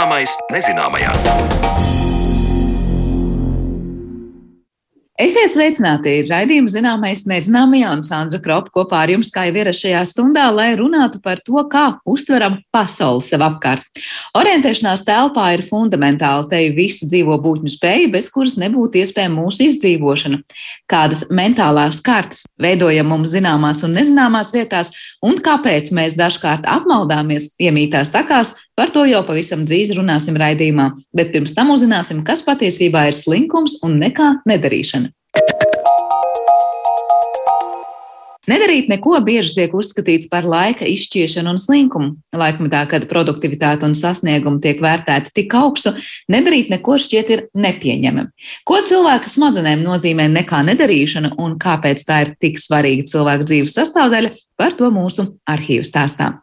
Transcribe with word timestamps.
Zināmais 0.00 0.32
nezināmajā. 0.48 1.99
Esiet 5.20 5.50
sveicināti! 5.52 6.14
Raidījuma 6.30 6.70
zināmais 6.72 7.26
nezināmajā 7.28 7.90
un 7.92 8.00
Sandra 8.06 8.38
Kropa 8.40 8.72
kopā 8.72 9.02
ar 9.04 9.10
jums 9.12 9.28
kā 9.34 9.42
jau 9.44 9.58
ierasts 9.58 9.84
šajā 9.84 10.00
stundā, 10.08 10.46
lai 10.48 10.70
runātu 10.78 11.18
par 11.20 11.42
to, 11.44 11.60
kā 11.68 11.82
uztveram 12.08 12.56
pasauli 12.72 13.20
sev 13.26 13.44
apkārt. 13.44 13.84
Orientēšanās 14.40 15.04
telpā 15.04 15.50
ir 15.58 15.66
fundamentāli 15.66 16.48
te 16.48 16.62
visu 16.72 17.10
dzīvo 17.10 17.36
būtņu 17.44 17.74
spēja, 17.74 18.08
bez 18.14 18.30
kuras 18.32 18.56
nebūtu 18.62 19.02
iespējama 19.02 19.42
mūsu 19.42 19.66
izdzīvošana. 19.66 20.40
Kādas 20.88 21.26
mentālās 21.28 22.00
kartas 22.00 22.46
veidojam 22.56 23.12
mums 23.12 23.34
zināmās 23.36 23.84
un 23.84 23.98
nezināmās 24.00 24.54
vietās, 24.56 24.94
un 25.20 25.36
kāpēc 25.44 25.92
mēs 26.00 26.16
dažkārt 26.16 26.64
apmaldāmies 26.64 27.52
iemītās 27.60 28.16
takās, 28.16 28.56
Par 28.80 28.88
to 28.88 29.02
jau 29.04 29.18
pavisam 29.28 29.66
drīz 29.68 29.90
runāsim 29.92 30.38
raidījumā, 30.40 30.86
bet 31.12 31.34
pirms 31.34 31.52
tam 31.52 31.68
uzzināsim, 31.74 32.22
kas 32.24 32.40
patiesībā 32.46 33.02
ir 33.10 33.18
slinkums 33.18 33.74
un 33.84 33.98
nekā 34.00 34.30
nedarīšana. 34.48 35.09
Nedarīt 38.50 38.88
neko 38.90 39.18
bieži 39.22 39.52
tiek 39.54 39.74
uzskatīts 39.76 40.26
par 40.30 40.46
laika 40.48 40.86
izšķiešanu 40.88 41.52
un 41.52 41.60
slinkumu. 41.60 42.14
Laikmetā, 42.34 42.82
kad 42.90 43.06
produktivitāte 43.10 43.86
un 43.86 43.94
sasniegumi 43.94 44.62
tiek 44.64 44.80
vērtēti 44.82 45.34
tik 45.36 45.54
augstu, 45.54 45.92
nedarīt 46.32 46.72
neko 46.72 46.96
šķiet 47.04 47.32
ir 47.34 47.44
nepieņemami. 47.54 48.32
Ko 48.66 48.80
cilvēka 48.90 49.30
smadzenēm 49.30 49.84
nozīmē 49.86 50.26
nekā 50.32 50.64
nedarīšana 50.72 51.36
un 51.38 51.58
kāpēc 51.62 52.06
tā 52.08 52.24
ir 52.26 52.36
tik 52.42 52.58
svarīga 52.62 53.06
cilvēka 53.12 53.46
dzīves 53.46 53.76
sastāvdaļa, 53.78 54.34
par 54.58 54.74
to 54.78 54.90
mūsu 54.94 55.28
arhīvu 55.50 55.86
stāstām. 55.86 56.40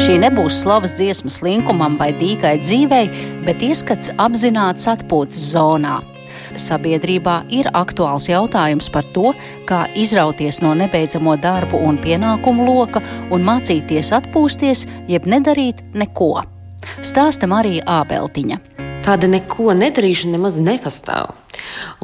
Šī 0.00 0.14
nebūs 0.16 0.62
slavas 0.62 0.94
dziesmas 0.96 1.42
linkumam 1.44 1.98
vai 2.00 2.08
dīkai 2.16 2.54
dzīvei, 2.62 3.10
bet 3.44 3.60
ieskats 3.60 4.08
apzināts 4.16 4.88
atpūtas 4.88 5.42
zonā. 5.52 5.98
Sabiedrībā 6.56 7.34
ir 7.52 7.68
aktuāls 7.76 8.30
jautājums 8.30 8.88
par 8.94 9.04
to, 9.12 9.34
kā 9.68 9.82
izrauties 9.92 10.62
no 10.64 10.72
nebeidzamo 10.78 11.36
darbu 11.44 11.82
un 11.84 12.00
pienākumu 12.00 12.64
loka 12.70 13.04
un 13.28 13.44
mācīties 13.44 14.14
atpūsties, 14.22 14.86
jeb 15.12 15.28
nedarīt 15.28 15.84
neko. 15.92 16.32
Stāsta 17.04 17.50
Marija 17.50 17.84
Ābeltiņa. 18.00 18.60
Tāda 19.04 19.28
neko 19.28 19.74
nedarīšana 19.76 20.36
nemaz 20.36 20.56
nepastāv. 20.60 21.34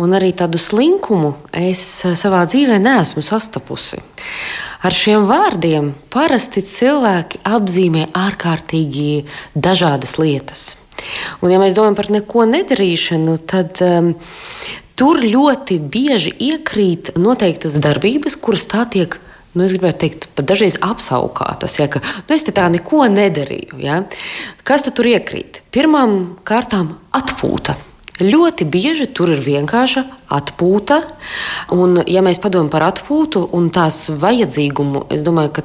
Un 0.00 0.12
arī 0.16 0.34
tādu 0.36 0.60
slinkumu 0.60 1.34
es 1.56 1.80
savā 2.20 2.44
dzīvē 2.48 2.76
neesmu 2.80 3.24
sastapusi. 3.24 4.00
Ar 4.86 4.94
šiem 4.94 5.24
vārdiem 5.26 5.88
parasti 6.14 6.60
cilvēki 6.62 7.40
apzīmē 7.48 8.04
ārkārtīgi 8.14 9.24
dažādas 9.58 10.12
lietas. 10.20 10.60
Un, 11.40 11.50
ja 11.50 11.58
mēs 11.58 11.74
domājam 11.74 11.96
par 11.98 12.10
neko 12.14 12.44
nedarīšanu, 12.46 13.34
tad 13.50 13.80
um, 13.82 14.12
tur 14.94 15.24
ļoti 15.24 15.80
bieži 15.90 16.36
iekrīt 16.52 17.16
noteiktas 17.18 17.80
darbības, 17.82 18.38
kuras 18.38 18.68
tā 18.70 18.84
tiek 18.92 19.18
nu, 19.56 19.64
es 19.64 19.74
gribētu 19.74 20.02
teikt, 20.04 20.28
pat 20.36 20.46
dažreiz 20.52 20.78
apsaukātas, 20.84 21.78
ja, 21.80 21.88
ka 21.90 22.04
nu, 22.04 22.36
es 22.36 22.46
tā 22.46 22.68
neko 22.70 23.08
nedarīju. 23.10 23.80
Ja. 23.82 24.02
Kas 24.68 24.86
tur 24.86 25.08
iekrīt? 25.08 25.64
Pirmām 25.74 26.36
kārtām 26.46 26.94
atpūta. 27.16 27.74
Ļoti 28.16 28.64
bieži 28.64 29.04
tur 29.12 29.28
ir 29.34 29.42
vienkārša 29.44 30.02
atpūta. 30.32 31.02
Un, 31.74 31.98
ja 32.08 32.22
mēs 32.24 32.40
padomājam 32.40 32.70
par 32.72 32.86
atpūtu 32.86 33.42
un 33.54 33.68
tās 33.74 34.06
vajadzīgumu, 34.08 35.02
es 35.12 35.20
domāju, 35.26 35.52
ka 35.58 35.64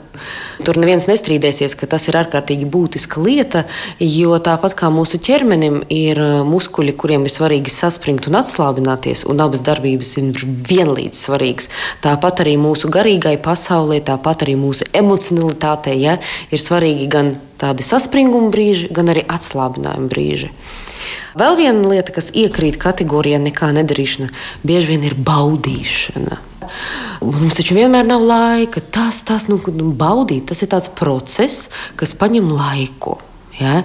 tur 0.68 0.76
neviens 0.82 1.08
nestrīdēsies, 1.08 1.78
ka 1.80 1.88
tas 1.88 2.10
ir 2.12 2.20
ārkārtīgi 2.20 2.68
būtiska 2.68 3.24
lieta. 3.24 3.64
Jo 4.04 4.36
tāpat 4.44 4.76
kā 4.84 4.92
mūsu 4.92 5.22
ķermenim 5.24 5.80
ir 5.88 6.20
uh, 6.20 6.42
muskuļi, 6.48 6.98
kuriem 7.00 7.24
ir 7.24 7.34
svarīgi 7.34 7.72
saspringt 7.72 8.28
un 8.28 8.42
atslābināties, 8.42 9.24
un 9.32 9.40
abas 9.48 9.64
darbības 9.64 10.18
ir 10.20 10.44
vienlīdz 10.44 11.24
svarīgas, 11.24 11.72
tāpat 12.04 12.44
arī 12.44 12.58
mūsu 12.60 12.92
garīgai 12.92 13.38
pasaulē, 13.42 14.04
tāpat 14.12 14.44
arī 14.44 14.60
mūsu 14.60 14.92
emocionalitātei 14.92 16.02
ja, 16.04 16.20
ir 16.52 16.60
svarīgi 16.60 17.08
gan 17.16 17.38
tādi 17.62 17.88
saspringuma 17.88 18.52
brīži, 18.52 18.92
gan 18.92 19.14
arī 19.14 19.24
atslābinājuma 19.40 20.12
brīži. 20.12 20.52
Vēl 21.40 21.58
viena 21.60 21.92
lieta, 21.94 22.14
kas 22.16 22.32
iekrīt 22.36 22.80
kategorijā 22.82 23.42
nekā 23.42 23.72
nedarīšana, 23.80 24.32
bieži 24.68 24.94
vien 24.94 25.08
ir 25.08 25.18
baudīšana. 25.18 26.40
Mums 27.22 27.58
taču 27.58 27.76
vienmēr 27.76 28.06
nav 28.08 28.24
laika. 28.26 28.84
Tas, 28.94 29.22
tas 29.28 29.48
nu, 29.50 29.60
nu, 29.76 29.92
baudīt, 29.98 30.48
tas 30.52 30.62
ir 30.64 30.72
tāds 30.72 30.90
process, 30.96 31.68
kas 32.00 32.16
prasa 32.18 32.42
laiku. 32.48 33.18
Ja? 33.60 33.82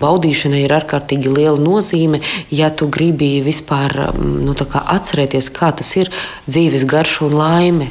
Baudīšanai 0.00 0.64
ir 0.64 0.74
ārkārtīgi 0.74 1.30
liela 1.30 1.60
nozīme, 1.60 2.22
ja 2.50 2.70
tu 2.70 2.88
gribi 2.92 3.36
vispār 3.44 4.10
nu, 4.18 4.56
atcerēties, 4.56 5.52
kā 5.54 5.70
tas 5.76 5.92
ir 6.00 6.10
dzīves 6.48 6.86
garša 6.90 7.28
un 7.28 7.38
laime. 7.38 7.90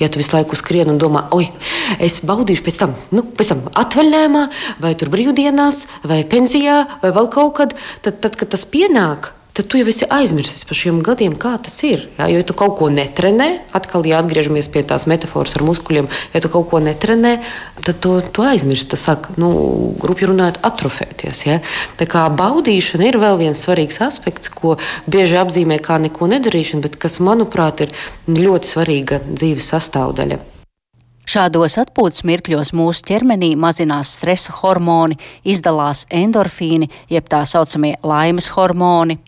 Ja 0.00 0.08
tu 0.10 0.20
visu 0.20 0.34
laiku 0.36 0.58
skrieni 0.58 0.92
un 0.94 1.00
domā, 1.00 1.26
oi, 1.36 1.48
es 2.02 2.20
baudīšu 2.26 2.64
pēc 2.66 2.80
tam, 2.82 2.94
nu, 3.14 3.24
pēc 3.36 3.52
tam 3.52 3.64
atvaļinājumā, 3.82 4.46
vai 4.82 4.94
tur 4.98 5.12
brīvdienās, 5.12 5.84
vai 6.06 6.22
pensijā, 6.28 6.82
vai 7.02 7.12
vēl 7.16 7.30
kaut 7.32 7.54
kad, 7.60 7.76
tad, 8.04 8.20
tad 8.24 8.38
kad 8.40 8.52
tas 8.54 8.66
pienāk, 8.68 9.32
tad 9.56 9.66
tu 9.70 9.80
jau 9.80 9.86
esi 9.90 10.06
aizmirsis 10.10 10.64
par 10.68 10.78
šiem 10.78 11.00
gadiem, 11.04 11.34
kā 11.40 11.56
tas 11.62 11.76
ir. 11.86 12.06
Jā, 12.18 12.28
jo, 12.30 12.40
ja 12.40 12.46
tu 12.46 12.56
kaut 12.58 12.76
ko 12.78 12.90
netrenē, 12.92 13.48
atkal, 13.76 14.06
ja 14.08 14.20
atgriežamies 14.22 14.70
pie 14.72 14.84
tās 14.86 15.06
metafāras 15.10 15.56
ar 15.58 15.64
muskuļiem, 15.66 16.10
ja 16.34 16.42
tu 16.44 16.50
kaut 16.52 16.68
ko 16.70 16.82
netrenē, 16.84 17.36
tad 17.82 18.00
to, 18.04 18.18
to 18.34 18.46
aizmirsti. 18.46 18.90
Tas 18.94 19.06
sāk, 19.08 19.30
nu, 19.40 19.50
grupi 20.02 20.28
runājot, 20.30 20.62
atrofēties. 20.66 21.42
Ja? 21.46 21.58
Tā 22.00 22.08
kā 22.10 22.26
baudīšana 22.34 23.10
ir 23.10 23.20
vēl 23.22 23.40
viens 23.42 23.64
svarīgs 23.66 24.00
aspekts, 24.06 24.52
ko 24.52 24.76
bieži 25.10 25.40
apzīmē 25.40 25.80
kā 25.82 25.98
neko 26.02 26.30
nedarīšanu, 26.30 26.86
bet 26.86 27.00
kas, 27.02 27.20
manuprāt, 27.24 27.84
ir 27.86 27.94
ļoti 28.30 28.74
svarīga 28.74 29.22
dzīves 29.28 29.74
sastāvdaļa. 29.74 30.40
Šādos 31.30 31.76
atpūtas 31.78 32.24
mirkļos 32.26 32.72
mūsu 32.74 33.04
ķermenī 33.06 33.52
mazinās 33.54 34.16
stresa 34.16 34.54
hormoni, 34.64 35.14
izdalās 35.46 36.02
endorfīni, 36.10 36.88
jeb 37.12 37.28
tā 37.30 37.44
saucamie 37.46 37.92
laimes 38.02 38.48
hormoni. 38.56 39.20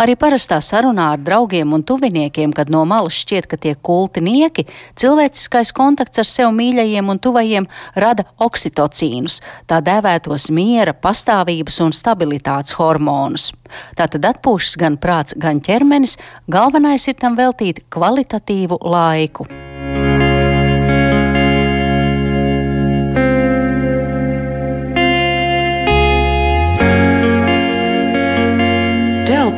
Arī 0.00 0.16
parastā 0.20 0.60
sarunā 0.64 1.10
ar 1.14 1.22
draugiem 1.24 1.72
un 1.76 1.84
tuviniekiem, 1.86 2.52
kad 2.56 2.70
no 2.72 2.84
malas 2.88 3.16
šķiet, 3.22 3.48
ka 3.50 3.58
tiek 3.60 3.80
kulti 3.84 4.22
nieki, 4.24 4.66
cilvēciskais 5.00 5.74
kontakts 5.76 6.22
ar 6.22 6.30
sev 6.30 6.54
mīļajiem 6.56 7.10
un 7.10 7.20
tuvajiem 7.22 7.68
rada 7.94 8.26
oksitocīnus, 8.44 9.40
tā 9.70 9.80
dēvētos 9.84 10.50
miera, 10.54 10.94
pastāvības 10.94 11.80
un 11.84 11.94
stabilitātes 11.96 12.78
hormonus. 12.78 13.50
Tātad 13.98 14.26
atpūšas 14.34 14.78
gan 14.80 14.98
prāts, 15.00 15.36
gan 15.36 15.62
ķermenis, 15.64 16.18
galvenais 16.48 17.08
ir 17.10 17.18
tam 17.20 17.38
veltīt 17.40 17.84
kvalitatīvu 17.94 18.82
laiku. 18.84 19.48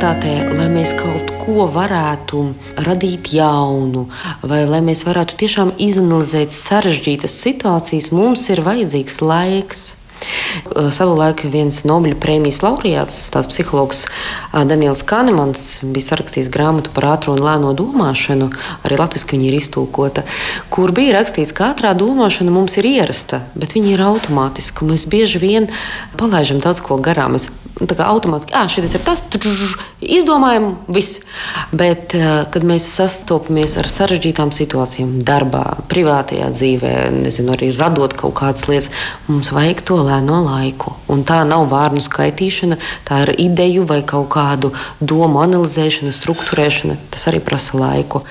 Realitātē, 0.06 0.54
lai 0.54 0.68
mēs 0.70 0.92
kaut 0.94 1.32
ko 1.42 1.66
varētu 1.66 2.54
radīt 2.86 3.32
jaunu, 3.34 4.06
vai 4.42 4.62
lai 4.62 4.78
mēs 4.78 5.02
varētu 5.02 5.34
tiešām 5.34 5.72
izanalizēt 5.82 6.54
sarežģītas 6.54 7.34
situācijas, 7.42 8.12
mums 8.14 8.46
ir 8.48 8.62
vajadzīgs 8.62 9.18
laiks. 9.20 9.96
Savulaik 10.94 11.42
viens 11.50 11.82
Nobeļa 11.84 12.16
prēmijas 12.22 12.62
laureāts, 12.62 13.18
tās 13.34 13.50
psihologs 13.50 14.06
Daniels 14.54 15.02
Kanemans, 15.02 15.80
bija 15.82 16.12
sarakstījis 16.12 16.48
grāmatu 16.54 16.94
par 16.94 17.10
ātrā 17.16 17.34
un 17.34 17.42
lēno 17.42 17.74
domāšanu, 17.76 18.52
arī 18.86 19.02
latviešu 19.02 19.34
viņa 19.34 19.50
ir 19.50 19.58
iztulkota, 19.58 20.24
kur 20.70 20.94
bija 20.94 21.18
rakstīts, 21.18 21.52
ka 21.52 21.72
ātrā 21.74 21.92
domāšana 21.98 22.54
mums 22.54 22.78
ir 22.78 22.88
ierasta, 22.94 23.42
bet 23.58 23.74
viņa 23.74 23.92
ir 23.92 24.06
automātiska. 24.06 24.86
Mēs 24.86 25.04
bieži 25.10 25.42
vien 25.42 25.70
palaidām 26.16 26.62
daudz 26.64 26.80
ko 26.86 26.96
garām. 27.02 27.36
Mēs 27.36 27.50
automātiski, 27.80 28.54
ah, 28.56 28.68
šis 28.72 28.94
ir 28.96 29.02
tas, 29.04 29.22
izdomājam, 30.00 30.76
viss. 30.88 31.20
Bet, 31.76 32.14
kad 32.50 32.64
mēs 32.64 32.86
sastopamies 32.88 33.76
ar 33.76 33.88
sarežģītām 33.90 34.52
situācijām, 34.54 35.18
darbā, 35.26 35.64
privātajā 35.90 36.48
dzīvē, 36.54 36.94
nezinu, 37.12 37.52
arī 37.52 37.72
radot 37.76 38.16
kaut 38.16 38.36
kādas 38.40 38.64
lietas, 38.70 38.88
mums 39.28 39.52
vajag 39.52 39.82
to 39.84 39.98
lēno 40.00 40.40
laiku. 40.46 40.94
Un 41.12 41.24
tā 41.28 41.42
nav 41.48 41.66
vārnu 41.70 42.00
skaitīšana, 42.00 42.80
tā 43.06 43.22
ir 43.26 43.34
ideju 43.46 43.84
vai 43.88 44.00
kaut 44.06 44.30
kādu 44.32 44.72
domu 45.00 45.42
analizēšana, 45.44 46.14
struktūrēšana. 46.16 46.96
Tas 47.12 47.28
arī 47.28 47.42
prasa 47.44 47.76
laiku. 47.76 48.24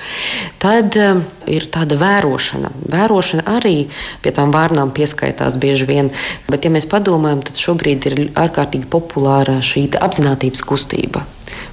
Tad 0.62 0.98
um, 1.00 1.22
ir 1.46 1.68
tāda 1.72 1.98
vērošana. 2.00 2.72
Vērošana 2.90 3.46
arī 3.56 3.76
pie 4.24 4.34
tām 4.34 4.50
vārnām 4.54 4.90
pieskaitās 4.96 5.58
bieži 5.60 5.86
vien. 5.88 6.10
Bet, 6.50 6.66
ja 6.66 6.74
mēs 6.74 6.88
padomājam, 6.90 7.44
tad 7.46 7.62
šobrīd 7.62 8.10
ir 8.10 8.18
ārkārtīgi 8.34 8.90
populāri 8.90 9.35
vispār 9.36 9.62
šī 9.62 9.88
apziņotības 10.00 10.62
kustība 10.64 11.26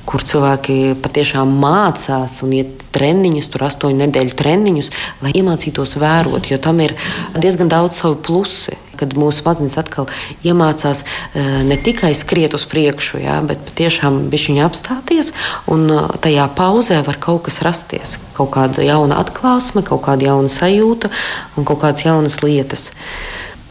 kur 0.04 0.20
cilvēki 0.20 0.98
patiešām 1.00 1.48
mācās 1.62 2.42
un 2.44 2.52
iet 2.58 2.82
treniņus, 2.94 3.48
tur 3.50 3.64
astoņu 3.70 4.02
nedēļu 4.02 4.36
treniņus, 4.36 4.90
lai 5.24 5.32
iemācītos 5.40 5.96
vērot, 5.98 6.50
jo 6.52 6.58
tam 6.60 6.82
ir 6.84 6.94
diezgan 7.40 7.72
daudz 7.72 8.02
savu 8.02 8.18
plusi. 8.20 8.76
Kad 9.00 9.16
mūsu 9.18 9.42
smadzenes 9.42 9.78
atkal 9.80 10.06
iemācās 10.46 11.02
eh, 11.02 11.64
ne 11.66 11.78
tikai 11.82 12.12
skriet 12.14 12.54
uz 12.54 12.68
priekšu, 12.70 13.24
jā, 13.24 13.40
bet 13.48 13.64
patiešām 13.72 14.28
viņa 14.32 14.68
apstāties, 14.68 15.32
un 15.72 15.88
eh, 15.88 16.04
tajā 16.22 16.46
pauzē 16.60 17.00
var 17.08 17.18
kaut 17.24 17.48
kas 17.48 17.64
rasties. 17.66 18.20
Kaut 18.38 18.52
kāda 18.54 18.86
jauna 18.86 19.18
atklāsme, 19.24 19.82
kaut 19.88 20.04
kāda 20.06 20.30
jauna 20.30 20.52
sajūta 20.52 21.10
un 21.58 21.66
kaut 21.66 21.82
kādas 21.82 22.06
jaunas 22.06 22.38
lietas. 22.44 22.92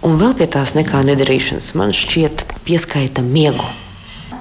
Un 0.03 0.19
vēl 0.19 0.35
pie 0.41 0.51
tās 0.51 0.75
nekā 0.75 1.05
nedarīšanas 1.07 1.71
man 1.79 1.95
šķiet 1.95 2.49
pieskaita 2.67 3.23
miegu. 3.23 3.71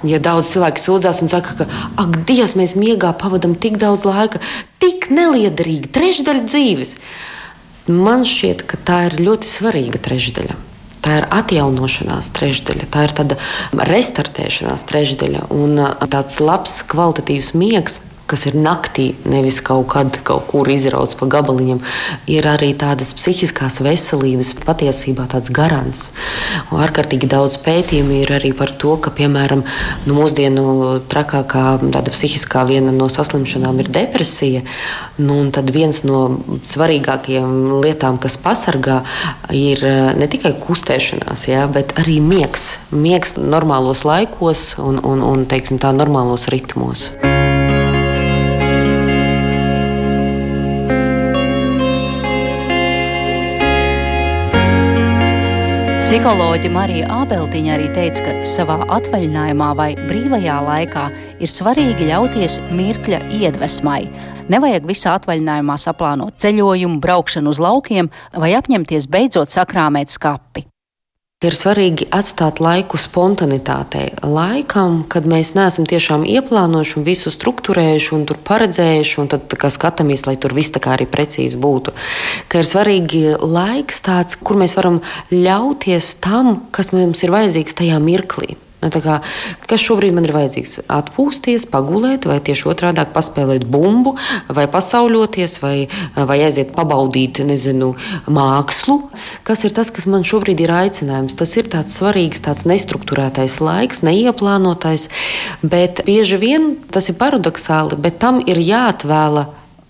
Ja 0.07 0.18
daudz 0.24 0.50
cilvēku 0.53 0.81
sūdzās 0.81 1.21
un 1.21 1.30
saka, 1.30 1.53
ka, 1.59 1.68
ak, 2.01 2.21
Dievs, 2.30 2.56
mēs 2.57 2.74
miegā 2.80 3.12
pavadām 3.21 3.53
tik 3.53 3.77
daudz 3.81 4.06
laika, 4.07 4.42
tik 4.81 5.12
neliederīgi, 5.13 5.92
trešdaļa 5.94 6.45
dzīves. 6.48 6.95
Man 7.92 8.25
šķiet, 8.25 8.65
ka 8.69 8.80
tā 8.88 9.00
ir 9.09 9.18
ļoti 9.21 9.50
svarīga 9.50 10.01
trešdaļa. 10.01 10.57
Tā 11.01 11.15
ir 11.18 11.25
atjaunošanās 11.33 12.30
trešdaļa, 12.38 12.88
tā 12.94 13.07
ir 13.07 13.13
tāda 13.18 13.38
restartēšanās 13.89 14.86
trešdaļa 14.89 15.48
un 15.53 15.81
tāds 16.13 16.38
labs, 16.42 16.81
kvalitatīvs 16.89 17.54
miegs 17.57 17.97
kas 18.31 18.48
ir 18.50 18.56
naktī, 18.56 19.12
nevis 19.28 19.60
kaut 19.66 19.89
kad 19.92 20.22
kaut 20.28 20.48
kur 20.51 20.69
izrauts 20.72 21.18
pa 21.19 21.28
gabaliņam, 21.31 21.81
ir 22.31 22.48
arī 22.48 22.72
tādas 22.80 23.13
psihiskās 23.18 23.81
veselības 23.83 24.54
patiesībā 24.63 25.28
tāds 25.31 25.51
garants. 25.54 26.10
Un 26.72 26.81
ārkārtīgi 26.86 27.30
daudz 27.31 27.57
pētījumu 27.66 28.22
ir 28.22 28.33
arī 28.38 28.54
par 28.57 28.72
to, 28.81 28.95
ka, 29.01 29.13
piemēram, 29.16 29.63
nu, 30.07 30.18
mūsdienu 30.18 30.66
trakākā 31.12 31.66
tāda 31.92 32.13
psihiskā 32.13 32.63
viena 32.69 32.94
no 32.95 33.10
saslimšanām 33.12 33.81
ir 33.83 33.92
depresija. 33.92 34.63
Nu, 35.22 35.42
tad 35.54 35.72
viens 35.74 36.04
no 36.07 36.24
svarīgākajām 36.68 37.81
lietām, 37.83 38.19
kas 38.22 38.38
pasargā, 38.42 39.01
ir 39.56 39.83
eh, 39.88 40.13
ne 40.18 40.30
tikai 40.31 40.54
kustēšanās, 40.62 41.48
ja, 41.51 41.66
bet 41.72 41.95
arī 42.01 42.19
miegs. 42.24 42.75
Miegs 42.92 43.38
normālos 43.39 44.06
laikos 44.07 44.72
un, 44.81 45.01
un, 45.04 45.25
un 45.25 45.45
teiksim, 45.50 45.81
tā, 45.81 45.94
normālos 45.95 46.50
ritmos. 46.51 47.10
Psiholoģija 56.12 56.69
Marija 56.75 57.06
Ābeltiņa 57.22 57.69
arī 57.72 57.86
teica, 57.96 58.25
ka 58.25 58.31
savā 58.44 58.75
atvaļinājumā 58.98 59.69
vai 59.80 59.94
brīvajā 59.96 60.58
laikā 60.66 61.06
ir 61.40 61.54
svarīgi 61.54 62.10
ļauties 62.10 62.58
mirkļa 62.68 63.22
iedvesmai. 63.38 64.02
Nevajag 64.52 64.90
visā 64.90 65.13
atvaļinājumā 65.22 65.78
saplānot 65.80 66.36
ceļojumu, 66.44 67.00
braukšanu 67.00 67.56
uz 67.56 67.63
laukiem 67.63 68.12
vai 68.36 68.52
apņemties 68.60 69.08
beidzot 69.08 69.56
sakrāmēt 69.56 70.12
skapi 70.12 70.68
ir 71.50 71.56
svarīgi 71.58 72.06
atstāt 72.14 72.60
laiku 72.62 73.00
spontanitātei, 73.02 74.12
laikam, 74.22 75.02
kad 75.10 75.26
mēs 75.30 75.54
neesam 75.58 75.88
tiešām 75.90 76.26
ieplānojuši 76.30 76.98
un 77.00 77.06
visu 77.08 77.34
struktūrējuši 77.34 78.14
un 78.18 78.26
paredzējuši, 78.50 79.16
un 79.24 79.32
tad 79.32 79.58
skatāmies, 79.74 80.28
lai 80.30 80.38
tur 80.38 80.54
viss 80.58 80.74
tā 80.74 80.82
kā 80.84 80.94
arī 80.96 81.10
precīzi 81.10 81.58
būtu. 81.62 81.96
Ka 82.52 82.62
ir 82.62 82.70
svarīgi 82.70 83.24
laiks 83.42 84.04
tāds, 84.06 84.38
kur 84.38 84.60
mēs 84.62 84.78
varam 84.78 85.02
ļauties 85.34 86.16
tam, 86.22 86.60
kas 86.72 86.94
mums 86.94 87.26
ir 87.26 87.34
vajadzīgs 87.34 87.82
tajā 87.82 87.98
mirklī. 88.04 88.54
Nu, 88.81 88.89
kā, 88.89 89.19
kas 89.69 89.83
šobrīd 89.83 90.16
man 90.18 90.25
ir 90.25 90.33
vajadzīgs? 90.33 90.80
Atpūsties, 90.89 91.68
pagulēt, 91.69 92.25
vai 92.25 92.39
tieši 92.42 92.66
otrādi- 92.72 93.04
paspēlēt 93.16 93.68
bumbu, 93.69 94.16
vai 94.50 94.66
pasauļoties, 94.66 95.60
vai, 95.62 95.88
vai 96.16 96.39
aiziet 96.42 96.74
pabaudīt 96.74 97.44
nezinu, 97.45 97.94
mākslu. 98.25 99.12
Kas 99.44 99.63
ir 99.66 99.72
tas, 99.78 99.92
kas 99.92 100.07
man 100.07 100.24
šobrīd 100.24 100.60
ir 100.60 100.74
aicinājums? 100.74 101.38
Tas 101.38 101.56
ir 101.57 101.69
tāds 101.69 101.94
svarīgs, 101.94 102.42
tāds 102.42 102.66
nestruktūrētais 102.66 103.60
laiks, 103.62 104.01
neieplānotais, 104.01 105.10
bet 105.62 106.01
bieži 106.06 106.39
vien 106.39 106.75
tas 106.89 107.10
ir 107.10 107.16
paradoxāli, 107.16 108.01
bet 108.01 108.18
tam 108.18 108.39
ir 108.39 108.57
jāatvēla 108.57 109.45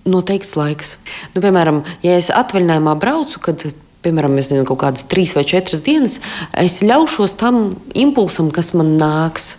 noteikts 0.05 0.57
laiks. 0.57 0.97
Nu, 1.33 1.41
piemēram, 1.41 1.83
ja 2.03 2.17
es 2.17 2.27
atvaļinājumā 2.27 2.99
braucu, 2.99 3.39
kad 3.39 3.63
piemēram, 4.05 4.35
nezinu, 4.37 4.65
kaut 4.67 4.81
kādas 4.83 5.05
trīs 5.09 5.35
vai 5.37 5.43
četras 5.47 5.83
dienas, 5.85 6.19
es 6.57 6.79
ļaušos 6.85 7.35
tam 7.39 7.61
impulsam, 7.97 8.49
kas 8.53 8.73
man 8.77 8.95
nāks. 8.99 9.55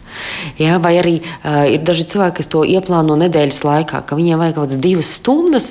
Ja, 0.61 0.77
vai 0.83 0.97
arī 1.00 1.15
uh, 1.23 1.62
ir 1.73 1.85
daži 1.87 2.05
cilvēki, 2.11 2.41
kas 2.41 2.50
to 2.53 2.65
ieplāno 2.69 3.17
nedēļas 3.21 3.62
laikā, 3.65 4.03
ka 4.06 4.19
viņiem 4.19 4.43
vajag 4.43 4.59
kaut 4.59 4.67
kādas 4.67 4.83
divas 4.83 5.15
stundas, 5.21 5.71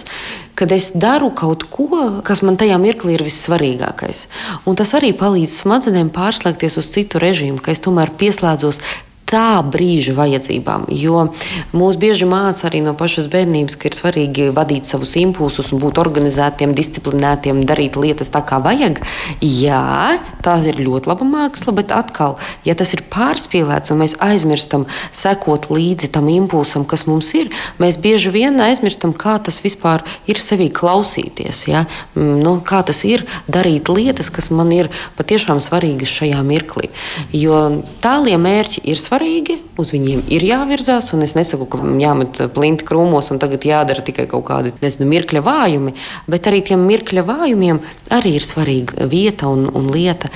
kad 0.58 0.74
es 0.76 0.92
daru 0.98 1.30
kaut 1.36 1.68
ko, 1.74 2.22
kas 2.26 2.44
man 2.46 2.58
tajā 2.60 2.80
mirklī 2.82 3.16
ir 3.18 3.26
vissvarīgākais. 3.28 4.26
Un 4.70 4.80
tas 4.80 4.96
arī 4.98 5.14
palīdz 5.18 5.62
smadzenēm 5.64 6.12
pārslēgties 6.16 6.80
uz 6.82 6.92
citu 6.96 7.22
režīmu, 7.22 7.62
ka 7.62 7.74
es 7.76 7.84
tomēr 7.84 8.14
pieslēdzos 8.18 8.82
tā 9.31 9.62
brīža 9.63 10.13
vajadzībām. 10.18 10.88
Jo 10.92 11.30
mūs 11.75 11.98
bieži 12.01 12.28
māca 12.30 12.68
arī 12.68 12.81
no 12.83 12.94
pašas 12.98 13.30
bērnības, 13.31 13.78
ka 13.80 13.89
ir 13.89 13.98
svarīgi 13.98 14.50
vadīt 14.56 14.89
savus 14.89 15.16
impulsus 15.19 15.72
un 15.72 15.81
būt 15.81 16.01
organizētiem, 16.01 16.75
disciplinētiem, 16.75 17.63
darīt 17.68 17.98
lietas 18.00 18.31
tā, 18.33 18.44
kā 18.45 18.60
vajag. 18.63 19.01
Jā, 19.42 20.19
tā 20.44 20.57
ir 20.68 20.81
ļoti 20.83 21.12
laba 21.12 21.28
māksla, 21.28 21.75
bet 21.78 21.94
atkal, 21.95 22.38
ja 22.68 22.75
tas 22.78 22.92
ir 22.95 23.06
pārspīlēts 23.13 23.94
un 23.94 24.01
mēs 24.04 24.18
aizmirstam 24.24 24.88
sekot 25.16 25.69
līdzi 25.72 26.12
tam 26.16 26.27
impulsam, 26.31 26.86
kas 26.88 27.07
mums 27.07 27.31
ir, 27.38 27.51
mēs 27.81 28.00
bieži 28.01 28.34
vien 28.34 28.60
aizmirstam, 28.62 29.16
kā 29.16 29.38
tas 29.44 29.62
vispār 29.63 30.04
ir 30.30 30.42
sevī 30.42 30.68
klausīties. 30.74 31.66
Ja? 31.72 31.86
Mm, 32.16 32.42
nu, 32.44 32.57
kā 32.66 32.84
tas 32.88 33.04
ir 33.07 33.25
darīt 33.51 33.92
lietas, 33.92 34.31
kas 34.34 34.51
man 34.51 34.74
ir 34.75 34.92
patiešām 35.18 35.62
svarīgas 35.63 36.12
šajā 36.19 36.42
mirklī. 36.45 36.92
Jo 37.36 37.63
tālie 38.04 38.38
mērķi 38.42 38.84
ir 38.92 39.00
svarīgi 39.00 39.21
svarīgi, 39.22 39.60
uz 39.78 39.92
viņiem 39.94 40.24
ir 40.34 40.44
jāvirzās. 40.46 41.12
Es 41.22 41.36
nesaku, 41.38 41.68
ka 41.70 41.78
jāmet 42.02 42.40
plinti 42.56 42.86
krūmos 42.88 43.30
un 43.32 43.40
tagad 43.40 43.62
jādara 43.68 44.02
tikai 44.02 44.26
kaut 44.26 44.48
kādi 44.48 44.74
nezinu, 44.82 45.06
mirkļa 45.12 45.44
vājumi, 45.46 45.94
bet 46.28 46.50
arī 46.50 46.63
tiem 46.66 46.88
mirkļa 46.90 47.24
vājumiem 47.28 47.82
arī 48.10 48.34
ir 48.40 48.46
svarīga 48.46 49.06
vieta 49.12 49.51
un, 49.51 49.68
un 49.70 49.92
lieta. 49.94 50.32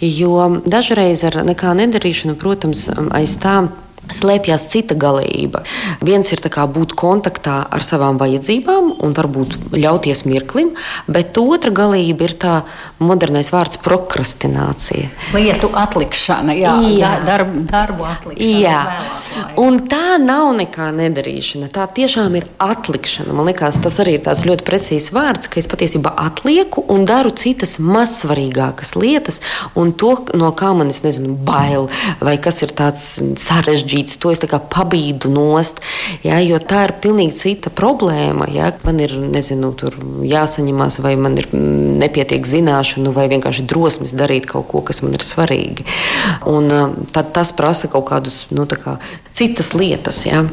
Jo 0.00 0.60
dažreiz 0.66 1.22
ar 1.28 1.44
nekā 1.46 1.76
nedarīšanu, 1.78 2.34
protams, 2.40 2.88
aiz 3.14 3.38
tām 3.38 3.70
slēpjas 4.12 4.66
cita 4.72 4.96
galība. 4.98 5.62
Viens 6.04 6.30
ir 6.32 6.42
būt 6.44 6.94
kontaktā 6.98 7.64
ar 7.70 7.82
savām 7.82 8.18
vajadzībām 8.20 8.92
un 9.02 9.14
varbūt 9.16 9.56
ļauties 9.72 10.24
mirklim, 10.28 10.74
bet 11.06 11.36
otra 11.38 11.70
galība 11.70 12.28
ir 12.28 12.34
tā 12.38 12.54
modernais 12.98 13.50
vārds 13.52 13.80
prokrastinācija. 13.84 15.08
Lietu 15.34 15.70
atlikšana, 15.72 16.54
jā, 16.58 16.74
jā. 16.98 17.12
Darb, 17.24 17.54
darbu 17.70 18.08
atlikšana. 18.08 18.60
Jā. 18.60 18.80
Un 19.58 19.80
tā 19.90 20.18
nav 20.22 20.52
nekā 20.58 20.90
nedarīšana. 20.94 21.70
Tā 21.74 21.86
tiešām 21.96 22.36
ir 22.38 22.46
atlikšana. 22.62 23.34
Man 23.34 23.48
liekas, 23.48 23.80
tas 23.82 23.98
arī 24.02 24.18
ir 24.18 24.24
tāds 24.26 24.44
ļoti 24.46 24.66
precīzs 24.66 25.10
vārds, 25.14 25.50
ka 25.50 25.58
es 25.62 25.68
patiesībā 25.70 26.12
atlieku 26.22 26.84
un 26.92 27.06
daru 27.08 27.32
citas 27.34 27.78
mazsvarīgākas 27.82 28.94
lietas, 28.98 29.40
un 29.78 29.94
to, 29.96 30.14
no 30.36 30.52
kā 30.56 30.70
man 30.76 30.92
es 30.92 31.02
nezinu, 31.06 31.34
bail 31.46 31.88
vai 32.22 32.36
kas 32.42 32.62
ir 32.62 32.74
tāds 32.76 33.06
sarežģīts 33.42 33.93
sarežģīts, 33.94 34.18
to 34.18 34.30
es 34.30 34.40
pabīdu 34.70 35.30
nost. 35.30 35.80
Ja, 36.24 36.40
jo 36.40 36.58
tā 36.58 36.88
ir 36.88 36.94
pilnīgi 37.00 37.34
cita 37.34 37.70
problēma. 37.70 38.48
Ja, 38.50 38.72
man 38.84 39.00
ir 39.00 39.14
nezinu, 39.16 39.74
jāsaņemās, 40.24 41.00
vai 41.00 41.16
man 41.16 41.36
ir 41.38 41.48
nepietiek 41.52 42.44
zināšanu, 42.44 43.12
vai 43.12 43.28
vienkārši 43.28 43.66
drosmes 43.66 44.14
darīt 44.14 44.46
kaut 44.46 44.68
ko, 44.68 44.82
kas 44.82 45.02
man 45.02 45.14
ir 45.14 45.22
svarīgi. 45.22 45.84
Un, 46.46 46.70
uh, 46.70 46.90
tad 47.12 47.32
tas 47.34 47.52
prasa 47.52 47.88
kaut 47.88 48.08
kādus 48.08 48.46
nu, 48.50 48.66
kā, 48.66 48.98
citas 49.32 49.74
lietas. 49.74 50.24
Ja. 50.26 50.44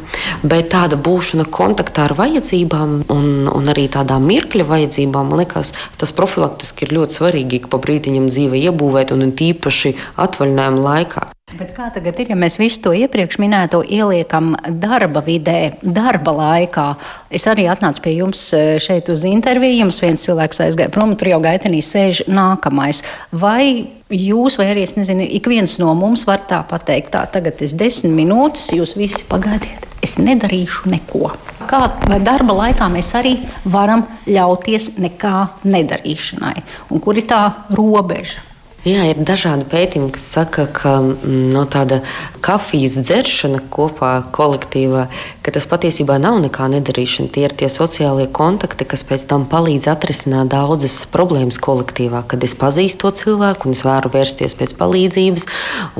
Bet 0.43 0.71
tāda 0.71 0.97
būšana 0.97 1.47
kontaktā 1.49 2.07
ar 2.09 2.15
vajadzībām 2.17 3.05
un, 3.09 3.47
un 3.49 3.71
arī 3.71 3.87
tādām 3.89 4.25
mirkļa 4.27 4.67
vajadzībām, 4.67 5.31
man 5.31 5.43
liekas, 5.43 5.73
tas 5.97 6.13
profilaktiski 6.15 6.85
ir 6.85 6.95
ļoti 6.99 7.19
svarīgi, 7.19 7.63
ka 7.63 7.73
pa 7.73 7.81
brīdiņam 7.81 8.29
dzīve 8.29 8.61
iebūvēt 8.69 9.13
un 9.15 9.31
tīpaši 9.31 9.95
atvaļinājuma 10.21 10.89
laikā. 10.89 11.29
Bet 11.51 11.73
kā 11.75 11.89
tagad 11.91 12.19
ir, 12.21 12.29
ja 12.31 12.35
mēs 12.39 12.55
visu 12.59 12.79
to 12.85 12.93
iepriekš 12.95 13.35
minēto 13.41 13.81
ieliekam 13.83 14.53
darba 14.79 15.19
vidē, 15.25 15.73
darba 15.83 16.31
laikā? 16.37 16.85
Es 17.33 17.43
arī 17.49 17.65
atnācu 17.71 18.03
pie 18.05 18.13
jums 18.15 18.43
e, 18.55 18.61
šeit 18.79 19.09
uz 19.11 19.25
interviju. 19.27 19.81
Jums 19.81 19.99
viens 20.03 20.23
cilvēks 20.23 20.61
aizgāja 20.63 20.91
prom, 20.93 21.11
tur 21.19 21.33
jau 21.33 21.41
gaitenī 21.43 21.81
sēž 21.83 22.23
nākamais. 22.31 23.01
Vai 23.35 23.89
jūs, 24.07 24.55
vai 24.61 24.69
arī 24.71 24.85
es 24.87 24.95
nezinu, 24.95 25.27
ik 25.27 25.49
viens 25.51 25.75
no 25.81 25.91
mums 25.97 26.23
var 26.29 26.45
tā 26.47 26.61
pateikt, 26.67 27.11
tā 27.15 27.25
tagad 27.31 27.59
es 27.65 27.75
desmit 27.75 28.15
minūtes, 28.15 28.69
jūs 28.75 28.95
visi 28.99 29.27
pagaidiet, 29.27 29.87
es 30.05 30.15
nedarīšu 30.23 30.93
neko. 30.93 31.33
Kā 31.67 31.81
darba 32.23 32.55
laikā 32.63 32.87
mēs 32.91 33.11
arī 33.19 33.35
varam 33.67 34.05
ļauties 34.27 34.93
nekā 35.03 35.35
nedarīšanai? 35.67 36.55
Un 36.91 37.03
kur 37.03 37.19
ir 37.19 37.27
tā 37.27 37.43
robeža? 37.75 38.50
Jā, 38.81 39.03
ir 39.11 39.19
dažādi 39.21 39.67
pētījumi, 39.69 40.09
kas 40.15 40.23
saka, 40.25 40.63
ka 40.65 40.95
mm, 41.03 41.51
no 41.53 41.67
tāda 41.69 41.99
kafijas 42.41 42.95
dzeršana 42.97 43.59
kopā 43.69 44.09
kolektīvā, 44.33 45.03
ka 45.45 45.53
tas 45.53 45.67
patiesībā 45.69 46.15
nav 46.17 46.39
nekā 46.41 46.65
nedarīšana. 46.73 47.29
Tie 47.29 47.45
ir 47.45 47.53
tie 47.53 47.69
sociālie 47.69 48.25
kontakti, 48.33 48.87
kas 48.89 49.05
pēc 49.05 49.27
tam 49.29 49.45
palīdz 49.51 49.85
atrisināt 49.93 50.49
daudzas 50.55 50.97
problēmas 51.13 51.61
kolektīvā. 51.61 52.23
Kad 52.25 52.41
es 52.47 52.57
pazīstu 52.57 53.05
to 53.05 53.13
cilvēku 53.21 53.69
un 53.69 53.77
es 53.77 53.85
varu 53.85 54.09
vērsties 54.17 54.57
pēc 54.57 54.73
palīdzības 54.81 55.45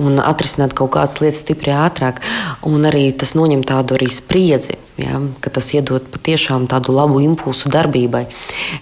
un 0.02 0.18
atrisināt 0.18 0.74
kaut 0.74 0.96
kādas 0.98 1.20
lietas 1.22 1.46
stipri 1.46 1.78
ātrāk, 1.78 2.18
un 2.66 2.90
arī 2.90 3.12
tas 3.14 3.38
noņem 3.38 3.62
tādu 3.62 4.00
arī 4.00 4.10
spriedzi. 4.10 4.82
Ja, 5.02 5.18
tas 5.42 5.70
iedod 5.74 6.04
patiešām 6.14 6.68
tādu 6.70 6.94
labu 6.94 7.22
impulsu 7.24 7.72
darbībai. 7.74 8.26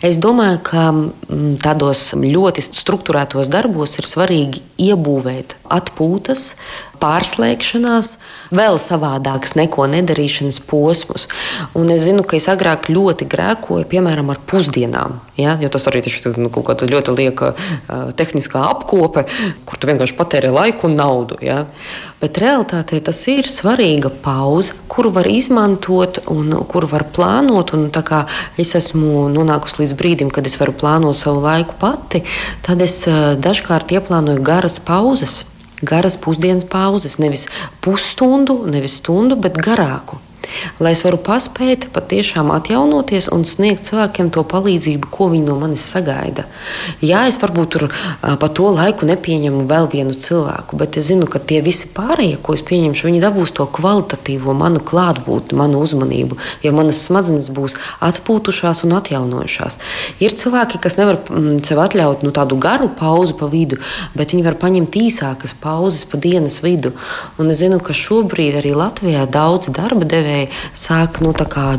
Es 0.03 0.17
domāju, 0.19 0.57
ka 0.65 0.87
mm, 0.91 1.59
tādos 1.63 2.09
ļoti 2.17 2.63
struktūrētos 2.65 3.47
darbos 3.51 3.88
ir 3.97 4.07
svarīgi 4.09 4.61
iebūvēt 4.89 5.55
atpūtas, 5.79 6.53
pārslēgšanās, 6.99 8.13
vēl 8.55 8.79
savādākas 8.81 9.55
neko 9.59 9.87
nedarīšanas 9.91 10.59
posmus. 10.69 11.27
Un 11.77 11.91
es 11.93 12.03
zinu, 12.05 12.25
ka 12.27 12.37
es 12.39 12.49
agrāk 12.51 12.89
ļoti 12.91 13.27
grēkoju, 13.29 13.87
piemēram, 13.89 14.31
ar 14.33 14.41
pusdienām. 14.49 15.19
Ja? 15.39 15.55
Jo 15.61 15.71
tas 15.71 15.87
arī 15.89 16.01
ir 16.03 16.39
nu, 16.39 16.51
kaut 16.53 16.67
kāda 16.69 16.87
ļoti 16.89 17.15
lieka 17.15 17.51
uh, 17.55 18.09
tehniskā 18.17 18.61
apkope, 18.73 19.25
kur 19.67 19.79
tu 19.79 19.89
vienkārši 19.89 20.17
patērē 20.17 20.51
laiku 20.53 20.89
un 20.89 20.97
naudu. 20.99 21.39
Ja? 21.43 21.63
Bet 22.19 22.39
realtātē 22.41 22.99
tas 23.03 23.21
ir 23.31 23.47
svarīga 23.47 24.11
pauze, 24.23 24.75
kuru 24.91 25.13
var 25.15 25.29
izmantot 25.31 26.21
un 26.31 26.51
kuru 26.69 26.89
var 26.91 27.07
plānot. 27.15 27.73
Un, 27.77 27.87
es 28.59 28.75
esmu 28.75 29.27
nonākusi 29.31 29.83
līdz 29.83 29.95
brīdim, 29.99 30.33
kad 30.33 30.47
es 30.47 30.57
varu 30.59 30.75
plānot 30.75 31.17
savu 31.19 31.43
laiku 31.45 31.77
pati, 31.79 32.23
tad 32.65 32.83
es 32.83 33.01
uh, 33.07 33.37
dažkārt 33.39 33.95
ieplānoju 33.95 34.43
garas 34.43 34.79
pauzes 34.83 35.43
garas 35.81 36.17
pusdienas 36.17 36.65
pauzes, 36.65 37.17
nevis 37.19 37.47
pusstundu, 37.81 38.61
nevis 38.67 38.99
stundu, 38.99 39.37
bet 39.39 39.59
garāku 39.59 40.19
lai 40.79 40.93
es 40.95 41.03
varu 41.05 41.19
paspēt 41.21 41.89
patiešām 41.95 42.51
atjaunoties 42.55 43.29
un 43.33 43.45
sniegt 43.47 43.85
cilvēkiem 43.87 44.31
to 44.35 44.43
palīdzību, 44.47 45.09
ko 45.11 45.29
viņi 45.33 45.47
no 45.47 45.57
manis 45.61 45.83
sagaida. 45.89 46.45
Jā, 47.03 47.25
es 47.29 47.39
varbūt 47.41 47.75
tur 47.75 47.87
pa 48.21 48.49
to 48.53 48.69
laiku 48.73 49.07
nepieņemu 49.09 49.65
vēl 49.69 49.89
vienu 49.91 50.15
cilvēku, 50.17 50.77
bet 50.79 50.97
es 50.99 51.09
zinu, 51.09 51.27
ka 51.29 51.39
tie 51.39 51.61
visi 51.65 51.89
pārējie, 51.95 52.39
ko 52.43 52.55
es 52.57 52.63
pieņemšu, 52.65 53.07
viņi 53.09 53.23
dabūs 53.23 53.53
to 53.57 53.67
kvalitatīvo 53.77 54.55
manu 54.57 54.81
klātbūtni, 54.85 55.57
manu 55.59 55.83
uzmanību, 55.85 56.39
jo 56.65 56.73
manas 56.75 57.01
smadzenes 57.05 57.49
būs 57.53 57.77
atpūtušās 58.05 58.83
un 58.87 58.97
atjaunojušās. 58.99 59.79
Ir 60.23 60.35
cilvēki, 60.39 60.81
kas 60.83 60.97
nevar 60.99 61.19
mm, 61.25 61.61
sev 61.67 61.81
atļaut 61.83 62.23
nu, 62.25 62.33
tādu 62.35 62.57
garu 62.61 62.89
pauzi 62.99 63.35
pa 63.39 63.49
vidu, 63.51 63.79
bet 64.17 64.33
viņi 64.33 64.45
var 64.45 64.57
paņemt 64.61 64.97
īsākas 64.99 65.55
pauzes 65.59 66.05
pa 66.09 66.19
dienas 66.21 66.59
vidu. 66.63 66.93
Un 67.39 67.51
es 67.53 67.61
zinu, 67.61 67.79
ka 67.83 67.95
šobrīd 67.95 68.59
arī 68.61 68.73
Latvijā 68.77 69.25
daudzi 69.29 69.73
darba 69.75 70.07
devēji 70.09 70.38
iespēja 70.39 70.49
sāk 70.73 71.21
nu, 71.21 71.33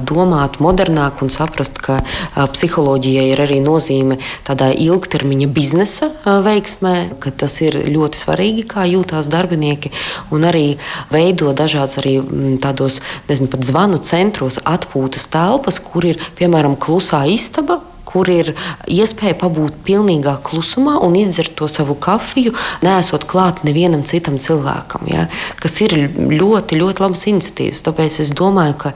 domāt 0.04 0.60
modernāk 0.60 1.22
un 1.22 1.30
saprast, 1.30 1.78
ka 1.80 2.00
a, 2.00 2.46
psiholoģijai 2.46 3.32
ir 3.32 3.40
arī 3.40 3.60
nozīme 3.60 4.18
tādā 4.44 4.72
ilgtermiņa 4.72 5.48
biznesa 5.48 6.10
veiksmē, 6.24 7.18
ka 7.20 7.30
tas 7.30 7.60
ir 7.60 7.76
ļoti 7.88 8.16
svarīgi, 8.16 8.66
kā 8.66 8.86
jūtās 8.86 9.28
darbinieki, 9.28 9.92
un 10.30 10.44
arī 10.44 10.78
veido 11.10 11.52
dažādas 11.52 11.98
arī 11.98 12.20
tādos, 12.60 13.00
nezinu, 13.28 13.48
pat 13.50 13.64
zvanu 13.64 14.00
centros 14.02 14.58
atpūtas 14.64 15.28
telpas, 15.30 15.78
kur 15.80 16.04
ir 16.04 16.20
piemēram 16.38 16.76
klusā 16.76 17.26
istaba 17.28 17.80
kur 18.10 18.28
ir 18.32 18.52
iespēja 18.90 19.36
pabūt 19.40 19.80
pilnīgā 19.86 20.36
klusumā 20.46 20.96
un 21.04 21.16
izdzert 21.18 21.54
to 21.58 21.68
savu 21.70 21.94
kafiju, 21.94 22.54
nesot 22.84 23.26
klāt 23.30 23.62
nevienam 23.66 24.02
citam 24.08 24.38
cilvēkam. 24.42 25.06
Ja? 25.10 25.26
Kas 25.60 25.78
ir 25.84 25.94
ļoti, 26.16 26.78
ļoti 26.80 27.04
labas 27.04 27.26
iniciatīvas. 27.30 27.84
Tāpēc 27.86 28.20
es 28.24 28.34
domāju, 28.36 28.76
ka, 28.84 28.92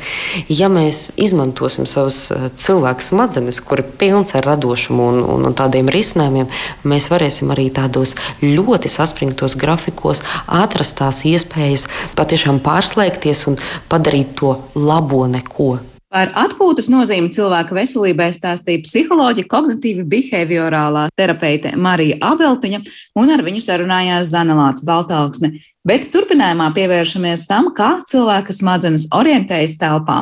ja 0.48 0.70
mēs 0.72 1.08
izmantosim 1.20 1.88
savas 1.90 2.20
eh, 2.34 2.48
cilvēku 2.58 3.08
smadzenes, 3.08 3.60
kur 3.64 3.82
ir 3.82 3.90
pilns 4.00 4.34
ar 4.36 4.46
radošumu 4.48 5.08
un, 5.12 5.22
un, 5.36 5.48
un 5.50 5.56
tādiem 5.56 5.90
risinājumiem, 5.92 6.50
mēs 6.88 7.10
varēsim 7.12 7.52
arī 7.54 7.70
tādos 7.74 8.16
ļoti 8.42 8.90
saspringtos 8.92 9.58
grafikos 9.60 10.22
atrast 10.46 10.98
tās 11.00 11.24
iespējas 11.28 11.88
patiešām 12.18 12.60
pārslēgties 12.64 13.46
un 13.50 13.58
padarīt 13.90 14.36
to 14.38 14.56
labo 14.74 15.24
neko. 15.30 15.93
Par 16.14 16.30
atpūtas 16.38 16.86
nozīmi 16.92 17.32
cilvēka 17.34 17.74
veselībai 17.74 18.28
stāstīja 18.36 18.84
psiholoģija, 18.84 19.48
kognitīva 19.50 20.04
behaviorālā 20.06 21.08
terapeite 21.18 21.72
Marija 21.74 22.20
Abeltiņa, 22.22 22.78
un 23.18 23.32
ar 23.34 23.42
viņu 23.42 23.64
sarunājās 23.64 24.30
Zanelāts 24.30 24.86
Baltāksne. 24.86 25.56
Bet 25.82 26.06
turpinājumā 26.14 26.70
pievēršamies 26.76 27.48
tam, 27.50 27.72
kā 27.74 27.96
cilvēka 28.06 28.54
smadzenes 28.54 29.08
orientējas 29.10 29.74
telpā. 29.82 30.20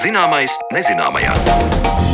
Zināmais 0.00 0.56
nezināmajā. 0.72 2.13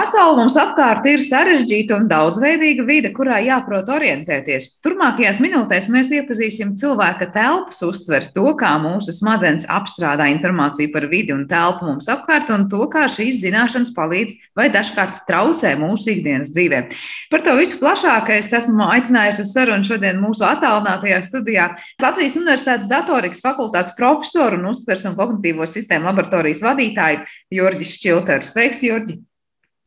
Pasaule 0.00 0.38
mums 0.38 0.54
apkārt 0.56 1.04
ir 1.10 1.20
sarežģīta 1.20 1.92
un 1.98 2.06
daudzveidīga 2.08 2.84
vide, 2.88 3.10
kurā 3.12 3.36
jāprot 3.44 3.90
orientēties. 3.92 4.78
Turmākajās 4.80 5.42
minūtēs 5.44 5.90
mēs 5.92 6.08
iepazīsim 6.16 6.70
cilvēka 6.80 7.28
telpas 7.34 7.82
uztveri, 7.84 8.30
to, 8.32 8.46
kā 8.56 8.70
mūsu 8.80 9.12
smadzenes 9.12 9.66
apstrādā 9.68 10.30
informāciju 10.32 10.94
par 10.94 11.04
vidi 11.10 11.36
un 11.36 11.44
telpu 11.50 11.90
mums 11.90 12.08
apkārt, 12.08 12.48
un 12.54 12.64
to, 12.72 12.80
kā 12.88 13.04
šīs 13.12 13.42
zināšanas 13.42 13.92
palīdz 13.98 14.38
vai 14.56 14.70
dažkārt 14.72 15.26
traucē 15.28 15.74
mūsu 15.82 16.14
ikdienas 16.14 16.54
dzīvē. 16.56 16.82
Par 17.28 17.44
to 17.44 17.60
visu 17.60 17.76
plašāk 17.84 18.32
es 18.38 18.56
esmu 18.56 18.88
aicinājusi 18.88 19.44
uz 19.44 19.52
sarunu 19.52 19.84
šodien 19.84 20.22
mūsu 20.24 20.48
attālinātajā 20.48 21.20
studijā 21.28 21.72
Latvijas 22.00 22.40
Universitātes 22.40 22.88
datorikas 22.88 23.44
fakultātes 23.44 23.98
profesoru 24.00 24.62
un 24.62 24.70
uztvers 24.72 25.10
un 25.10 25.20
kognitīvo 25.20 25.68
sistēmu 25.68 26.08
laboratorijas 26.08 26.64
vadītāju 26.64 27.26
Jurģis 27.60 27.98
Čilters. 28.00 28.54
Sveiks, 28.54 28.86
Jurģi! 28.88 29.26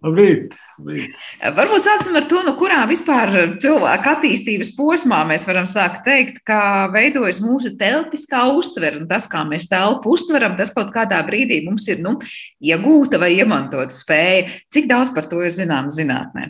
Labrīt, 0.04 0.56
labrīt. 0.82 1.14
Varbūt 1.56 1.86
sāksim 1.86 2.18
ar 2.20 2.26
to, 2.28 2.42
no 2.44 2.58
kurā 2.60 2.82
vispār 2.90 3.32
cilvēka 3.64 4.18
attīstības 4.18 4.74
posmā 4.76 5.22
mēs 5.30 5.46
varam 5.48 5.68
sākt 5.72 6.02
teikt, 6.04 6.42
kā 6.48 6.90
veidojas 6.92 7.40
mūsu 7.40 7.72
telpiskā 7.80 8.42
uztvere 8.52 9.00
un 9.00 9.06
tas, 9.08 9.30
kā 9.32 9.46
mēs 9.48 9.70
telpu 9.72 10.12
uztveram, 10.18 10.58
tas 10.60 10.74
kaut 10.76 10.92
kādā 10.92 11.22
brīdī 11.24 11.62
mums 11.64 11.88
ir 11.88 12.02
nu, 12.04 12.18
iegūta 12.60 13.22
vai 13.22 13.32
iemantota 13.38 13.96
spēja. 13.96 14.50
Cik 14.76 14.90
daudz 14.92 15.14
par 15.16 15.30
to 15.32 15.40
ir 15.40 15.56
zināms 15.56 15.96
zinātnē? 15.96 16.50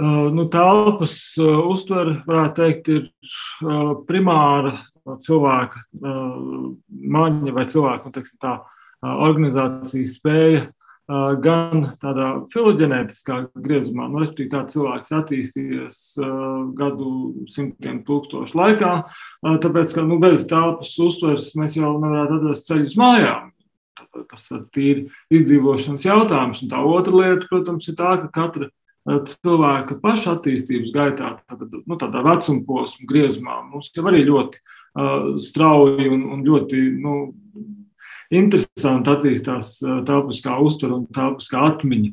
Uh, 0.00 0.28
nu, 0.36 0.44
telpas 0.52 1.14
uh, 1.40 1.62
uztvere, 1.72 2.18
varētu 2.28 2.60
teikt, 2.60 2.90
ir 2.92 3.08
uh, 3.64 3.94
primāra 4.08 4.74
cilvēka 5.24 5.80
maņa 7.16 7.54
vai 7.56 7.64
cilvēka 7.72 8.06
nu, 8.06 8.12
teiksim, 8.14 8.36
tā, 8.44 8.52
organizācijas 9.00 10.18
spēja 10.20 10.60
gan 11.42 11.86
tādā 12.02 12.28
filoģenētiskā 12.52 13.38
griezumā, 13.58 14.06
nu, 14.10 14.20
respektīvi, 14.22 14.50
kā 14.52 14.62
cilvēks 14.70 15.14
attīstījies 15.18 16.02
gadu 16.78 17.12
simtiem 17.50 18.02
tūkstošu 18.06 18.58
laikā, 18.60 18.92
tāpēc, 19.64 19.96
ka 19.96 20.04
nu, 20.06 20.20
bez 20.22 20.46
telpas 20.50 20.92
uztveres 21.02 21.50
mēs 21.58 21.80
jau 21.80 21.96
nevarētu 21.98 22.38
atrast 22.38 22.70
ceļus 22.70 22.98
mājām. 23.00 23.50
Tas 24.30 24.46
ir 24.54 24.62
tīri 24.74 25.02
izdzīvošanas 25.34 26.06
jautājums. 26.06 26.62
Un 26.64 26.70
tā 26.70 26.80
otra 26.86 27.14
lieta, 27.14 27.46
protams, 27.50 27.90
ir 27.90 27.98
tā, 27.98 28.14
ka 28.22 28.30
katra 28.34 28.70
cilvēka 29.08 29.98
paša 30.02 30.36
attīstības 30.36 30.94
gaitā, 30.94 31.34
tātad, 31.48 31.74
nu, 31.86 31.98
tādā 31.98 32.22
vecuma 32.26 32.64
posma 32.66 33.08
griezumā, 33.08 33.60
mums 33.70 33.90
jau 33.96 34.06
arī 34.10 34.22
ļoti 34.28 34.60
uh, 34.60 35.38
strauji 35.40 36.10
un, 36.12 36.26
un 36.34 36.42
ļoti 36.46 36.82
nu, 37.00 37.14
interesanti 38.30 39.10
attīstās 39.10 39.78
telpiskā 40.06 40.58
uztvere 40.62 41.00
un 41.00 41.08
telpiskā 41.14 41.64
atmiņa. 41.72 42.12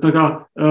Tā 0.00 0.10
kā 0.14 0.24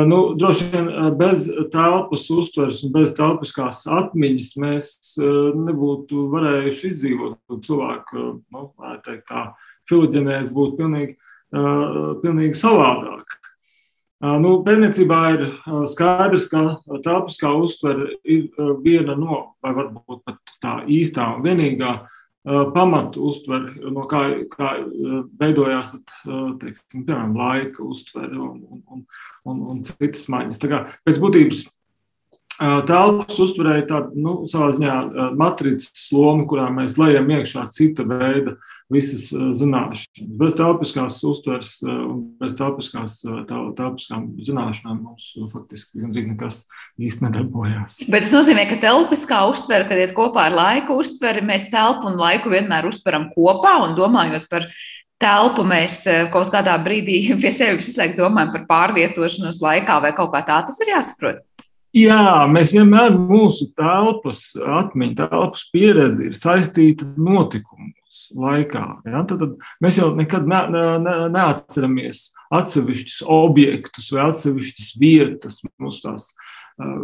nu, 0.09 0.19
droši 0.39 0.69
vien 0.73 0.87
bez 1.19 1.45
telpas 1.69 2.23
uztveres 2.33 2.79
un 2.85 2.93
bez 2.95 3.11
telpiskās 3.13 3.83
atmiņas 3.85 4.55
mēs 4.57 4.87
nebūtu 5.19 6.25
varējuši 6.31 6.89
izdzīvot. 6.89 7.37
Cilvēku 7.67 8.23
nu, 8.41 8.65
teikt, 9.05 9.27
tā, 9.29 9.51
filoģenēs 9.91 10.49
būtu 10.55 10.79
pilnīgi, 10.81 11.13
pilnīgi 12.23 12.57
savādāk. 12.57 13.37
Nu, 14.23 14.55
pētniecībā 14.65 15.19
ir 15.35 15.41
skaidrs, 15.91 16.47
ka 16.49 16.63
telpiskā 17.03 17.51
uztvere 17.59 18.15
ir 18.23 18.47
viena 18.81 19.17
no, 19.19 19.39
vai 19.61 19.75
varbūt 19.75 20.23
pat 20.25 20.53
tā 20.63 20.77
īstā 20.87 21.27
un 21.35 21.43
vienīgā 21.45 21.93
pamatu 22.43 23.29
uztveri, 23.29 23.77
no 23.95 24.03
kā, 24.11 24.23
kā 24.51 24.73
veidojās 25.39 25.93
teiksim, 26.23 27.05
piemēram, 27.05 27.37
laika 27.39 27.85
uztvere 27.87 28.35
un, 28.35 28.59
un, 28.67 29.05
un, 29.47 29.63
un 29.71 29.79
citas 29.87 30.27
maiņas. 30.33 30.63
Pēc 31.07 31.21
būtības 31.23 31.63
telpas 32.59 33.39
uzturēja 33.41 33.87
tādu, 33.89 34.19
nu, 34.19 34.35
savā 34.51 34.71
ziņā 34.75 34.95
matricas 35.39 36.05
lomu, 36.13 36.47
kurā 36.49 36.69
mēs 36.73 36.99
lejam 37.01 37.29
iekšā 37.33 37.67
cita 37.73 38.05
veida 38.07 38.55
visas 38.93 39.29
zināšanas. 39.31 40.23
Bez 40.39 40.57
telpiskās 40.57 41.19
uztveres 41.25 41.75
un 41.85 42.23
bez 42.41 42.55
telpiskās, 42.59 43.19
telpiskām 43.49 44.27
zināšanām 44.43 44.99
mums 45.07 45.29
faktiski 45.53 46.03
gandrīz 46.03 46.27
nekas 46.33 46.59
īsti 47.01 47.27
nedarbojās. 47.27 48.01
Bet 48.07 48.27
tas 48.27 48.35
nozīmē, 48.37 48.67
ka 48.69 48.81
telpiskā 48.83 49.43
uztvere, 49.51 49.87
kad 49.89 50.01
iet 50.01 50.15
kopā 50.17 50.49
ar 50.49 50.57
laika 50.57 50.97
uztveri, 50.97 51.45
mēs 51.45 51.69
telpu 51.73 52.11
un 52.11 52.19
laiku 52.21 52.53
vienmēr 52.53 52.89
uztveram 52.91 53.31
kopā 53.33 53.79
un 53.87 53.97
domājot 53.97 54.45
par 54.51 54.67
telpu 55.23 55.63
mēs 55.65 56.03
kaut 56.33 56.51
kādā 56.53 56.75
brīdī 56.83 57.23
pie 57.41 57.53
sevis 57.55 57.93
izslēgt 57.93 58.19
domājam 58.19 58.53
par 58.57 58.67
pārvietošanos 58.69 59.63
laikā 59.63 59.99
vai 60.03 60.13
kaut 60.17 60.33
kā 60.35 60.43
tā 60.45 60.61
tas 60.67 60.79
ir 60.83 60.93
jāsaprot. 60.95 61.41
Jā, 61.93 62.47
mēs 62.49 62.71
vienmēr 62.73 63.13
mūsu 63.13 63.67
telpas, 63.77 64.47
atmiņa, 64.57 65.27
telpas 65.29 65.67
pieredze 65.69 66.25
ir 66.25 66.33
saistīta 66.33 67.05
ar 67.05 67.19
notikumos 67.21 68.23
laikā. 68.33 68.85
Ja? 69.05 69.21
Tad, 69.29 69.43
tad 69.43 69.83
mēs 69.83 69.99
jau 70.01 70.07
nekad 70.17 70.49
ne, 70.49 70.63
ne, 70.73 71.13
neatceramies 71.35 72.31
atsevišķus 72.53 73.19
objektus 73.29 74.09
vai 74.15 74.25
atsevišķas 74.31 74.89
vietas. 75.01 75.61
Mūsu 75.81 76.01
tās 76.07 76.31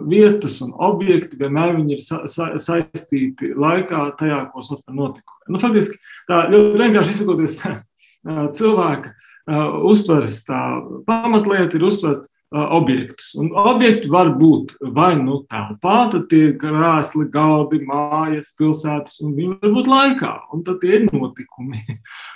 vietas 0.09 0.57
un 0.65 0.73
objekti 0.73 1.37
vienmēr 1.37 1.77
ir 1.85 2.01
sa, 2.01 2.23
sa, 2.25 2.49
saistīti 2.57 3.53
laikā, 3.53 4.07
tajā, 4.17 4.41
ko 4.49 4.65
sauc 4.65 4.81
par 4.81 4.97
notikumu. 4.97 5.53
Nu, 5.53 5.61
faktiski, 5.61 6.01
tā 6.29 6.47
ļoti 6.49 6.81
vienkārši 6.81 7.13
izsakoties, 7.13 7.61
cilvēka 8.57 9.13
uztveres 9.85 10.41
pamatlieta 11.05 11.77
ir 11.77 11.85
uztvert 11.85 12.25
objektus. 12.51 13.33
Un 13.37 13.51
objekti 13.53 14.09
var 14.09 14.31
būt 14.37 14.75
vai 14.95 15.13
nu 15.19 15.43
telpā, 15.49 15.97
tad 16.13 16.27
tie 16.31 16.49
ir 16.49 16.53
krēsli, 16.61 17.27
galdi, 17.29 17.81
mājas, 17.85 18.53
pilsētas, 18.57 19.19
un 19.25 19.35
viņi 19.37 19.57
var 19.61 19.75
būt 19.75 19.89
laikā, 19.91 20.31
un 20.55 20.63
tad 20.65 20.79
tie 20.81 20.95
ir 20.97 21.05
notikumi. 21.11 21.83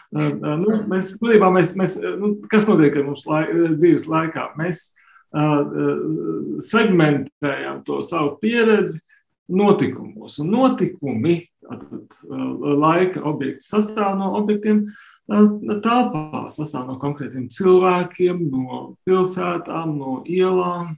nu, 0.63 0.75
mēs, 0.91 1.15
būtībā, 1.21 1.49
mēs, 1.55 1.73
mēs, 1.79 1.97
nu, 2.19 2.35
kas 2.51 2.69
notiek 2.69 2.99
ar 2.99 3.07
mums 3.07 3.25
lai, 3.29 3.47
dzīves 3.73 4.05
laikā? 4.11 4.51
Mēs 4.59 4.91
uh, 5.33 6.61
segmentējam 6.69 7.81
to 7.87 8.03
savu 8.05 8.35
pieredzi 8.43 9.01
notikumos, 9.49 10.37
un 10.43 10.53
notikumi, 10.53 11.41
tad, 11.63 12.21
laika 12.29 13.25
objekti 13.27 13.65
sastāv 13.65 14.13
no 14.19 14.29
objektiem, 14.37 14.85
uh, 14.85 15.12
telpā 15.29 16.43
sastāv 16.51 16.87
no 16.89 16.97
konkrētiem 17.01 17.47
cilvēkiem, 17.53 18.43
no 18.51 18.83
pilsētām, 19.07 19.97
no 19.97 20.21
ielām. 20.27 20.93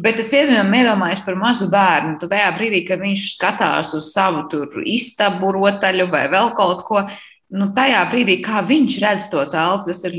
Bet 0.00 0.20
es 0.22 0.30
piemēram 0.32 0.72
iedomājos 0.72 1.20
par 1.26 1.36
mazu 1.36 1.68
bērnu. 1.72 2.16
Tad 2.20 2.32
tajā 2.32 2.48
brīdī, 2.56 2.82
kad 2.88 3.02
viņš 3.02 3.26
skatās 3.34 3.92
uz 3.96 4.08
savu 4.14 4.46
istabu, 4.88 5.52
rotaļu 5.52 6.08
vai 6.12 6.24
vēl 6.32 6.54
kaut 6.56 6.80
ko, 6.88 7.04
nu, 7.52 7.68
tajā 7.76 8.00
brīdī, 8.10 8.38
kā 8.44 8.64
viņš 8.66 8.96
redz 9.04 9.28
to 9.30 9.44
telpu, 9.52 9.92
tas 9.92 10.02
ir 10.08 10.16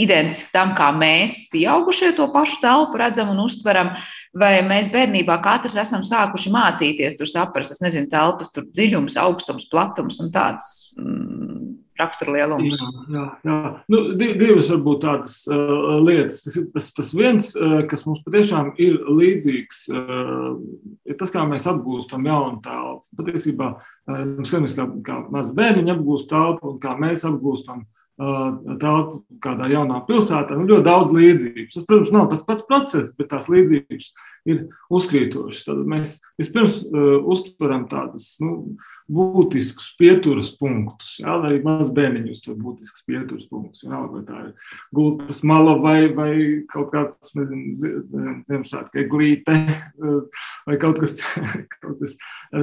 identiski 0.00 0.50
tam, 0.54 0.72
kā 0.78 0.88
mēs, 0.96 1.44
pieaugušie, 1.52 2.14
to 2.16 2.30
pašu 2.32 2.62
telpu 2.64 2.98
redzam 2.98 3.30
un 3.34 3.44
uztveram. 3.44 3.92
Vai 4.34 4.56
mēs 4.66 4.88
bērnībā 4.90 5.36
katrs 5.44 5.76
esam 5.84 6.02
sākuši 6.02 6.50
mācīties, 6.50 7.20
tur 7.20 7.28
saprast, 7.30 7.76
es 7.76 7.84
nezinu, 7.84 8.08
telpas, 8.10 8.50
dziļums, 8.56 9.20
augstums, 9.20 9.68
platums 9.70 10.18
un 10.24 10.32
tāds. 10.34 10.72
Mm, 10.98 11.83
raksturlielums. 12.00 12.76
Jā, 12.76 12.90
jā, 13.14 13.24
jā. 13.46 13.56
Nu, 13.92 14.02
divas 14.18 14.70
varbūt 14.72 15.02
tādas 15.04 15.38
uh, 15.48 15.96
lietas. 16.02 16.44
Tas 16.46 16.58
ir 16.60 16.68
tas, 16.74 16.90
tas 16.96 17.14
viens, 17.16 17.50
uh, 17.58 17.80
kas 17.90 18.06
mums 18.08 18.22
patiešām 18.26 18.72
ir 18.82 19.00
līdzīgs, 19.08 19.82
uh, 19.94 20.52
ir 21.06 21.18
tas, 21.20 21.32
kā 21.34 21.46
mēs 21.48 21.68
apgūstam 21.70 22.26
jaunu 22.28 22.62
telpu. 22.64 23.04
Patiesībā 23.22 23.72
uh, 23.76 24.22
mēs 24.36 24.50
skatāmies, 24.50 24.78
kā, 24.78 24.88
kā 25.06 25.20
mazi 25.34 25.54
bērniņi 25.58 25.94
apgūst 25.94 26.30
telpu 26.32 26.74
un 26.74 26.80
kā 26.82 26.96
mēs 26.98 27.26
apgūstam 27.30 27.84
uh, 27.84 28.03
telpu 28.16 29.24
kādā 29.42 29.68
jaunā 29.72 30.00
pilsētā. 30.06 30.54
Nu, 30.54 30.68
ļoti 30.70 30.86
daudz 30.86 31.14
līdzības. 31.14 31.74
Tas, 31.74 31.86
protams, 31.88 32.12
nav 32.14 32.28
tas 32.30 32.44
pats 32.46 32.66
process, 32.68 33.14
bet 33.18 33.32
tās 33.32 33.50
līdzības 33.50 34.10
ir 34.50 34.66
uzkrītošas. 34.94 35.64
Tad 35.66 35.82
mēs 35.90 36.18
vispirms 36.40 36.82
uh, 36.86 37.16
uztveram 37.34 37.88
tādas. 37.90 38.34
Nu, 38.42 38.76
būtiskus 39.10 39.90
pieturas 40.00 40.54
punktus. 40.56 41.18
Jā, 41.20 41.34
arī 41.36 41.58
maz 41.64 41.90
bērniņus 41.92 42.40
tur 42.44 42.56
būtisks 42.56 43.04
pieturas 43.08 43.44
punktus. 43.50 43.82
Jā, 43.84 44.00
vai 44.08 44.22
tā 44.24 44.38
ir 44.46 44.70
gultas 44.96 45.42
mala 45.44 45.74
vai, 45.80 46.08
vai 46.14 46.32
kaut 46.70 46.88
kāds 46.94 47.34
Ziemassvētku 47.34 49.02
eglīte 49.04 49.58
vai 50.64 50.78
kaut 50.80 51.02
kas, 51.02 51.18
kaut 51.82 52.00
kas 52.00 52.16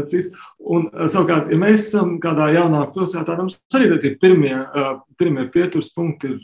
cits. 0.09 0.33
Un 0.71 0.87
eh, 0.87 1.07
savukārt, 1.11 1.49
ja 1.51 1.57
mēs 1.59 1.87
esam 1.87 2.13
kādā 2.23 2.47
jaunā 2.55 2.83
pilsētā, 2.93 3.35
mums 3.39 3.57
arī 3.75 3.89
tie 4.03 4.13
pirmie, 4.21 4.53
eh, 4.53 4.91
pirmie 5.19 5.47
pieturas 5.51 5.89
punkti 5.95 6.31
ir 6.31 6.37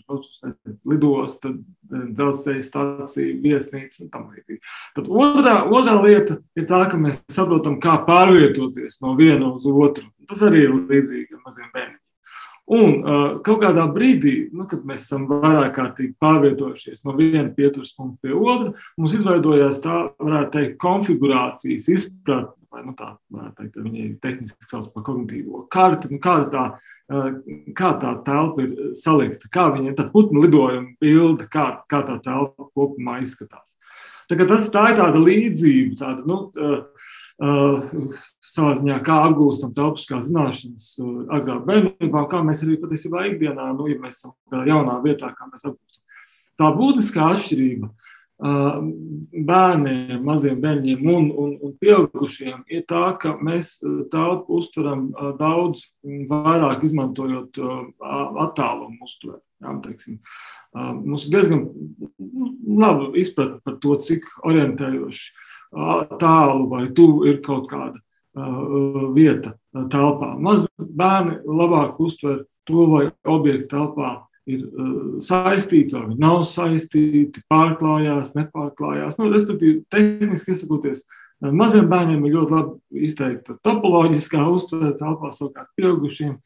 lidosta, 0.88 1.54
dzelzceļa 1.88 2.66
stācija, 2.66 3.38
viesnīca 3.44 4.04
un 4.04 4.10
tam 4.12 4.26
līdzīgi. 4.34 4.60
Tad 4.98 5.08
otrā, 5.08 5.56
otrā 5.70 5.96
lieta 6.04 6.42
ir 6.58 6.68
tā, 6.68 6.82
ka 6.92 7.00
mēs 7.00 7.22
saprotam, 7.32 7.80
kā 7.84 7.96
pārvietoties 8.08 9.00
no 9.06 9.16
viena 9.20 9.54
uz 9.54 9.70
otru. 9.70 10.10
Tas 10.28 10.44
arī 10.44 10.66
ir 10.66 10.76
līdzīgi 10.76 11.40
maziem 11.46 11.72
bērniem. 11.72 12.02
Un 12.68 12.98
uh, 13.00 13.38
kaut 13.48 13.62
kādā 13.62 13.86
brīdī, 13.96 14.50
nu, 14.52 14.66
kad 14.68 14.82
mēs 14.84 15.06
esam 15.06 15.24
vairāk 15.30 15.70
kārtīgi 15.78 16.18
pārvietojušies 16.20 17.06
no 17.08 17.14
viena 17.16 17.48
pieturas 17.56 17.94
punkta 17.96 18.28
pie 18.28 18.34
otra, 18.36 18.74
mums 19.00 19.16
izveidojās 19.16 19.80
tā, 19.86 20.02
varētu 20.20 20.52
teikt, 20.58 20.76
konfigurācijas 20.84 21.88
izpratne, 21.94 22.57
vai 22.78 22.86
nu, 22.86 22.94
tā, 22.98 23.14
teikt, 23.58 23.80
viņi 23.82 24.08
tehniski 24.22 24.70
sauc 24.70 24.92
par 24.94 25.06
kognitīvo 25.08 25.66
karti, 25.74 26.12
nu, 26.14 26.22
kāda 26.22 26.52
tā 26.52 26.66
kā 27.78 27.94
tā 28.02 28.14
telpa 28.26 28.66
ir 28.66 28.94
salikta, 29.00 29.48
kā 29.52 29.70
viņa 29.72 29.94
ir 29.94 30.10
putnu 30.12 30.44
lidojuma 30.44 30.98
bilde, 31.00 31.48
kā, 31.52 31.80
kā 31.88 32.02
tā 32.04 32.18
telpa 32.26 32.68
kopumā 32.76 33.22
izskatās. 33.24 33.78
Tā, 34.28 34.36
tas, 34.44 34.68
tā 34.74 34.90
ir 34.92 34.98
tāda 35.00 35.22
līdzība, 35.24 35.96
tāda, 36.02 36.26
nu, 36.28 36.40
uh, 36.52 36.82
uh, 37.40 38.18
savā 38.44 38.74
ziņā, 38.82 39.00
kā 39.08 39.22
apgūstam 39.30 39.72
telpiskās 39.78 40.28
zināšanas 40.28 40.90
uh, 41.00 41.14
agrāk 41.38 41.64
bērnībā, 41.70 42.26
kā 42.28 42.44
mēs 42.44 42.66
arī 42.68 42.76
patiesībā 42.82 43.24
ikdienā, 43.32 43.70
nu, 43.78 43.88
ja 43.88 44.02
mēs 44.04 44.20
esam 44.20 44.36
jaunā 44.68 45.00
vietā, 45.06 45.32
kā 45.32 45.48
mēs 45.48 45.64
apgūstam. 45.64 46.04
Tā 46.60 46.74
būtiskā 46.76 47.32
atšķirība 47.38 47.88
uh, 47.88 48.08
bērniem, 48.38 50.22
maziem 50.22 50.60
bērniem 50.62 51.08
un, 51.10 51.32
un, 51.34 51.56
un 51.64 51.74
pieaugušiem 51.82 52.64
ir 52.70 52.84
tā, 52.90 53.18
ka 53.18 53.34
mēs 53.42 53.80
telpu 54.12 54.60
uztveram 54.60 55.08
daudz 55.40 55.88
vairāk 56.04 56.86
izmantojot 56.86 57.58
attālumu 57.98 59.02
uztveri. 59.08 59.42
Jā, 59.64 59.74
teiksim. 59.82 60.20
Mums 60.78 61.26
ir 61.26 61.34
diezgan 61.34 61.64
nu, 61.66 62.52
laba 62.78 63.10
izpratne 63.18 63.58
par 63.66 63.80
to, 63.82 63.98
cik 64.06 64.28
orientējoši 64.46 65.34
tālu 66.22 66.68
vai 66.70 66.86
tuvu 66.94 67.26
ir 67.32 67.42
kaut 67.42 67.66
kāda 67.72 67.98
vieta 69.18 69.56
telpā. 69.74 70.36
Mazi 70.38 70.70
bērni 70.78 71.42
labāk 71.42 71.98
uztver 72.06 72.46
to, 72.70 72.86
vai 72.92 73.08
objektu 73.26 73.72
telpā 73.74 74.27
ir 74.48 74.64
uh, 74.64 74.92
saistīti, 75.24 75.94
vai 75.96 76.06
viņi 76.08 76.22
nav 76.24 76.42
saistīti, 76.48 77.44
pārklājās, 77.52 78.34
nepārklājās. 78.38 79.18
Nu, 79.20 79.30
respektīvi, 79.34 79.82
tehniski 79.92 80.56
izsakoties, 80.56 81.04
uh, 81.04 81.52
maziem 81.52 81.90
bērniem 81.92 82.24
ir 82.26 82.38
ļoti 82.38 82.56
labi 82.56 83.06
izteikta 83.10 83.58
topoloģiskā 83.68 84.48
uztvere, 84.54 84.96
telpā 85.00 85.34
savukārt 85.36 85.70
pieaugušiem 85.80 86.38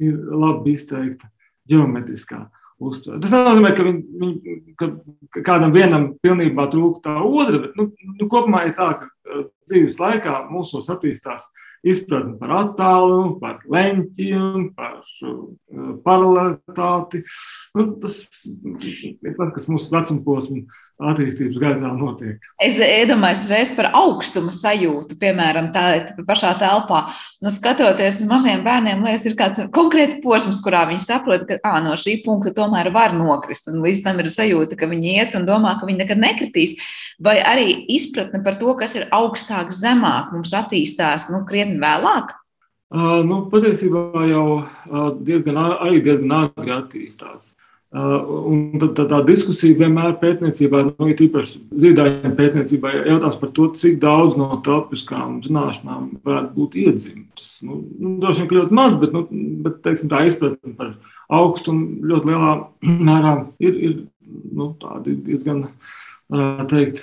ir 0.00 0.16
labi 0.30 0.76
izteikta 0.78 1.30
ģeometriskā 1.70 2.44
uztvere. 2.80 3.20
Tas 3.24 3.34
nenozīmē, 3.34 3.72
ka, 3.76 3.86
viņ, 3.86 3.98
viņ, 4.20 4.36
ka 4.80 5.42
kādam 5.46 5.74
vienam 5.74 6.12
pilnībā 6.24 6.70
trūkst 6.72 7.04
tā 7.04 7.18
otra, 7.18 7.64
bet 7.66 7.74
nu, 7.78 7.90
nu, 8.14 8.28
kopumā 8.30 8.64
ir 8.68 8.76
tā, 8.78 8.92
ka 9.02 9.10
uh, 9.10 9.48
dzīves 9.70 9.98
laikā 10.00 10.44
mūsos 10.52 10.88
attīstās 10.92 11.50
izpratni 11.86 12.36
par 12.40 12.52
attālumu, 12.58 13.38
par 13.40 13.60
leņķiem, 13.70 14.68
par 14.76 15.00
uh, 15.00 15.94
paralelitāti. 16.04 17.24
Nu, 17.76 17.86
tas 18.02 18.22
ir 18.46 19.36
tas, 19.38 19.54
kas 19.56 19.68
mūsu 19.72 19.92
vecuma 19.94 20.24
posmā 20.26 20.64
attīstības 21.00 21.58
gaitā 21.60 21.90
notiek. 21.96 22.44
Es 22.60 22.78
iedomājos 22.80 23.44
uzreiz 23.46 23.70
par 23.76 23.90
augstuma 23.96 24.52
sajūtu, 24.54 25.16
piemēram, 25.20 25.70
tādā 25.74 26.24
pašā 26.28 26.52
telpā. 26.60 27.02
Nu, 27.40 27.52
skatoties 27.54 28.20
uz 28.22 28.28
maziem 28.30 28.64
bērniem, 28.66 29.04
liekas, 29.06 29.26
ir 29.28 29.36
kāds 29.38 29.62
konkrēts 29.74 30.18
posms, 30.24 30.60
kurā 30.64 30.84
viņi 30.90 31.02
saprot, 31.04 31.46
ka 31.48 31.60
à, 31.64 31.78
no 31.84 31.96
šī 31.98 32.18
punkta 32.24 32.52
tomēr 32.56 32.92
var 32.94 33.14
nokrist. 33.16 33.70
Un 33.72 33.80
līdz 33.84 34.02
tam 34.06 34.20
ir 34.22 34.30
sajūta, 34.32 34.78
ka 34.80 34.90
viņi 34.90 35.16
iet 35.16 35.38
un 35.38 35.48
domā, 35.48 35.76
ka 35.80 35.88
viņi 35.88 36.04
nekad 36.04 36.20
nekritīs. 36.20 36.76
Vai 37.20 37.38
arī 37.44 37.72
izpratne 37.96 38.42
par 38.44 38.60
to, 38.60 38.74
kas 38.80 38.96
ir 38.98 39.08
augstāk, 39.14 39.72
zemāk, 39.76 40.34
mums 40.34 40.54
attīstās 40.56 41.30
nu, 41.32 41.44
krietni 41.48 41.80
vēlāk? 41.82 42.36
Uh, 42.90 43.20
nu, 43.22 43.44
patiesībā 43.52 44.24
jau 44.26 44.44
uh, 44.58 45.10
diezgan, 45.22 45.60
arī 45.78 46.00
diezgan 46.02 46.32
ātri 46.40 46.72
attīstās. 46.74 47.52
Un 47.90 48.78
tā, 48.78 49.02
tā, 49.02 49.18
diskusija 49.26 49.74
vienmēr 49.80 50.12
pētniecībā, 50.20 50.84
nu, 50.92 51.06
ir 51.10 51.22
īpaši 51.24 51.56
zīdaiņa 51.82 52.30
pētniecībā, 52.38 52.92
jautās 53.08 53.38
par 53.40 53.50
to, 53.56 53.66
cik 53.80 53.96
daudz 54.02 54.36
no 54.38 54.60
topiskām 54.62 55.40
zināšanām 55.42 56.04
varētu 56.22 56.54
būt 56.54 56.76
iedzimtas. 56.84 57.56
Nu, 57.66 57.80
nu, 57.98 58.12
droši 58.22 58.46
vien 58.46 58.60
ļoti 58.60 58.78
maz, 58.78 58.94
bet, 59.00 59.16
nu, 59.16 59.24
bet 59.66 59.80
teiksim, 59.82 60.10
tā 60.12 60.22
izpratne 60.28 60.76
par 60.78 60.92
augstumu 61.40 62.06
ļoti 62.12 62.30
lielā 62.30 62.52
mērā 63.10 63.34
ir, 63.58 63.82
ir 63.90 63.98
nu, 64.54 64.70
diezgan, 65.08 65.66
varētu 66.30 66.70
teikt, 66.76 67.02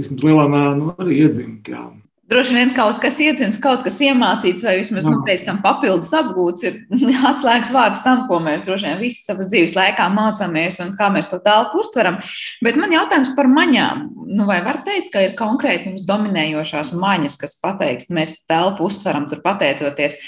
vismaz 0.00 0.26
lielā 0.26 0.48
mērā 0.50 0.74
nu, 0.80 0.90
arī 0.98 1.20
iedzimta. 1.22 1.86
Droši 2.26 2.56
vien 2.56 2.72
kaut 2.74 2.96
kas 2.98 3.20
iedzimts, 3.22 3.60
kaut 3.62 3.84
kas 3.86 4.00
iemācīts, 4.02 4.64
vai 4.66 4.72
vismaz 4.80 5.04
nu, 5.06 5.20
pēc 5.26 5.44
tam 5.46 5.60
papildus 5.62 6.10
apgūts, 6.18 6.64
ir 6.66 6.80
atslēgas 7.30 7.70
vārds 7.74 8.02
tam, 8.02 8.24
ko 8.26 8.40
mēs 8.42 8.64
droši 8.66 8.88
vien 8.88 8.98
visu 8.98 9.22
savas 9.22 9.46
dzīves 9.52 9.76
laikā 9.78 10.08
mācāmies 10.10 10.80
un 10.82 10.90
kā 10.98 11.06
mēs 11.14 11.30
to 11.30 11.38
telpu 11.44 11.84
uztveram. 11.84 12.18
Bet 12.66 12.80
man 12.82 12.96
jautājums 12.96 13.30
par 13.38 13.46
maņām. 13.52 14.02
Nu, 14.26 14.48
vai 14.50 14.58
var 14.66 14.80
teikt, 14.88 15.12
ka 15.14 15.22
ir 15.22 15.38
konkrēti 15.38 15.92
mums 15.92 16.02
dominējošās 16.08 16.96
maņas, 16.98 17.38
kas 17.44 17.56
pateiks, 17.62 18.10
mēs 18.10 18.34
telpu 18.50 18.90
uztveram 18.90 19.30
tur 19.30 19.44
pateicoties 19.46 20.18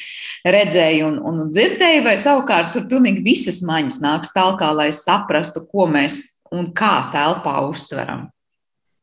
redzēju 0.46 1.10
un, 1.10 1.20
un 1.26 1.50
dzirdēju, 1.50 2.06
vai 2.06 2.14
savukārt 2.22 2.76
tur 2.76 2.86
pilnīgi 2.86 3.26
visas 3.26 3.58
maņas 3.66 3.98
nāks 4.06 4.34
tālāk, 4.38 4.62
lai 4.78 4.92
saprastu, 4.94 5.66
ko 5.66 5.90
mēs 5.90 6.22
un 6.54 6.70
kā 6.78 7.08
telpā 7.10 7.58
uztveram? 7.66 8.28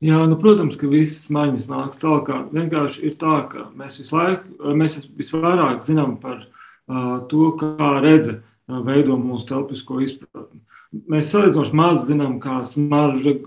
Jā, 0.03 0.17
nu, 0.27 0.35
protams, 0.35 0.75
ka 0.75 0.89
visas 0.91 1.29
maiņas 1.31 1.69
nāks 1.71 1.99
tālāk. 2.01 2.27
Vienkārši 2.51 3.05
ir 3.07 3.13
tā, 3.19 3.37
ka 3.47 3.69
mēs 3.79 4.01
visu 4.01 4.17
laiku, 4.17 4.73
mēs 4.75 4.97
visvairāk 5.15 5.85
zinām 5.87 6.17
par 6.19 6.41
uh, 6.43 7.21
to, 7.31 7.53
kā 7.61 7.93
redze 8.03 8.41
uh, 8.41 8.81
veido 8.83 9.15
mūsu 9.15 9.47
telpisko 9.53 10.01
izpratni. 10.03 10.59
Mēs 11.11 11.31
salīdzinoši 11.31 11.77
maz 11.79 12.03
zinām, 12.09 12.41
kā 12.43 12.59
smarža, 12.67 13.37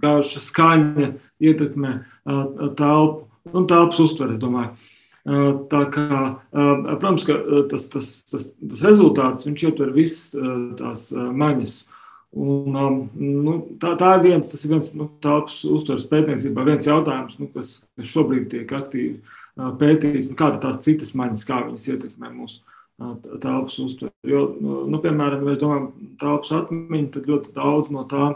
garša, 0.00 0.40
skaņa 0.46 1.10
ietekmē 1.44 1.92
uh, 1.92 2.72
telpu 2.80 3.52
un 3.52 3.68
telpas 3.68 4.00
uztveri. 4.06 4.40
Uh, 4.40 5.60
tā 5.68 5.82
kā, 5.92 6.22
uh, 6.32 6.88
protams, 6.96 7.28
tas, 7.28 7.86
tas, 7.92 8.10
tas, 8.32 8.48
tas 8.48 8.88
rezultāts, 8.88 9.44
viņš 9.44 9.68
ietver 9.68 9.92
visas 9.92 10.32
tās 10.80 11.10
maņas. 11.12 11.82
Un, 12.36 12.74
um, 12.76 12.96
nu, 13.16 13.54
tā, 13.80 13.94
tā 13.96 14.10
ir 14.18 14.26
viens, 14.26 14.48
tas 14.50 14.64
ir 14.66 14.74
viens 14.74 14.88
nu, 14.92 15.06
tāds 15.24 15.62
uztveres 15.64 16.04
pētniecībā, 16.10 16.64
viens 16.66 16.86
jautājums, 16.86 17.38
nu, 17.40 17.48
kas, 17.54 17.78
kas 17.96 18.10
šobrīd 18.10 18.50
tiek 18.52 18.74
aktīvi 18.76 19.14
uh, 19.16 19.70
pētīts. 19.80 20.28
Nu, 20.28 20.36
kāda 20.36 20.60
tās 20.60 20.82
citas 20.84 21.14
maņas, 21.16 21.46
kā 21.48 21.62
viņas 21.64 21.88
ietekmē 21.88 22.28
mūsu 22.34 22.60
uh, 22.60 23.16
telpas 23.40 23.78
uztveri. 23.80 24.12
Jo, 24.28 24.44
nu, 24.60 24.82
nu, 24.92 25.00
piemēram, 25.00 25.40
ja 25.40 25.48
mēs 25.48 25.62
domājam 25.62 25.88
telpas 26.20 26.52
atmiņu, 26.60 27.08
tad 27.16 27.32
ļoti 27.32 27.56
daudz 27.56 27.96
no 27.96 28.04
tā 28.12 28.28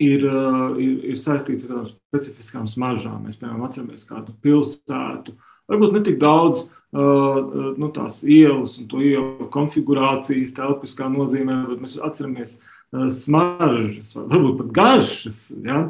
ir, 0.00 0.24
uh, 0.24 0.80
ir, 0.80 0.96
ir 1.12 1.20
saistīts 1.20 1.68
ar 1.68 1.74
kādām 1.74 1.92
specifiskām 1.92 2.68
smaržām. 2.72 3.26
Mēs, 3.28 3.36
piemēram, 3.42 3.66
atceramies 3.68 4.08
kādu 4.08 4.32
pilsētu. 4.40 5.36
Varbūt 5.70 5.98
ne 5.98 6.06
tik 6.08 6.16
daudz 6.22 6.64
nu, 6.92 7.90
tās 7.94 8.22
ielas 8.26 8.78
un 8.80 8.88
to 8.90 9.02
ielu 9.04 9.46
konfigurācijas, 9.54 10.56
telpiskā 10.56 11.06
nozīmē, 11.12 11.62
bet 11.68 11.84
mēs 11.84 11.98
atceramies 12.02 12.56
smaržas, 12.90 14.16
varbūt 14.16 14.56
pat 14.64 14.72
garšas. 14.80 15.44
Ja? 15.62 15.84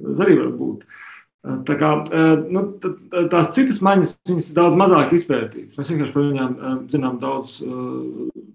Tas 0.00 0.24
arī 0.26 0.40
var 0.40 0.50
būt. 0.58 0.88
Tā 1.40 1.74
kā, 1.80 1.92
nu, 2.52 2.64
tās 3.32 3.52
citas 3.56 3.78
maņas, 3.84 4.16
ir 4.28 4.42
daudz 4.58 4.74
mazāk 4.76 5.14
izpētītas. 5.16 5.78
Mēs 5.78 5.92
vienkārši 5.94 6.16
par 6.16 6.26
viņām 6.26 6.58
zinām 6.92 7.16
daudz, 7.22 7.54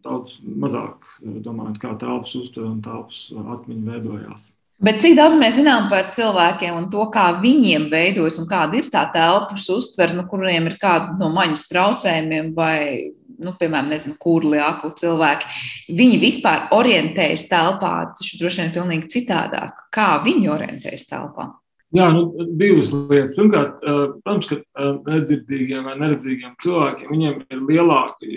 daudz 0.05 0.36
mazāk, 0.45 1.08
domājot, 1.23 1.79
kā 1.81 1.95
telpas 2.03 2.36
uztver 2.38 2.67
un 2.67 2.84
telpas 2.86 3.23
atmiņa 3.34 3.95
veidojās. 3.95 4.51
Bet 4.84 5.00
cik 5.00 5.14
daudz 5.16 5.38
mēs 5.40 5.56
zinām 5.56 5.88
par 5.88 6.10
cilvēkiem 6.12 6.76
un 6.76 6.88
to, 6.92 7.06
kā 7.14 7.30
viņiem 7.40 7.88
veidojas 7.92 8.42
un 8.42 8.48
kāda 8.50 8.76
ir 8.76 8.90
tā 8.92 9.06
telpas 9.14 9.70
uztvere, 9.72 10.18
nu, 10.18 10.26
kuriem 10.28 10.68
ir 10.68 10.76
kāda 10.82 11.16
no 11.16 11.30
maņas 11.32 11.70
traucējumiem 11.70 12.50
vai, 12.58 13.14
nu, 13.40 13.54
piemēram, 13.56 13.88
nezinu, 13.94 14.18
kurli, 14.20 14.60
akli 14.60 14.92
cilvēki. 15.00 15.62
Viņi 15.96 16.20
vispār 16.20 16.66
orientējas 16.76 17.46
telpā, 17.48 17.94
taču 18.18 18.42
droši 18.42 18.66
vien 18.66 18.74
pilnīgi 18.76 19.14
citādāk. 19.16 19.86
Kā 19.96 20.10
viņi 20.26 20.52
orientējas 20.58 21.08
telpā? 21.08 21.54
Jā, 21.96 22.10
nu, 22.12 22.26
divas 22.60 22.92
lietas. 22.92 23.38
Pirmkārt, 23.38 23.80
protams, 23.80 24.50
ka 24.50 24.90
nedzirdīgiem 25.06 25.88
vai 25.88 25.96
neredzīgiem 26.02 26.58
cilvēkiem 26.66 27.14
viņiem 27.14 27.40
ir 27.48 27.64
lielāka, 27.70 28.28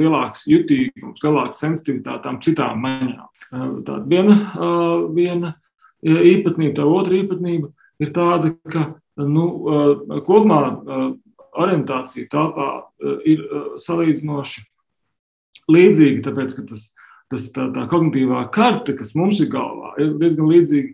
lielāks 0.00 0.48
jutīgums, 0.48 1.20
lielāka 1.20 1.58
sensitivitāte 1.58 2.24
tām 2.24 2.40
citām 2.40 2.80
maņām. 2.80 3.28
Tāda 3.84 4.00
viena, 4.08 4.38
viena 5.12 5.52
īpatnība, 6.06 6.76
tā 6.78 6.86
otra 6.86 7.18
īpatnība 7.18 7.72
ir 8.02 8.12
tāda, 8.14 8.52
ka 8.70 8.86
nu, 9.22 9.46
kopumā 10.26 10.60
orientācija 11.56 12.28
telpā 12.32 12.68
ir 13.26 13.42
salīdzinoši 13.82 14.66
līdzīga, 15.72 16.26
tāpēc 16.28 16.58
ka 16.58 16.66
tas, 16.68 16.90
tas, 17.32 17.48
tā, 17.54 17.70
tā 17.74 17.86
kognitīvā 17.90 18.44
karte, 18.54 18.94
kas 18.98 19.16
mums 19.18 19.40
ir 19.42 19.50
galvā, 19.54 19.94
ir 20.02 20.14
diezgan 20.20 20.50
līdzīga 20.52 20.92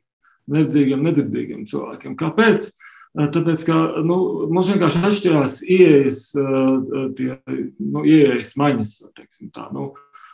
neredzīgiem, 0.52 1.04
nedzirdīgiem 1.06 1.66
cilvēkiem. 1.70 2.16
Kāpēc? 2.18 2.70
Tāpēc, 3.12 3.66
ka 3.68 3.76
nu, 4.06 4.16
mums 4.48 4.70
vienkārši 4.72 5.02
atšķirās 5.04 5.58
ieejas, 5.68 6.22
tie, 7.18 7.34
nu, 7.76 8.04
ieejas 8.08 8.54
maņas, 8.56 8.94
teiksim 9.18 9.50
tā. 9.52 9.66
Nu, 9.74 9.90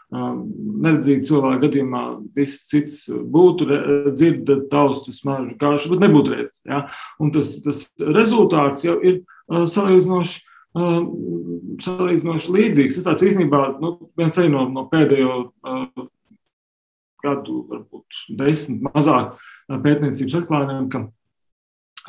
neredzīgi 0.08 1.26
cilvēku 1.28 1.66
gadījumā 1.66 2.02
viss 2.36 2.64
cits 2.70 3.06
būtu 3.08 3.66
dzird, 4.14 4.52
taustu, 4.72 5.12
smaržu, 5.12 5.56
gājuši, 5.60 5.90
bet 5.92 6.04
nebūtu 6.06 6.34
redzams. 6.34 6.62
Ja? 6.64 6.84
Un 7.20 7.32
tas, 7.34 7.56
tas 7.64 7.84
rezultāts 8.00 8.86
jau 8.86 8.96
ir 9.04 9.20
salīdzinoši. 9.48 10.44
Salīdzinoši 11.82 12.54
līdzīgs. 12.54 12.98
Tas 12.98 13.06
tāds 13.06 13.24
īstenībā 13.26 13.60
nu, 13.82 13.94
viens 14.18 14.36
no, 14.52 14.66
no 14.70 14.84
pēdējo 14.90 15.36
uh, 15.48 16.08
gadu, 17.24 17.62
varbūt 17.68 18.18
desmit 18.38 18.84
mazāk 18.86 19.36
pētniecības 19.68 20.36
atklājumiem, 20.42 20.88
ka 20.92 21.04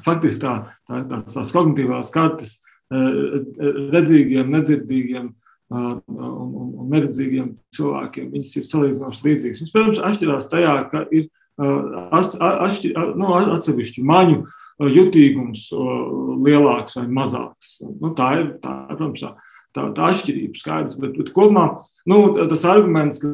faktiski 0.05 0.43
tā, 0.43 0.55
tā, 0.87 1.01
tās, 1.09 1.33
tās 1.33 1.53
kognitīvās 1.55 2.11
kartes 2.15 2.59
redzīgiem, 2.89 4.49
nedzirdīgiem 4.53 5.33
un, 5.69 5.99
un, 6.09 6.69
un 6.83 6.87
neredzīgiem 6.93 7.51
cilvēkiem. 7.75 8.31
Viņas 8.35 8.55
ir 8.59 8.69
salīdzinoši 8.69 9.27
līdzīgas. 9.27 9.61
Viņas, 9.63 9.75
protams, 9.75 10.01
atšķirās 10.09 10.49
tajā, 10.53 10.77
ka 10.93 11.03
ir 11.15 11.27
atšķir, 11.59 12.97
nu, 13.19 13.35
atsevišķi 13.57 14.07
maņu 14.07 14.41
jutīgums 14.95 15.67
lielāks 16.45 16.97
vai 17.01 17.05
mazāks. 17.19 17.77
Nu, 17.99 18.13
tā 18.17 18.31
ir, 18.39 18.51
tā, 18.63 18.75
protams, 18.93 19.25
tā 19.25 19.35
tā, 19.75 19.85
tā 19.95 20.09
atšķirība 20.13 20.59
skaidrs. 20.59 20.97
Bet, 20.99 21.15
bet 21.19 21.31
kopumā 21.35 21.65
nu, 22.09 22.19
tas 22.51 22.65
arguments, 22.69 23.21
ka, 23.21 23.31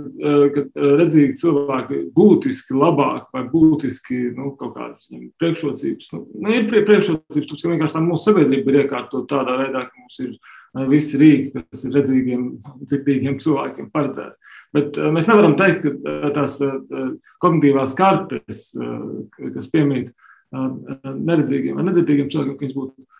ka 0.56 0.66
redzīgi 1.02 1.38
cilvēki 1.42 2.02
būtiski 2.16 2.76
labāk 2.78 3.30
vai 3.36 3.46
būtiski 3.52 4.32
nu, 4.36 4.52
kaut 4.60 4.76
kādas 4.78 5.08
priekšrocības, 5.42 6.12
nu, 6.16 6.26
nu, 6.34 6.54
ir 6.56 6.68
priekšrocības, 6.72 7.50
tas, 7.52 7.64
ka 7.64 7.72
vienkārši 7.72 7.98
tā 7.98 8.04
mūsu 8.04 8.30
sabiedrība 8.30 8.74
ir 8.74 8.82
iekārtot 8.84 9.30
tādā 9.32 9.58
veidā, 9.64 9.86
ka 9.88 10.02
mums 10.02 10.22
ir 10.24 10.36
visi 10.92 11.20
rīki, 11.22 11.64
kas 11.72 11.86
ir 11.88 11.96
redzīgiem, 11.96 12.46
dzirdīgiem 12.84 13.40
cilvēkiem 13.44 13.90
paredzēti. 13.94 14.36
Bet 14.76 14.98
mēs 15.16 15.30
nevaram 15.30 15.56
teikt, 15.56 15.86
ka 16.04 16.32
tās 16.36 16.60
kognitīvās 17.44 17.96
kartes, 17.96 18.68
kas 18.76 19.70
piemīt 19.72 20.12
neredzīgiem 20.52 21.80
vai 21.80 21.86
nedzirdīgiem 21.88 22.32
cilvēkiem, 22.34 22.58
ka 22.58 22.66
viņas 22.66 22.80
būtu 22.80 23.12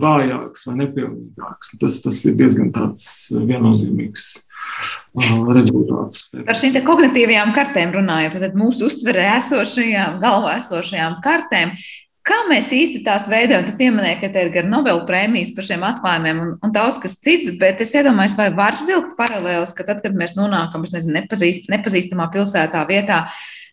vājāks 0.00 0.62
vai 0.68 0.74
nepilnīgāks. 0.80 1.74
Tas, 1.80 1.98
tas 2.04 2.20
ir 2.24 2.36
diezgan 2.38 2.70
viennozīmīgs 2.72 4.30
rezultāts. 5.56 6.28
Par 6.32 6.56
šīm 6.56 6.78
kognitīvajām 6.86 7.52
kartēm 7.56 7.92
runājot, 7.96 8.38
tad 8.40 8.56
mūsu 8.56 8.88
uztverē 8.88 9.26
esošajām, 9.36 10.20
galvā 10.24 10.56
esošajām 10.62 11.20
kartēm. 11.24 11.76
Kā 12.26 12.40
mēs 12.48 12.72
īsti 12.74 13.04
tās 13.06 13.28
veidojam? 13.30 13.68
Tu 13.68 13.76
pieminēji, 13.78 14.18
ka 14.18 14.30
te 14.34 14.42
ir 14.42 14.48
gan 14.54 14.66
Nobela 14.70 15.04
prēmijas 15.06 15.52
par 15.54 15.66
šiem 15.68 15.84
atklājumiem 15.86 16.40
un, 16.42 16.48
un 16.66 16.72
daudz 16.74 16.98
kas 17.02 17.14
cits, 17.22 17.52
bet 17.60 17.82
es 17.84 17.94
iedomājos, 17.94 18.34
vai 18.38 18.48
var 18.54 18.74
vilkt 18.88 19.14
paralēlis, 19.18 19.74
ka 19.76 19.86
tad, 19.86 20.00
kad 20.02 20.16
mēs 20.18 20.34
nonākam, 20.38 20.82
nezinu, 20.90 21.14
nepazīst, 21.20 21.68
nepazīstamā 21.70 22.26
pilsētā 22.34 22.82
vietā, 22.88 23.20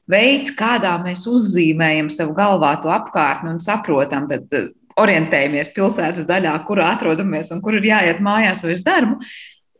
veids, 0.09 0.53
kādā 0.53 0.93
mēs 1.01 1.25
uzzīmējam 1.31 2.11
savu 2.13 2.35
galvā 2.37 2.75
to 2.83 2.93
apkārtni 2.93 3.55
un 3.55 3.63
saprotam, 3.63 4.29
tad 4.29 4.53
orientējamies 5.01 5.73
pilsētas 5.73 6.27
daļā, 6.29 6.53
kurā 6.67 6.91
atrodamies 6.93 7.49
un 7.55 7.63
kur 7.63 7.79
ir 7.79 7.89
jāiet 7.89 8.21
mājās 8.21 8.61
vai 8.61 8.75
uz 8.75 8.85
darbu. 8.85 9.17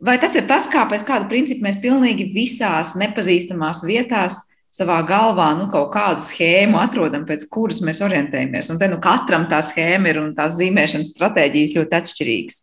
Vai 0.03 0.17
tas 0.19 0.33
ir 0.35 0.47
tas, 0.49 0.65
kā 0.71 0.87
pēc 0.89 1.05
kāda 1.07 1.29
principa 1.29 1.67
mēs 1.67 1.77
pilnīgi 1.83 2.31
visās 2.33 2.97
nepazīstamās 2.99 3.85
vietās 3.85 4.41
savā 4.73 4.99
galvā 5.07 5.51
nu, 5.59 5.67
kaut 5.73 5.91
kādu 5.93 6.23
schēmu 6.25 6.79
atrodam, 6.81 7.27
pēc 7.29 7.45
kuras 7.53 7.83
mēs 7.85 8.01
orientējamies? 8.05 8.71
Un 8.73 8.81
te 8.81 8.89
nu 8.91 8.99
katram 9.03 9.47
tā 9.51 9.61
schēma 9.65 10.11
ir 10.11 10.21
un 10.23 10.33
tās 10.37 10.57
zīmēšanas 10.57 11.13
stratēģijas 11.13 11.77
ļoti 11.77 11.99
atšķirīgas. 11.99 12.59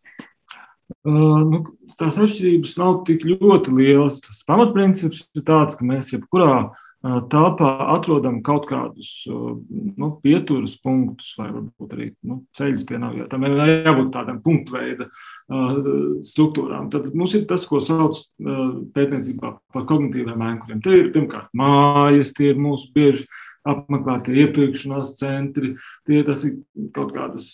Uh, 1.06 1.38
nu, 1.46 1.62
tās 2.00 2.18
atšķirības 2.18 2.76
nav 2.80 3.02
tik 3.08 3.24
ļoti 3.28 3.74
lielas. 3.78 4.20
Tas 4.24 4.42
pamatprincips 4.48 5.24
ir 5.38 5.46
tāds, 5.46 5.78
ka 5.78 5.86
mēs 5.86 6.14
jebkurā 6.16 6.70
telpā 7.00 7.68
atrodam 7.94 8.42
kaut 8.44 8.66
kādus 8.68 9.24
nu, 9.30 10.10
pieturas 10.20 10.74
punktus, 10.84 11.32
vai 11.38 11.48
varbūt 11.48 11.94
arī 11.96 12.08
nu, 12.28 12.42
ceļus. 12.56 12.84
Nav, 13.00 13.14
jā, 13.16 13.28
tam 13.30 13.46
jābūt 13.48 14.10
tādam 14.12 14.42
punktu 14.44 14.76
veida 14.76 15.08
struktūrām. 15.50 16.88
Tad 16.92 17.10
mums 17.10 17.34
ir 17.34 17.46
tas, 17.50 17.64
ko 17.66 17.80
sauc 17.82 18.20
pētniecībā 18.38 19.52
par 19.74 19.86
kognitīviem 19.88 20.44
ēnkuriem. 20.46 20.82
Tie 20.84 20.96
ir 21.00 21.12
pirmkārt 21.14 21.50
mājas, 21.58 22.34
tie 22.36 22.52
ir 22.52 22.60
mūsu 22.62 22.92
bieži 22.94 23.26
apmeklētie 23.68 24.38
iepirkšanās 24.40 25.16
centri, 25.18 25.74
tie 26.08 26.22
tas 26.24 26.46
ir 26.48 26.62
kaut 26.96 27.10
kādas 27.12 27.50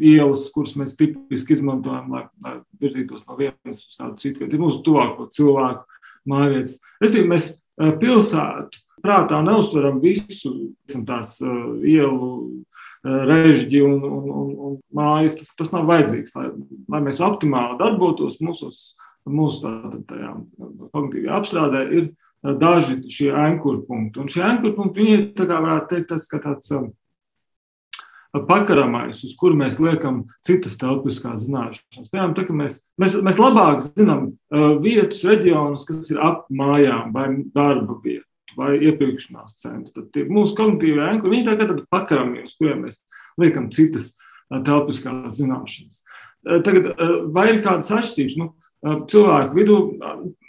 ielas, 0.00 0.46
kuras 0.54 0.72
mēs 0.80 0.96
tipiski 0.96 1.58
izmantojam, 1.58 2.08
lai, 2.14 2.22
lai 2.44 2.54
virzītos 2.80 3.26
no 3.26 3.36
vienas 3.36 3.82
uz 3.82 3.98
tādu 3.98 4.16
citu 4.22 4.44
vietu. 4.44 4.56
Ir 4.56 4.62
mūsu 4.62 4.80
tuvāko 4.86 5.28
cilvēku 5.36 5.84
mājvietas. 6.32 6.78
Es 7.02 7.12
domāju, 7.12 7.32
mēs 7.34 7.50
pilsētu 8.00 8.80
prātā 9.04 9.42
neuztveram 9.44 10.00
visu 10.02 10.54
tās 11.06 11.36
ielu 11.42 12.30
režģi 13.04 13.82
un, 13.86 13.98
un, 14.04 14.30
un, 14.30 14.54
un 14.68 14.78
mājas. 14.94 15.38
Tas, 15.38 15.50
tas 15.58 15.74
nav 15.74 15.88
vajadzīgs, 15.90 16.34
lai, 16.38 16.48
lai 16.94 17.02
mēs 17.06 17.22
optimāli 17.24 17.78
darbotos 17.80 18.38
mūsos, 18.44 18.92
mūsu 19.28 19.62
tādā 20.08 20.34
kognitīvajā 20.92 21.36
apstrādē. 21.38 21.84
Ir 21.94 22.08
daži 22.58 23.02
šie 23.10 23.32
ankuru 23.34 23.82
punkti. 23.86 24.22
Un 24.22 24.30
šie 24.32 24.44
ankuru 24.46 24.76
punkti, 24.76 25.02
viņi 25.02 25.16
ir, 25.16 25.26
tā 25.38 25.48
kā 25.48 25.60
varētu 25.64 25.90
teikt, 25.94 26.08
tas, 26.12 26.28
ka 26.30 26.40
tāds 26.42 26.70
um, 26.76 26.90
pakaramais, 28.48 29.24
uz 29.26 29.34
kuru 29.38 29.58
mēs 29.58 29.80
liekam 29.82 30.22
citas 30.46 30.78
telpiskās 30.78 31.42
zināšanas. 31.46 32.12
Piemēram, 32.12 32.36
tā, 32.38 32.46
mēs, 32.54 32.78
mēs, 33.00 33.18
mēs 33.26 33.42
labāk 33.42 33.82
zinām 33.88 34.30
uh, 34.30 34.78
vietas, 34.84 35.24
reģionus, 35.26 35.86
kas 35.88 36.12
ir 36.14 36.22
ap 36.22 36.46
mājām 36.52 37.12
vai 37.16 37.30
darba 37.54 37.98
vietu 38.04 38.27
vai 38.56 38.76
iepirkšanās 38.88 39.58
centru. 39.60 39.92
Tad 39.96 40.08
tie 40.14 40.24
mūsu 40.28 40.56
kognitīvie 40.58 41.04
ankuri, 41.04 41.36
viņi 41.36 41.48
tā 41.48 41.56
kā 41.58 41.68
tādi 41.68 41.84
pakaramie, 41.92 42.46
uz 42.48 42.54
kuriem 42.56 42.86
mēs 42.86 43.00
liekam 43.40 43.68
citas 43.74 44.12
telpiskās 44.48 45.36
zināšanas. 45.36 46.00
Tagad, 46.64 46.92
vai 47.34 47.48
ir 47.52 47.62
kādas 47.64 47.90
atšķirības? 47.92 48.38
Nu, 48.38 48.52
cilvēku 49.10 49.56
vidū 49.58 49.78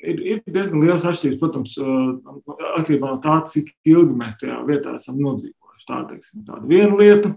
ir, 0.05 0.19
ir 0.21 0.41
diezgan 0.45 0.83
liels 0.85 1.07
atšķirības, 1.09 1.39
protams, 1.41 1.77
atkarībā 2.77 3.15
no 3.15 3.21
tā, 3.23 3.39
cik 3.49 3.73
ilgi 3.89 4.17
mēs 4.19 4.37
tajā 4.39 4.59
vietā 4.67 4.95
esam 4.99 5.17
nodzīvojuši. 5.19 5.87
Tā 5.89 6.03
teiksim, 6.11 6.43
tāda 6.45 6.69
viena 6.69 6.93
lieta 6.99 7.33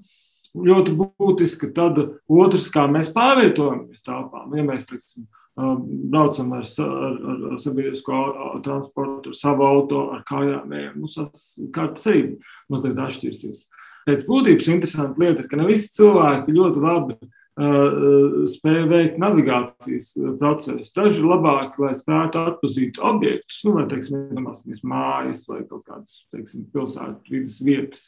ļoti 0.52 0.92
būtiska, 0.98 1.70
tad 1.72 1.98
otrs, 2.28 2.66
kā 2.74 2.84
mēs 2.92 3.08
pārvietojamies 3.14 4.04
telpā. 4.04 4.44
Ja 4.52 4.66
mēs 4.66 4.84
teiksim, 4.90 5.24
braucam 5.56 6.54
ar, 6.56 6.64
ar, 6.64 7.18
ar 7.52 7.60
sabiedrisko 7.60 8.22
transportu, 8.64 9.32
ar 9.32 9.38
savu 9.38 9.66
auto, 9.68 10.06
ar 10.16 10.24
kājām, 10.28 10.72
mums 10.96 11.18
tas 11.18 11.52
kārtas 11.74 12.08
arī 12.08 12.24
mazliet 12.72 13.00
atšķirsies. 13.06 13.68
Pēc 14.08 14.24
būtības 14.26 14.72
interesanta 14.72 15.22
lieta 15.22 15.44
ir, 15.44 15.48
ka 15.50 15.60
ne 15.60 15.68
visi 15.68 15.92
cilvēki 15.98 16.56
ļoti 16.56 16.82
labi 16.82 17.18
spēja 17.52 18.86
veikt 18.88 19.18
navigācijas 19.20 20.14
procesus. 20.40 20.92
Daži 20.96 21.20
ir 21.20 21.28
labāki, 21.28 21.82
lai 21.84 21.92
spētu 21.98 22.40
atpazīt 22.40 23.00
objektus, 23.04 23.58
nu, 23.66 23.74
vai, 23.76 23.84
teiksim, 23.90 24.22
iedomāsimies 24.32 24.80
mājas 24.88 25.44
vai 25.50 25.60
kaut 25.68 25.84
kādas, 25.84 26.22
teiksim, 26.32 26.64
pilsētu 26.72 27.34
vidas 27.34 27.60
vietas. 27.60 28.06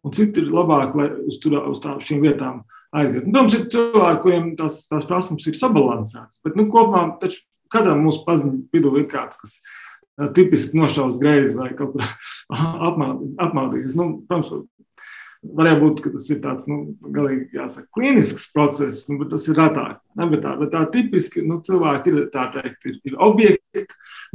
Un 0.00 0.16
citi 0.16 0.40
ir 0.40 0.48
labāki, 0.48 0.96
lai 0.96 1.10
uz, 1.28 1.36
tur, 1.42 1.58
uz 1.68 1.84
tā, 1.84 1.98
šīm 2.00 2.24
vietām 2.24 2.64
aiziet. 2.96 3.26
Nu, 3.26 3.32
protams, 3.32 3.56
ir 3.58 3.66
cilvēki, 3.74 4.22
kuriem 4.24 4.52
tās, 4.58 4.84
tās 4.90 5.08
prasmes 5.08 5.48
ir 5.48 5.58
sabalansētas, 5.58 6.40
bet, 6.46 6.56
nu, 6.58 6.68
kopumā, 6.72 7.08
taču 7.22 7.44
katram 7.72 8.04
mūsu 8.06 8.22
paziņu 8.26 8.62
vidū 8.74 8.94
ir 9.00 9.08
kāds, 9.10 9.40
kas 9.42 9.58
tipiski 10.36 10.78
nošaus 10.78 11.18
greizi 11.20 11.56
vai 11.58 11.72
kaut 11.76 11.96
kur 11.96 12.06
apmādījies. 13.46 13.96
Nu, 13.98 14.08
protams, 14.28 14.66
Varētu 15.56 15.80
būt, 15.82 16.02
ka 16.04 16.10
tas 16.14 16.26
ir 16.32 16.40
tāds, 16.42 16.66
nu, 16.70 16.96
galīgi 17.14 17.58
jāsaka, 17.58 17.86
klīnisks 17.94 18.50
process, 18.54 19.06
nu, 19.10 19.18
bet 19.20 19.30
tas 19.34 19.46
ir 19.50 19.58
retāk. 19.58 20.00
Ne, 20.18 20.28
bet 20.32 20.42
tā, 20.44 20.54
bet 20.60 20.72
tā 20.72 20.82
tipiski 20.92 21.44
nu, 21.46 21.60
cilvēki 21.66 22.12
ir, 22.12 22.20
teikt, 22.34 22.88
ir, 22.88 22.98
ir 23.10 23.16
objekti, 23.22 23.84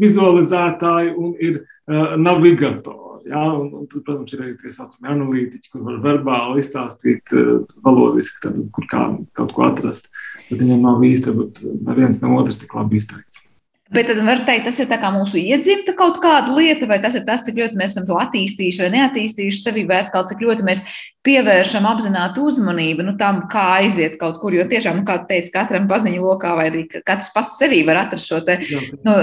vizualizētāji 0.02 1.14
un 1.18 1.36
ir 1.42 1.62
uh, 1.62 2.16
navigatori. 2.22 3.10
Jā, 3.30 3.44
un, 3.54 3.68
un, 3.78 3.86
protams, 3.92 4.34
ir 4.34 4.42
arī 4.42 4.56
tie 4.62 4.74
saucamie 4.74 5.12
analītiķi, 5.14 5.70
kur 5.74 5.86
var 5.86 6.02
verbāli 6.06 6.64
izstāstīt 6.64 7.36
uh, 7.36 7.62
valodiski, 7.86 8.42
tad, 8.48 8.58
kur 8.74 8.90
kā, 8.90 9.06
kaut 9.38 9.56
ko 9.58 9.68
atrast. 9.68 10.10
Bet 10.50 10.60
viņiem 10.62 10.84
nav 10.86 11.06
īsti, 11.06 11.38
bet 11.38 11.64
neviens 11.90 12.22
ne 12.24 12.36
otrs 12.40 12.62
tik 12.62 12.78
labi 12.78 13.02
izteikts. 13.02 13.46
Bet 13.92 14.08
tad 14.08 14.22
var 14.24 14.40
teikt, 14.48 14.70
tas 14.70 14.78
ir 14.80 14.92
mūsu 15.12 15.36
iedzimta 15.36 15.92
kaut 16.00 16.22
kāda 16.24 16.54
lieta, 16.56 16.88
vai 16.88 17.02
tas 17.04 17.18
ir 17.20 17.26
tas, 17.28 17.42
cik 17.44 17.58
ļoti 17.60 17.76
mēs 17.80 17.92
esam 17.92 18.06
to 18.08 18.16
attīstījuši 18.22 18.86
vai 18.86 18.92
neattīstījuši 18.94 19.60
sevi, 19.60 19.84
vai 19.90 19.98
atkal 20.06 20.24
cik 20.30 20.40
ļoti 20.46 20.64
mēs 20.64 20.84
pievēršam 21.28 21.86
apzinātu 21.90 22.46
uzmanību 22.48 23.04
nu, 23.04 23.16
tam, 23.20 23.44
kā 23.52 23.66
aiziet 23.82 24.16
kaut 24.22 24.40
kur. 24.40 24.56
Jo 24.56 24.64
tiešām, 24.72 25.02
nu, 25.02 25.04
kā 25.08 25.18
teica, 25.28 25.52
katram 25.58 25.90
paziņu 25.92 26.24
lokā, 26.24 26.54
vai 26.56 26.70
arī 26.72 26.86
katrs 26.94 27.34
pats 27.36 27.60
sevī 27.60 27.82
var 27.88 28.00
atrast 28.06 28.32
šo 28.32 28.40
te, 28.48 28.62
nu, 29.04 29.18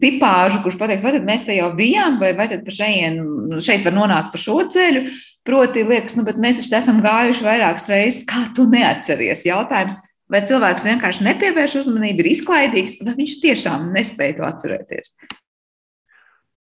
tipāžu, 0.00 0.62
kurš 0.64 0.80
pateiks, 0.80 1.04
vai 1.04 1.12
tad 1.18 1.28
mēs 1.28 1.44
te 1.44 1.58
jau 1.58 1.68
bijām, 1.76 2.16
vai, 2.22 2.32
vai 2.38 2.48
tad 2.48 2.64
pa 2.64 2.74
šeit, 2.74 3.20
šeit 3.68 3.84
var 3.84 3.96
nonākt 3.98 4.32
pa 4.32 4.40
šo 4.40 4.62
ceļu. 4.72 5.04
Proti, 5.44 5.84
liekas, 5.84 6.16
nu, 6.16 6.24
bet 6.24 6.40
mēs 6.40 6.62
taču 6.62 6.78
esam 6.80 7.04
gājuši 7.04 7.44
vairākas 7.44 7.90
reizes, 7.92 8.24
kā 8.24 8.46
tu 8.56 8.64
neatceries. 8.72 9.44
Jautājums, 9.44 10.00
Vai 10.32 10.40
cilvēks 10.48 10.86
vienkārši 10.88 11.24
nepievērš 11.26 11.80
uzmanību, 11.82 12.24
ir 12.24 12.30
izklaidīgs, 12.32 13.00
vai 13.04 13.16
viņš 13.18 13.40
tiešām 13.42 13.90
nespēja 13.92 14.38
to 14.38 14.46
atcerēties? 14.48 15.16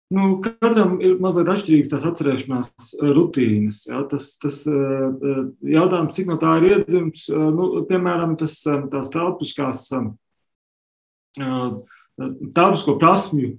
Nu, 0.08 0.38
katram 0.40 0.94
ir 1.04 1.18
mazliet 1.20 1.50
atšķirīgs 1.52 1.90
tās 1.92 2.06
atcerēšanās 2.08 2.92
eh, 2.96 3.10
rutīnas. 3.12 3.82
Jā, 3.90 4.00
tas, 4.08 4.30
tas 4.40 4.62
eh, 4.70 4.72
eh, 4.72 5.42
jautājums, 5.74 6.14
cik 6.16 6.30
no 6.30 6.38
tā 6.40 6.54
ir 6.62 6.68
iedzimts, 6.70 7.26
nu, 7.28 7.68
piemēram, 7.90 8.38
tas, 8.40 8.56
tās 8.64 9.10
telpiskās, 9.12 9.88
telpisko 12.56 12.94
prasmju 12.98 13.56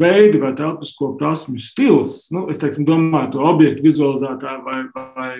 veidi 0.00 0.38
vai 0.40 0.52
telpisko 0.56 1.12
prasmju 1.20 1.60
stils. 1.60 2.16
Nu, 2.32 2.46
es 2.52 2.62
teiksim, 2.62 2.86
domāju 2.88 3.34
to 3.34 3.44
objektu 3.50 3.84
vizualizētāju 3.90 4.64
vai, 4.64 4.80
vai 4.94 5.30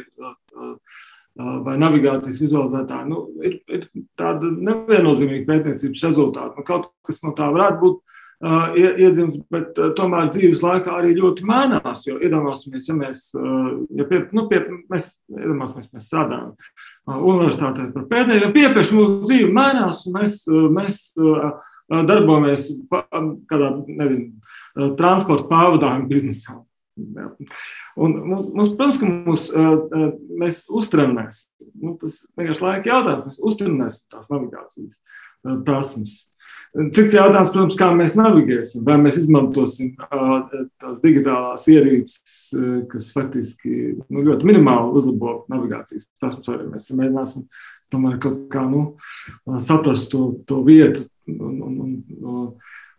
vai 1.36 1.76
navigācijas 1.80 2.40
vizualizētāji, 2.40 3.08
nu, 3.10 3.22
ir, 3.44 3.58
ir 3.68 3.86
tāda 4.18 4.48
neviennozīmīga 4.48 5.44
pētniecības 5.50 6.04
rezultāta. 6.08 6.54
Nu, 6.56 6.64
kaut 6.66 6.90
kas 7.06 7.20
no 7.26 7.34
tā 7.36 7.50
varētu 7.52 7.80
būt 7.82 7.98
uh, 8.00 8.78
iedzimts, 8.80 9.42
bet 9.52 9.76
uh, 9.76 9.92
tomēr 9.98 10.30
dzīves 10.32 10.64
laikā 10.64 10.94
arī 10.96 11.12
ļoti 11.18 11.44
mainās. 11.48 12.06
Jo 12.08 12.16
iedomāsimies, 12.24 12.88
ja 12.88 12.96
mēs, 12.96 13.28
uh, 13.36 13.68
ja 13.98 14.08
pie, 14.08 14.22
nu, 14.36 14.46
pie, 14.50 14.62
mēs, 14.92 15.12
iedomāsimies, 15.34 15.92
mēs 15.92 16.08
strādājam 16.08 16.54
universitātē 17.06 17.90
par 17.94 18.08
pētniekiem, 18.10 18.54
piepieši 18.56 18.96
mūsu 18.96 19.18
dzīve 19.28 19.52
mainās, 19.54 20.06
un 20.08 20.16
mēs, 20.16 20.40
mēs 20.74 21.02
darbojamies 21.86 22.72
kādā, 22.90 23.68
nezinu, 23.86 24.32
transporta 24.98 25.46
pārvadājuma 25.52 26.08
biznesā. 26.10 26.56
Un 26.96 28.14
mums, 28.24 28.48
mums, 28.54 28.72
protams, 28.76 29.00
ka 29.00 29.08
mums, 29.10 29.48
uh, 29.52 30.14
mēs 30.40 30.62
uztrenēsim. 30.72 31.50
Nu, 31.82 31.96
tas 32.00 32.22
vienkārši 32.38 32.64
laika 32.64 32.92
jautājums. 32.92 33.26
Mēs 33.28 33.42
uztrenēsim 33.50 34.08
tās 34.14 34.32
navigācijas 34.32 34.98
uh, 35.02 35.58
prasmes. 35.66 36.16
Cits 36.96 37.14
jautājums, 37.16 37.52
protams, 37.52 37.76
kā 37.80 37.90
mēs 37.96 38.16
navigēsim. 38.18 38.84
Vai 38.86 38.96
mēs 39.00 39.20
izmantosim 39.20 39.92
uh, 40.08 40.48
tās 40.80 41.00
digitālās 41.04 41.68
ierīces, 41.72 42.36
kas 42.92 43.12
faktiski 43.16 43.96
nu, 44.00 44.24
ļoti 44.26 44.48
minimāli 44.48 45.00
uzlabo 45.00 45.38
navigācijas 45.52 46.08
prasmes, 46.20 46.48
vai 46.48 46.70
mēs 46.74 46.92
mēģināsim 46.92 47.46
tomēr 47.92 48.16
kaut 48.22 48.46
kā 48.52 48.64
nu, 48.68 48.86
saprast 49.62 50.10
to, 50.12 50.30
to 50.48 50.62
vietu. 50.66 51.06
Un, 51.26 51.60
un, 51.60 51.78
un, 51.82 51.94
un, 52.22 52.50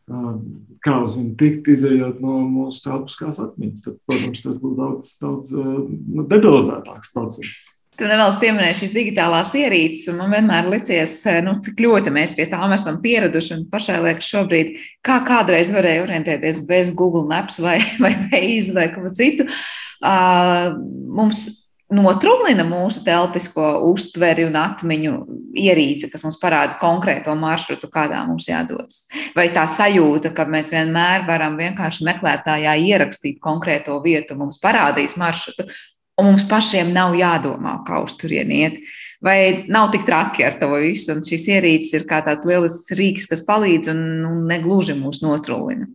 kā 0.07 0.97
uz 1.03 1.15
viņu 1.17 1.33
tikt, 1.39 1.67
izējot 1.73 2.21
no 2.23 2.39
mūsu 2.47 2.83
telpiskās 2.85 3.41
atmiņas. 3.43 3.83
Tad, 3.85 3.97
protams, 4.07 4.43
tas 4.45 4.61
būs 4.61 4.77
daudz, 4.77 5.09
daudz 5.23 5.57
nu, 5.57 6.23
detalizētāks 6.27 7.11
process. 7.15 7.65
Tu 7.97 8.05
nevēlas 8.05 8.37
pieminēt 8.37 8.77
šīs 8.77 8.91
digitālās 8.93 9.55
ierīces, 9.57 10.11
un 10.11 10.19
man 10.21 10.35
vienmēr 10.35 10.67
licies, 10.69 11.15
nu, 11.41 11.55
cik 11.65 11.79
ļoti 11.81 12.13
mēs 12.13 12.35
pie 12.37 12.45
tām 12.51 12.75
esam 12.75 12.99
pieraduši. 13.01 13.63
Pašai 13.73 13.97
liekas, 14.05 14.29
šobrīd, 14.29 14.75
kā 15.05 15.17
kādreiz 15.25 15.73
varēja 15.73 16.03
orientēties 16.05 16.61
bez 16.69 16.93
Google 16.95 17.25
Maps 17.29 17.57
vai, 17.63 17.79
vai 18.03 18.13
Waze 18.29 18.75
vai 18.77 18.91
ko 18.93 19.09
citu. 19.17 19.47
Uh, 19.97 20.77
mums 21.17 21.47
notrūlina 21.93 22.65
mūsu 22.67 23.01
telpisko 23.05 23.67
uztveri 23.87 24.45
un 24.47 24.57
atmiņu 24.59 25.13
ierīce, 25.57 26.09
kas 26.11 26.23
mums 26.25 26.39
parāda 26.41 26.77
konkrēto 26.81 27.35
maršrutu, 27.39 27.89
kādā 27.91 28.19
mums 28.27 28.49
jādodas. 28.49 29.05
Vai 29.37 29.47
tā 29.55 29.63
sajūta, 29.71 30.33
ka 30.35 30.47
mēs 30.49 30.71
vienmēr 30.73 31.27
varam 31.27 31.57
vienkārši 31.59 32.07
meklētājā 32.07 32.75
ierakstīt 32.89 33.39
konkrēto 33.43 33.99
vietu, 34.03 34.37
mums 34.39 34.59
parādīs 34.63 35.17
maršrutu. 35.19 35.67
un 36.17 36.25
mums 36.25 36.47
pašiem 36.49 36.89
nav 36.93 37.13
jādomā, 37.13 37.75
kā 37.85 37.99
uz 38.01 38.15
turieni 38.17 38.63
iet. 38.63 38.79
Vai 39.21 39.65
nav 39.69 39.91
tik 39.93 40.05
traki 40.05 40.43
ar 40.45 40.57
to 40.57 40.71
visu, 40.73 41.11
un 41.13 41.21
šīs 41.21 41.45
ierīces 41.53 41.93
ir 41.93 42.07
kā 42.09 42.23
tāds 42.25 42.45
lielisks 42.45 42.93
rīks, 42.97 43.29
kas 43.29 43.45
palīdz 43.45 43.91
un, 43.93 44.01
un 44.25 44.47
negluži 44.49 44.97
mūs 44.97 45.21
notrūlina? 45.21 45.85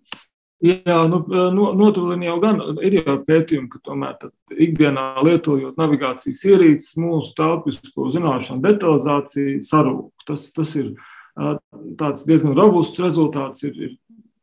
Jā, 0.62 0.96
nu, 1.10 1.18
no, 1.26 1.72
notulini 1.74 2.28
jau 2.28 2.36
gan 2.42 2.60
ir 2.86 3.00
jau 3.00 3.16
pētījumi, 3.26 3.66
ka 3.72 3.80
tomēr 3.88 4.28
ikdienā 4.54 5.06
lietojot 5.26 5.80
navigācijas 5.80 6.44
ierīces, 6.46 6.92
mūsu 7.02 7.32
telpisko 7.34 8.12
zināšanu 8.14 8.62
detalizācija 8.62 9.58
sarūk. 9.66 10.12
Tas, 10.28 10.44
tas 10.54 10.76
ir 10.78 10.92
tāds 11.98 12.22
diezgan 12.28 12.54
robusts 12.54 13.02
rezultāts, 13.02 13.66
ir, 13.66 13.96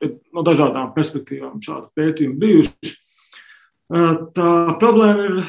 ir, 0.03 0.17
no 0.35 0.43
dažādām 0.43 0.91
perspektīvām 0.97 1.61
šādi 1.63 1.87
pētījumi 1.95 2.39
bijuši. 2.43 2.91
Tā 4.35 4.49
problēma 4.81 5.29
ir 5.29 5.39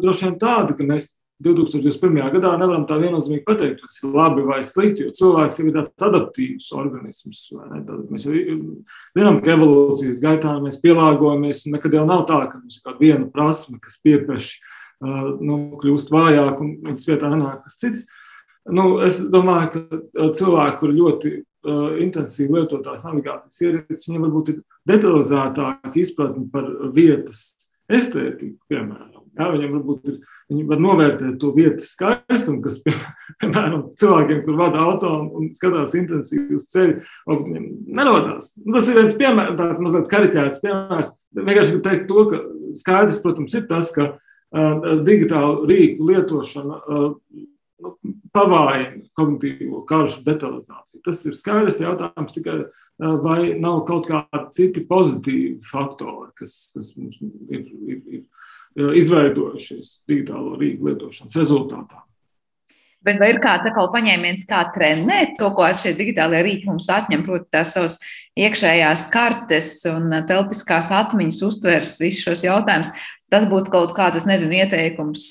droši 0.00 0.30
vien 0.30 0.38
tāda, 0.40 0.72
ka 0.78 0.88
mēs 0.88 1.10
2021. 1.42 2.20
gadā 2.36 2.52
nevaram 2.60 2.84
tā 2.86 2.96
viennozīmīgi 3.00 3.42
pateikt, 3.46 3.80
tas 3.82 4.02
ir 4.04 4.12
labi 4.14 4.44
vai 4.46 4.60
slikti, 4.66 5.02
jo 5.02 5.14
cilvēks 5.18 5.58
jau 5.58 5.66
ir 5.66 5.74
tāds 5.74 6.06
adaptīvs 6.06 6.68
organisms. 6.78 7.40
Mēs 8.12 8.26
jau 8.28 8.34
zinām, 9.18 9.40
ka 9.42 9.56
evolūcijas 9.56 10.22
gaitā 10.22 10.54
mēs 10.62 10.78
pielāgojamies, 10.84 11.64
un 11.66 11.74
nekad 11.74 11.96
jau 11.98 12.04
nav 12.06 12.22
tā, 12.30 12.38
ka 12.52 12.60
mums 12.60 12.78
ir 12.78 12.86
kāda 12.86 13.02
viena 13.02 13.26
prasme, 13.34 13.80
kas 13.82 13.98
piepieši 14.06 14.60
nu, 15.42 15.58
kļūst 15.82 16.14
vājāk 16.14 16.62
un 16.62 16.76
viņas 16.86 17.10
vietā 17.10 17.32
nenāk 17.32 17.64
kas 17.66 17.80
cits. 17.82 18.06
Nu, 18.70 19.00
es 19.04 19.18
domāju, 19.28 19.82
ka 20.14 20.30
cilvēki, 20.38 20.78
kur 20.80 20.94
ļoti 20.96 21.32
uh, 21.34 21.98
intensīvi 22.00 22.60
lietotās 22.60 23.04
navigācijas 23.04 23.60
ierīces, 23.66 24.06
viņiem 24.08 24.24
varbūt 24.24 24.54
ir 24.54 24.62
detalizētāka 24.88 25.92
izpratne 26.00 26.46
par 26.52 26.70
vietas 26.96 27.44
estētiku, 27.92 28.56
piemēram. 28.72 29.13
Jā, 29.34 29.50
viņam 29.50 29.76
varbūt 29.78 30.10
ir 30.10 30.20
Viņi 30.52 30.66
var 30.68 30.80
novērtēt 30.82 31.38
to 31.40 31.50
vietas 31.56 31.94
skaistumu, 31.94 32.60
kas, 32.66 32.80
piemēram, 33.40 33.86
cilvēkiem, 34.00 34.42
kur 34.44 34.58
vada 34.58 34.82
auto 34.84 35.12
un 35.38 35.48
skatās 35.56 35.94
intensīvi 35.96 36.58
uz 36.58 36.66
ceļu, 36.74 36.98
viņiem 37.30 37.70
nerodās. 37.96 38.52
Nu, 38.60 38.74
tas 38.76 38.90
ir 38.90 39.00
viens 39.00 39.16
piemērs, 39.20 39.56
tāds 39.60 39.80
mazliet 39.80 40.10
kariķēts 40.12 40.60
piemērs. 40.64 41.14
Vienkārši 41.40 41.72
gribu 41.72 41.86
teikt 41.88 42.06
to, 42.10 42.26
ka 42.28 42.42
skaidrs, 42.82 43.22
protams, 43.24 43.56
ir 43.56 43.64
tas, 43.70 43.94
ka 43.96 44.10
uh, 44.12 44.86
digitālu 45.06 45.64
rīku 45.70 46.10
lietošana 46.12 46.78
uh, 46.82 47.08
nu, 47.80 47.96
pavājina 48.36 49.00
kognitīvo 49.16 49.80
karšu 49.88 50.26
detalizāciju. 50.28 51.00
Tas 51.08 51.24
ir 51.24 51.40
skaidrs 51.40 51.80
jautājums 51.80 52.36
tikai, 52.36 52.60
vai 53.24 53.56
nav 53.58 53.80
kaut 53.88 54.06
kādi 54.06 54.44
citi 54.54 54.84
pozitīvi 54.86 55.64
faktori, 55.66 56.30
kas, 56.38 56.68
kas 56.76 56.92
mums 57.00 57.16
ir, 57.24 57.64
ir, 57.64 58.00
ir 58.20 58.22
izveidojušies 58.74 60.00
digitālo 60.08 60.58
rīku 60.60 60.90
lietošanas 60.90 61.38
rezultātā. 61.38 62.02
Bet 63.04 63.18
vai 63.20 63.34
ir 63.34 63.40
kāda 63.42 63.68
paņēmiens, 63.92 64.46
kā 64.48 64.62
trenēt 64.72 65.34
to, 65.36 65.50
ko 65.52 65.66
šie 65.76 65.92
digitālie 65.96 66.40
rīki 66.46 66.70
mums 66.70 66.88
atņem, 66.88 67.26
proti, 67.26 67.50
tās 67.52 67.74
savas 67.76 67.98
iekšējās 68.40 69.08
kartes 69.12 69.74
un 69.90 70.08
telpiskās 70.28 70.88
atmiņas 70.88 71.42
uztveres, 71.44 71.98
visus 72.00 72.24
šos 72.24 72.46
jautājumus? 72.46 72.94
Tas 73.28 73.44
būtu 73.50 73.72
kaut 73.74 73.92
kāds, 73.96 74.22
es 74.22 74.28
nezinu, 74.30 74.56
ieteikums 74.56 75.28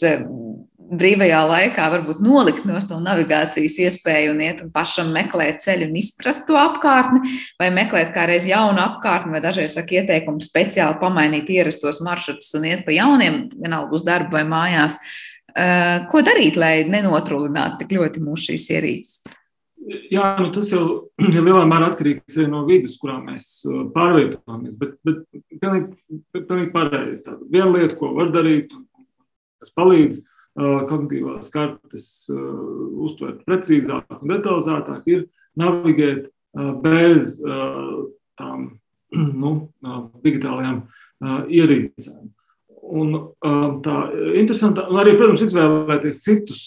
brīvajā 0.91 1.41
laikā 1.47 1.85
varbūt 1.93 2.21
nolikt 2.23 2.65
no 2.67 2.79
to 2.83 2.97
navigācijas 3.01 3.77
iespēju 3.85 4.33
un 4.33 4.41
iet 4.45 4.63
un 4.65 4.71
pašam 4.73 5.11
meklēt 5.15 5.63
ceļu 5.63 5.87
un 5.89 5.99
izprast 5.99 6.45
to 6.47 6.57
apkārtni, 6.59 7.35
vai 7.61 7.69
meklēt 7.73 8.13
kādreiz 8.15 8.47
jaunu 8.49 8.81
apkārtni, 8.83 9.33
vai 9.35 9.43
dažreiz 9.43 9.77
saka 9.77 10.01
ieteikumu 10.01 10.43
speciāli 10.43 10.99
pamainīt 11.01 11.51
ierastos 11.53 12.01
maršrutus 12.05 12.53
un 12.59 12.67
iet 12.71 12.83
pa 12.87 12.95
jauniem, 12.95 13.45
vienalga 13.55 13.97
uz 13.97 14.05
darbu 14.07 14.37
vai 14.37 14.43
mājās. 14.49 14.99
Eh, 15.53 16.03
ko 16.09 16.23
darīt, 16.25 16.57
lai 16.57 16.75
nenotrūlinātu 16.89 17.83
tik 17.83 17.95
ļoti 17.99 18.23
mūsu 18.25 18.51
šīs 18.51 18.69
ierīces? 18.73 19.17
Jā, 20.11 20.37
nu 20.39 20.49
tas 20.55 20.69
jau 20.71 20.85
ir 21.27 21.39
lielā 21.39 21.63
mērā 21.69 21.91
atkarīgs 21.91 22.39
no 22.49 22.63
vidas, 22.69 22.97
kurā 23.01 23.19
mēs 23.21 23.59
eh, 23.67 23.83
pārvietojamies. 23.95 24.77
Bet, 24.79 24.97
bet 25.05 25.23
pilnīgi, 25.53 26.21
pilnīgi 26.37 26.71
pareizi. 26.73 27.37
Viena 27.51 27.71
lieta, 27.75 27.97
ko 27.99 28.13
var 28.17 28.33
darīt, 28.33 28.73
kas 29.61 29.73
palīdz, 29.77 30.23
kognitīvās 30.57 31.49
kartes 31.53 32.27
uztvert 32.29 33.41
precīzāk 33.47 34.19
un 34.19 34.33
detalizētāk, 34.35 35.07
ir 35.09 35.25
navigēt 35.59 36.29
bez 36.83 37.39
tām 37.41 38.67
nu, 39.43 39.53
digitālajām 40.25 40.83
ierīcēm. 41.49 42.31
Un, 42.83 43.13
tā 43.85 43.97
ir 44.11 44.39
interesanti, 44.41 44.83
un 44.91 44.99
arī, 44.99 45.13
protams, 45.15 45.45
izvēlēties 45.45 46.19
citus, 46.25 46.63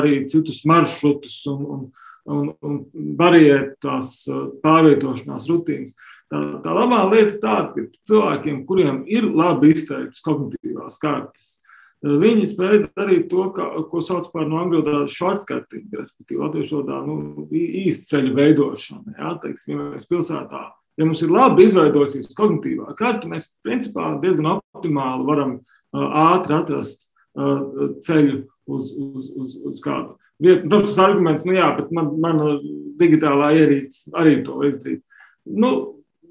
arī 0.00 0.24
citus 0.28 0.64
maršrutus 0.66 1.44
un, 1.52 1.60
un, 1.74 1.84
un, 2.26 2.48
un 2.66 2.80
variēt 3.18 3.76
tās 3.84 4.24
pārvietošanās 4.64 5.46
rutīnas. 5.48 5.94
Tā, 6.30 6.40
tā 6.64 6.74
labā 6.74 7.04
lieta 7.10 7.30
ir 7.30 7.38
tāda, 7.42 7.70
ka 7.74 8.10
cilvēkiem, 8.10 8.60
kuriem 8.66 9.00
ir 9.10 9.30
labi 9.30 9.72
izteiktas 9.76 10.22
kognitīvās 10.26 10.98
kartes, 11.02 11.56
Viņi 12.00 12.46
spēja 12.48 12.86
darīt 12.96 13.26
to, 13.28 13.50
ka, 13.52 13.66
ko 13.90 14.00
sauc 14.00 14.30
par 14.32 14.46
no 14.48 14.62
angļu 14.62 14.78
valodas 14.86 15.12
shortcutting, 15.12 15.90
respektīvi 15.92 16.40
latviešu 16.40 16.78
valodā 16.78 17.00
nu, 17.04 17.44
īstceļu 17.52 18.32
veidošanu. 18.38 19.16
Jā, 19.18 19.34
teiksim, 19.42 19.74
ja 19.74 19.88
mēs 19.90 20.08
pilsētā, 20.08 20.62
ja 20.96 21.08
mums 21.08 21.20
ir 21.26 21.34
labi 21.34 21.66
izveidojusies 21.68 22.32
kognitīvā 22.38 22.96
karta, 22.96 23.28
mēs 23.28 23.50
principā 23.66 24.14
diezgan 24.24 24.54
optimāli 24.54 25.28
varam 25.28 25.54
uh, 25.60 26.16
ātri 26.32 26.56
atrast 26.56 27.04
uh, 27.04 27.92
ceļu 28.08 28.40
uz, 28.48 28.96
uz, 28.96 29.30
uz, 29.36 29.60
uz 29.68 29.84
kādu 29.84 30.16
vietu. 30.40 30.70
Protams, 30.70 30.94
tas 30.94 31.04
arguments, 31.04 31.44
nu 31.44 31.60
jā, 31.60 31.68
bet 31.82 31.92
man, 31.92 32.14
mana 32.24 32.54
digitālā 33.00 33.52
ierīce 33.60 34.08
arī 34.16 34.38
to 34.48 34.56
izdarīt. 34.64 35.04
Nu, 35.44 35.74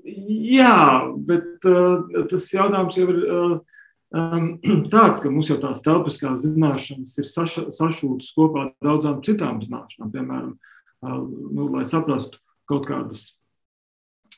jā, 0.02 0.82
bet 1.30 1.70
uh, 1.70 2.26
tas 2.34 2.50
jautājums 2.58 2.98
jau 2.98 3.12
ir. 3.14 3.28
Uh, 3.28 3.60
tāds, 4.94 5.22
ka 5.22 5.30
mums 5.30 5.52
jau 5.52 5.60
tās 5.62 5.84
telpiskās 5.86 6.42
zināšanas 6.42 7.18
ir 7.22 7.28
saša, 7.30 7.68
sašūtas 7.76 8.32
kopā 8.34 8.66
ar 8.66 8.72
daudzām 8.86 9.20
citām 9.26 9.62
zināšanām. 9.62 10.14
Piemēram, 10.14 10.56
nu, 11.06 11.68
lai 11.76 11.86
saprastu 11.90 12.42
kaut 12.70 12.88
kādas 12.90 13.28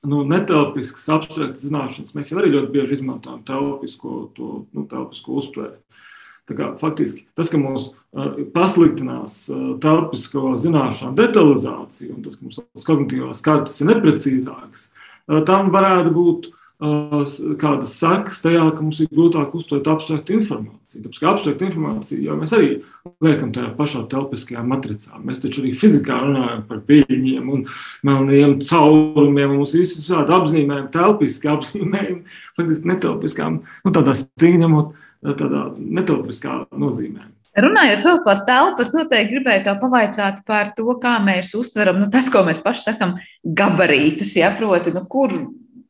nu, 0.04 0.26
netelpiskas, 0.28 1.08
abstraktas 1.14 1.64
zināšanas, 1.64 2.16
mēs 2.18 2.32
jau 2.32 2.42
arī 2.42 2.52
ļoti 2.56 2.74
bieži 2.74 3.00
izmantojam 3.00 3.46
telpisko, 3.48 4.18
to, 4.36 4.52
nu, 4.76 4.86
telpisko 4.92 5.40
uztveri. 5.40 5.80
Kā, 6.52 6.74
faktiski 6.82 7.22
tas, 7.38 7.48
ka 7.48 7.56
mums 7.62 7.92
uh, 7.94 8.34
pasliktinās 8.52 9.46
uh, 9.54 9.60
telpisko 9.80 10.58
zināšanu 10.60 11.16
detalizācija 11.16 12.12
un 12.12 12.26
tas, 12.26 12.36
ka 12.36 12.44
mums 12.44 12.88
kognitīvās 12.90 13.44
kartes 13.46 13.78
ir 13.80 13.88
neprecīzākas, 13.94 14.90
uh, 14.90 15.38
tam 15.48 15.70
varētu 15.72 16.12
būt 16.18 16.50
uh, 16.50 16.58
kādas 16.82 17.94
sekas 17.94 18.40
tajā, 18.42 18.64
ka 18.74 18.82
mums 18.82 19.02
ir 19.04 19.10
grūtāk 19.14 19.54
uztvert 19.58 19.90
abstraktu 19.92 20.34
informāciju. 20.40 21.02
Tāpēc, 21.04 21.20
ka 21.22 21.30
abstrakta 21.30 21.68
informācija 21.68 22.24
jau 22.26 22.38
mēs 22.40 22.56
arī 22.58 22.72
liekam 23.22 23.52
tajā 23.54 23.70
pašā 23.78 24.02
telpiskajā 24.12 24.64
matricā. 24.66 25.20
Mēs 25.22 25.44
taču 25.44 25.62
arī 25.62 25.76
fizikā 25.78 26.18
runājam 26.24 26.64
par 26.70 26.82
viļņiem 26.90 27.52
un 27.54 27.68
melniem 28.08 28.58
caurumiem. 28.66 29.54
Mums 29.60 29.76
ir 29.78 29.86
visādi 29.86 30.36
apzīmējumi, 30.40 30.90
telpiski 30.96 31.54
apzīmējumi, 31.54 32.40
faktiski 32.58 32.92
netelpiskām, 32.96 33.62
nu, 33.86 33.94
tādā 33.94 34.18
stīņemot, 34.24 34.98
tādā 35.38 35.68
netelpiskā 35.78 36.64
nozīmē. 36.74 37.30
Runājot 37.62 38.24
par 38.24 38.46
telpu, 38.48 38.82
es 38.86 38.94
noteikti 38.96 39.36
gribēju 39.36 39.66
te 39.66 39.74
pavaicāt 39.82 40.38
par 40.48 40.72
to, 40.76 40.88
kā 41.04 41.18
mēs 41.22 41.52
uztveram 41.60 42.00
nu, 42.00 42.08
tas, 42.10 42.30
ko 42.32 42.46
mēs 42.48 42.62
paši 42.64 42.86
sakām, 42.90 43.18
gabarītus. 43.44 44.38
Ja, 44.40 44.54
proti, 44.56 44.94
nu, 44.96 45.04
kur 45.12 45.36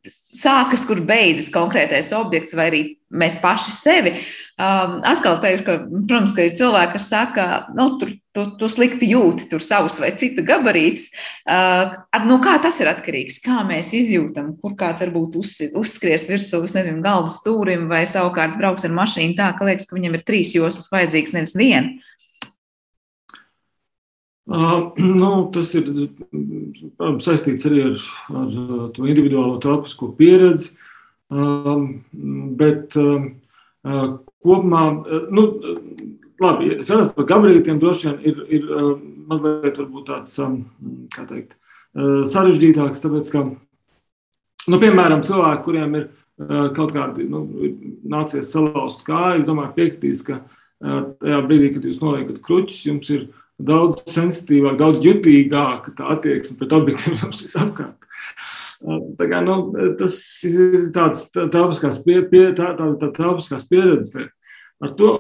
sākas, 0.10 0.86
kur 0.88 1.02
beidzas 1.06 1.52
konkrētais 1.54 2.12
objekts, 2.18 2.56
vai 2.58 2.70
arī 2.72 2.82
mēs 3.12 3.38
paši 3.42 3.74
sevi. 3.76 4.16
Um, 4.62 5.00
atkal 5.08 5.40
teikšu, 5.42 5.66
ka, 5.68 5.78
protams, 5.90 6.34
ka 6.38 6.46
ir 6.46 6.58
cilvēki, 6.58 6.96
kas 6.96 7.08
saka, 7.12 7.46
nu, 7.78 7.88
tur 8.02 8.14
tu, 8.36 8.46
tu 8.60 8.70
slikti 8.72 9.10
jūti 9.12 9.48
tur 9.52 9.64
savus 9.64 9.98
vai 10.02 10.12
citu 10.20 10.44
gabarītus. 10.48 11.10
Uh, 11.46 11.98
no 12.28 12.40
kā 12.44 12.58
tas 12.64 12.80
ir 12.84 12.90
atkarīgs? 12.92 13.42
Kā 13.44 13.62
mēs 13.68 13.92
izjūtam, 13.98 14.54
kur 14.62 14.76
kāds 14.80 15.04
varbūt 15.04 15.38
uz, 15.42 15.56
uzskries 15.78 16.28
virsū, 16.30 16.64
nezinu, 16.66 17.04
galvas 17.06 17.40
stūrim 17.42 17.88
vai 17.92 18.04
savukārt 18.10 18.58
brauks 18.60 18.88
ar 18.88 18.96
mašīnu 18.96 19.38
tā, 19.40 19.52
ka 19.58 19.68
liekas, 19.68 19.90
ka 19.90 19.98
viņam 19.98 20.18
ir 20.18 20.26
trīs 20.28 20.56
joslas 20.58 20.92
vajadzīgas, 20.94 21.36
nevis 21.38 21.58
viena. 21.58 21.98
Uh, 24.50 24.92
nu, 24.98 25.32
tas 25.54 25.70
ir 25.78 25.90
saistīts 27.22 27.68
arī 27.70 27.84
ar, 27.92 28.08
ar 28.34 28.56
to 28.96 29.06
individuālo 29.06 29.60
telpisko 29.62 30.12
pieredzi. 30.18 30.74
Uh, 31.32 31.86
bet 32.60 32.98
uh, 33.00 33.30
kopumā, 34.42 34.84
nu, 35.32 35.46
labi, 36.42 36.72
ja 36.74 36.82
runājot 36.82 37.14
par 37.16 37.28
gabarītiem, 37.30 37.80
droši 37.82 38.10
vien 38.10 38.32
ir, 38.32 38.42
ir 38.58 38.66
mazliet 39.30 39.80
tāds, 40.10 40.38
kā 41.16 41.26
teikt, 41.30 41.56
sarežģītāks, 42.34 43.02
tāpēc, 43.04 43.32
ka, 43.34 43.46
nu, 44.68 44.82
piemēram, 44.82 45.24
cilvēki, 45.26 45.64
kuriem 45.66 45.98
ir 45.98 46.08
kaut 46.76 46.94
kādi, 46.94 47.26
nu, 47.30 47.46
nācies 48.12 48.52
salauzt 48.54 49.06
kāju, 49.08 49.42
es 49.42 49.48
domāju, 49.48 49.76
piekritīs, 49.78 50.26
ka 50.28 50.42
tajā 50.82 51.42
brīdī, 51.48 51.74
kad 51.76 51.86
jūs 51.88 52.02
noliekat 52.04 52.42
kruķus, 52.46 52.86
jums 52.90 53.10
ir 53.14 53.30
daudz 53.68 54.04
sensitīvāk, 54.12 54.78
daudz 54.80 55.04
jutīgāka 55.06 55.96
tā 55.98 56.12
attieksme 56.16 56.58
pret 56.60 56.76
objektiem 56.78 57.18
jums 57.22 57.44
visapkārt. 57.46 57.98
Tā 58.82 59.28
kā, 59.30 59.40
nu, 59.46 59.56
tas 60.00 60.16
ir 60.50 60.88
tāds 60.96 61.28
telpiskās, 61.36 62.00
pie, 62.06 62.24
pie, 62.32 62.48
tā, 62.58 62.72
tā, 62.80 62.88
tā 62.98 63.12
telpiskās 63.20 63.68
pieredzes. 63.70 64.32
Ar 64.82 64.96
to 64.98 65.20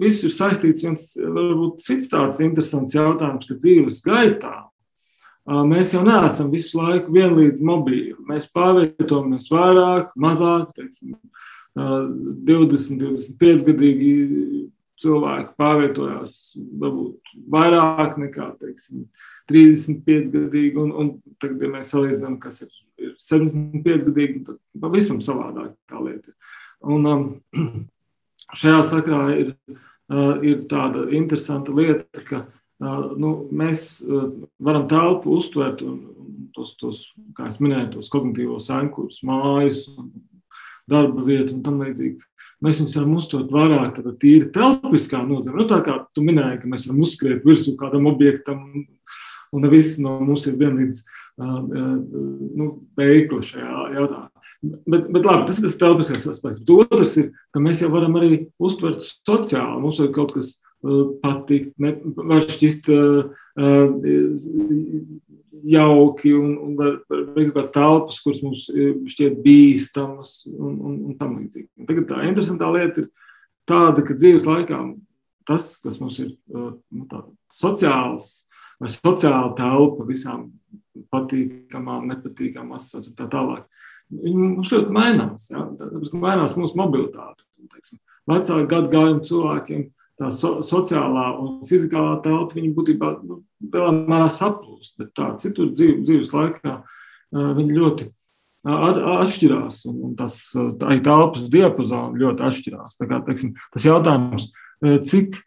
viss 0.00 0.24
ir 0.24 0.32
saistīts 0.32 0.86
viens 0.86 1.10
varbūt 1.20 1.82
cits 1.84 2.08
tāds 2.08 2.40
interesants 2.40 2.96
jautājums, 2.96 3.44
ka 3.44 3.58
dzīves 3.58 4.00
gaitā 4.06 4.54
mēs 5.44 5.92
jau 5.92 6.00
neesam 6.06 6.48
visu 6.52 6.78
laiku 6.80 7.12
vienlīdz 7.12 7.60
mobīli. 7.60 8.16
Mēs 8.24 8.48
pārvietojamies 8.54 9.50
vairāk, 9.52 10.14
mazāk, 10.16 10.72
teiksim, 10.78 11.18
20, 11.76 12.96
25 13.02 13.66
gadīgi 13.68 14.14
cilvēki 15.02 15.54
pārvietojās 15.58 16.34
varbūt 16.80 17.36
vairāk 17.50 18.18
nekā 18.20 18.50
teiksim, 18.60 19.06
35 19.50 20.30
gadīgi, 20.32 20.76
un, 20.80 20.92
un 20.96 21.10
tagad, 21.42 21.62
ja 21.66 21.70
mēs 21.74 21.90
salīdzinām, 21.92 22.38
kas 22.40 22.62
ir, 22.64 22.70
ir 23.00 23.14
75 23.20 24.06
gadīgi, 24.08 24.44
tad 24.46 24.60
pavisam 24.80 25.20
savādāk 25.24 25.74
tā 25.90 26.00
lieta. 26.00 26.32
Un 26.94 27.08
um, 27.10 27.26
šajā 28.60 28.80
sakrā 28.88 29.22
ir, 29.36 29.54
uh, 29.68 30.40
ir 30.44 30.64
tāda 30.70 31.08
interesanta 31.16 31.74
lieta, 31.76 32.24
ka 32.24 32.44
uh, 32.46 33.10
nu, 33.20 33.34
mēs 33.52 33.98
uh, 34.04 34.30
varam 34.64 34.88
telpu 34.88 35.36
uztvert 35.36 35.84
un, 35.84 36.00
un 36.24 36.48
tos, 36.56 36.76
tos, 36.80 37.08
kā 37.36 37.50
es 37.52 37.60
minēju, 37.60 37.98
tos 37.98 38.12
kognitīvos 38.14 38.70
ankurus, 38.72 39.20
mājas, 39.26 39.84
darba 40.88 41.24
vietu 41.24 41.56
un 41.56 41.64
tam 41.64 41.80
līdzīgi 41.84 42.20
mēs 42.62 42.80
viņus 42.80 42.98
varam 42.98 43.16
uztvert 43.18 43.54
vairāk 43.54 43.96
tādā 43.98 44.14
tīri 44.20 44.50
telpiskā 44.54 45.22
nozīmē. 45.26 45.56
Nu, 45.60 45.68
tā 45.70 45.80
kā 45.86 45.98
tu 46.14 46.24
minēji, 46.26 46.60
ka 46.62 46.70
mēs 46.70 46.86
varam 46.88 47.02
uzskriet 47.06 47.46
virsū 47.46 47.74
kādam 47.80 48.06
objektam, 48.10 48.62
un, 48.70 48.86
un 49.54 49.68
viss 49.72 49.98
no 50.02 50.18
mums 50.22 50.46
ir 50.50 50.58
vienlīdz 50.60 51.02
nu, 51.40 52.68
veikli 52.98 53.42
šajā 53.50 53.88
jautājumā. 53.96 54.30
Bet, 54.64 55.10
bet 55.12 55.26
labi, 55.26 55.48
tas 55.48 55.58
ir 55.60 55.66
tas 55.66 55.80
telpiskais 55.80 56.28
aspekts. 56.30 56.62
Bet 56.62 56.70
otrs 56.72 57.18
ir, 57.20 57.32
ka 57.52 57.60
mēs 57.60 57.82
jau 57.82 57.90
varam 57.92 58.14
arī 58.16 58.46
uztvert 58.62 59.04
sociāli. 59.04 59.82
Mums 59.82 60.00
ir 60.00 60.12
kaut 60.14 60.32
kas 60.38 60.54
patikt, 61.22 61.72
ne, 61.80 61.94
var 62.16 62.44
šķist 62.44 62.90
uh, 62.92 63.30
jauki 65.64 66.34
un, 66.36 66.54
un 66.60 66.74
var 66.78 66.98
būt 67.08 67.52
kādas 67.54 67.72
telpas, 67.74 68.20
kuras 68.24 68.42
mums 68.44 68.66
šķiet 68.68 69.38
bīstamas 69.44 70.42
un, 70.50 70.74
un, 70.74 70.96
un 71.08 71.18
tam 71.20 71.38
līdzīgi. 71.38 71.70
Tagad 71.88 72.08
tā 72.10 72.24
interesantā 72.28 72.68
lieta 72.74 73.04
ir 73.04 73.10
tāda, 73.68 74.04
ka 74.04 74.16
dzīves 74.18 74.48
laikā 74.48 74.80
tas, 75.48 75.74
kas 75.80 76.00
mums 76.02 76.18
ir 76.20 76.34
nu, 76.52 77.06
tā, 77.08 77.22
sociāls 77.54 78.44
vai 78.80 78.90
sociāla 78.92 79.54
telpa 79.56 80.06
visām 80.08 80.48
patīkamām, 81.14 82.08
nepatīkamām 82.10 82.78
asociācijām 82.78 83.16
tā 83.18 83.28
tālāk. 83.32 83.66
Viņi 84.14 84.36
mums 84.36 84.70
ļoti 84.72 84.94
mainās. 84.94 85.48
Ja? 85.50 85.64
Tāpēc 85.78 86.14
mainās 86.20 86.56
mūsu 86.60 86.78
mobilitāte. 86.78 87.46
Vecāku 88.28 88.66
gadu 88.70 88.90
gājumu 88.92 89.24
cilvēkiem 89.26 89.84
tā 90.20 90.30
so, 90.34 90.56
sociālā 90.66 91.28
un 91.42 91.62
fizikālā 91.68 92.18
telpa, 92.24 92.56
viņi 92.56 92.74
būtībā 92.76 93.12
nu, 93.22 93.40
lielā 93.72 93.94
mērā 93.94 94.28
saplūst, 94.32 94.94
bet 95.00 95.14
tā 95.16 95.32
citur 95.42 95.72
dzīv, 95.74 96.02
dzīves 96.06 96.34
laikā 96.34 96.76
viņi 97.34 97.78
ļoti 97.78 98.10
atšķirās, 98.64 99.82
un, 99.90 99.96
un 100.08 100.14
tas 100.16 100.38
tā 100.80 100.94
ir 100.96 101.02
telpas 101.04 101.48
diapazona 101.52 102.16
ļoti 102.20 102.46
atšķirās. 102.48 102.96
Tā 102.96 103.08
kā, 103.10 103.20
teiksim, 103.26 103.52
tas 103.74 103.84
jautājums, 103.84 104.48
cik, 105.10 105.40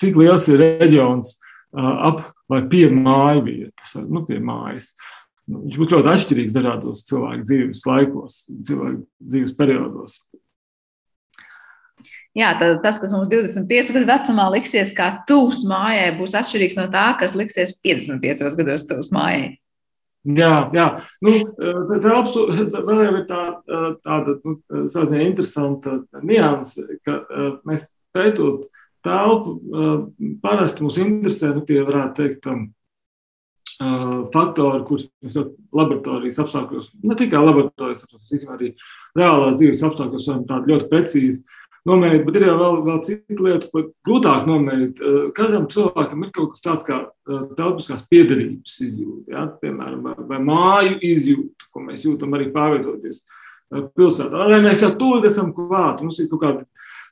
cik 0.00 0.20
liels 0.20 0.48
ir 0.52 0.60
reģions 0.60 1.36
ap 1.74 2.26
vai 2.50 2.60
pie 2.68 2.88
māju 2.92 3.44
vietas, 3.46 3.94
nu, 4.04 4.24
pie 4.28 4.40
mājas. 4.44 4.92
Nu, 5.48 5.64
viņš 5.66 5.80
būs 5.80 5.90
ļoti 5.92 6.10
atšķirīgs 6.12 6.56
dažādos 6.56 7.04
cilvēku 7.08 7.44
dzīves 7.44 7.82
laikos, 7.88 8.38
cilvēku 8.68 9.02
dzīves 9.20 9.56
periodos. 9.58 10.20
Jā, 12.34 12.48
tad 12.58 12.80
tas, 12.82 12.96
kas 12.98 13.12
mums 13.14 13.28
25 13.30 13.92
gadu 13.94 14.08
vecumā 14.08 14.48
liksies 14.56 14.90
kā 14.96 15.10
tuvs 15.28 15.62
mājai, 15.70 16.08
būs 16.18 16.34
atšķirīgs 16.34 16.74
no 16.80 16.88
tā, 16.90 17.12
kas 17.20 17.36
liksies 17.38 17.76
55 17.84 18.56
gados 18.58 18.88
tuvs 18.90 19.12
mājai. 19.14 19.52
Jā, 20.24 20.70
jā. 20.74 20.86
Nu, 21.22 21.34
telps 22.02 22.34
vēl 22.88 23.02
ir 23.06 23.18
tā, 23.28 23.42
tāda 24.02 24.38
nu, 24.40 24.56
sazināja 24.90 25.28
interesanta 25.28 25.98
nianse, 26.24 26.86
ka 27.06 27.20
mēs 27.68 27.84
pētot 28.16 28.64
telpu, 29.04 29.58
parasti 30.42 30.82
mūs 30.82 30.98
interesē, 31.02 31.52
nu, 31.54 31.62
tie 31.68 31.84
varētu 31.84 32.16
teikt, 32.18 32.48
faktori, 34.34 34.84
kurus 34.88 35.08
mēs 35.22 35.36
laboratorijas 35.74 36.38
apstākļos, 36.44 36.92
ne 37.04 37.16
tikai 37.18 37.42
laboratorijas 37.42 38.06
apstākļos, 38.06 38.46
arī 38.54 38.70
reālās 39.18 39.58
dzīves 39.58 39.82
apstākļos 39.88 40.28
varam 40.30 40.44
tādu 40.48 40.72
ļoti 40.72 40.90
precīzi 40.92 41.42
nomērīt, 41.88 42.24
bet 42.26 42.38
ir 42.38 42.46
jau 42.48 42.56
vēl, 42.60 42.76
vēl 42.86 43.00
cita 43.06 43.46
lieta, 43.46 43.68
ko 43.72 43.82
grūtāk 44.06 44.48
nomērīt. 44.48 45.00
Eh, 45.00 45.20
katram 45.36 45.66
cilvēkam 45.72 46.26
ir 46.26 46.32
kaut 46.36 46.54
kas 46.54 46.64
tāds 46.64 46.86
kā 46.86 47.00
eh, 47.04 47.42
telpiskās 47.58 48.06
piederības 48.10 48.76
izjūta, 48.86 49.24
ja? 49.34 49.46
piemēram, 49.60 50.06
vai, 50.08 50.14
vai 50.30 50.40
māju 50.44 50.96
izjūta, 51.04 51.68
ko 51.72 51.84
mēs 51.84 52.06
jūtam 52.06 52.36
arī 52.38 52.48
pārvietoties 52.54 53.20
eh, 53.20 53.84
pilsētā. 53.98 54.48
Vai 54.54 54.62
mēs 54.64 54.84
jau 54.86 54.94
tur 55.00 55.28
esam 55.28 55.52
klāt, 55.56 56.00
mums 56.00 56.22
ir 56.22 56.30
kaut 56.32 56.44
kādi 56.46 56.66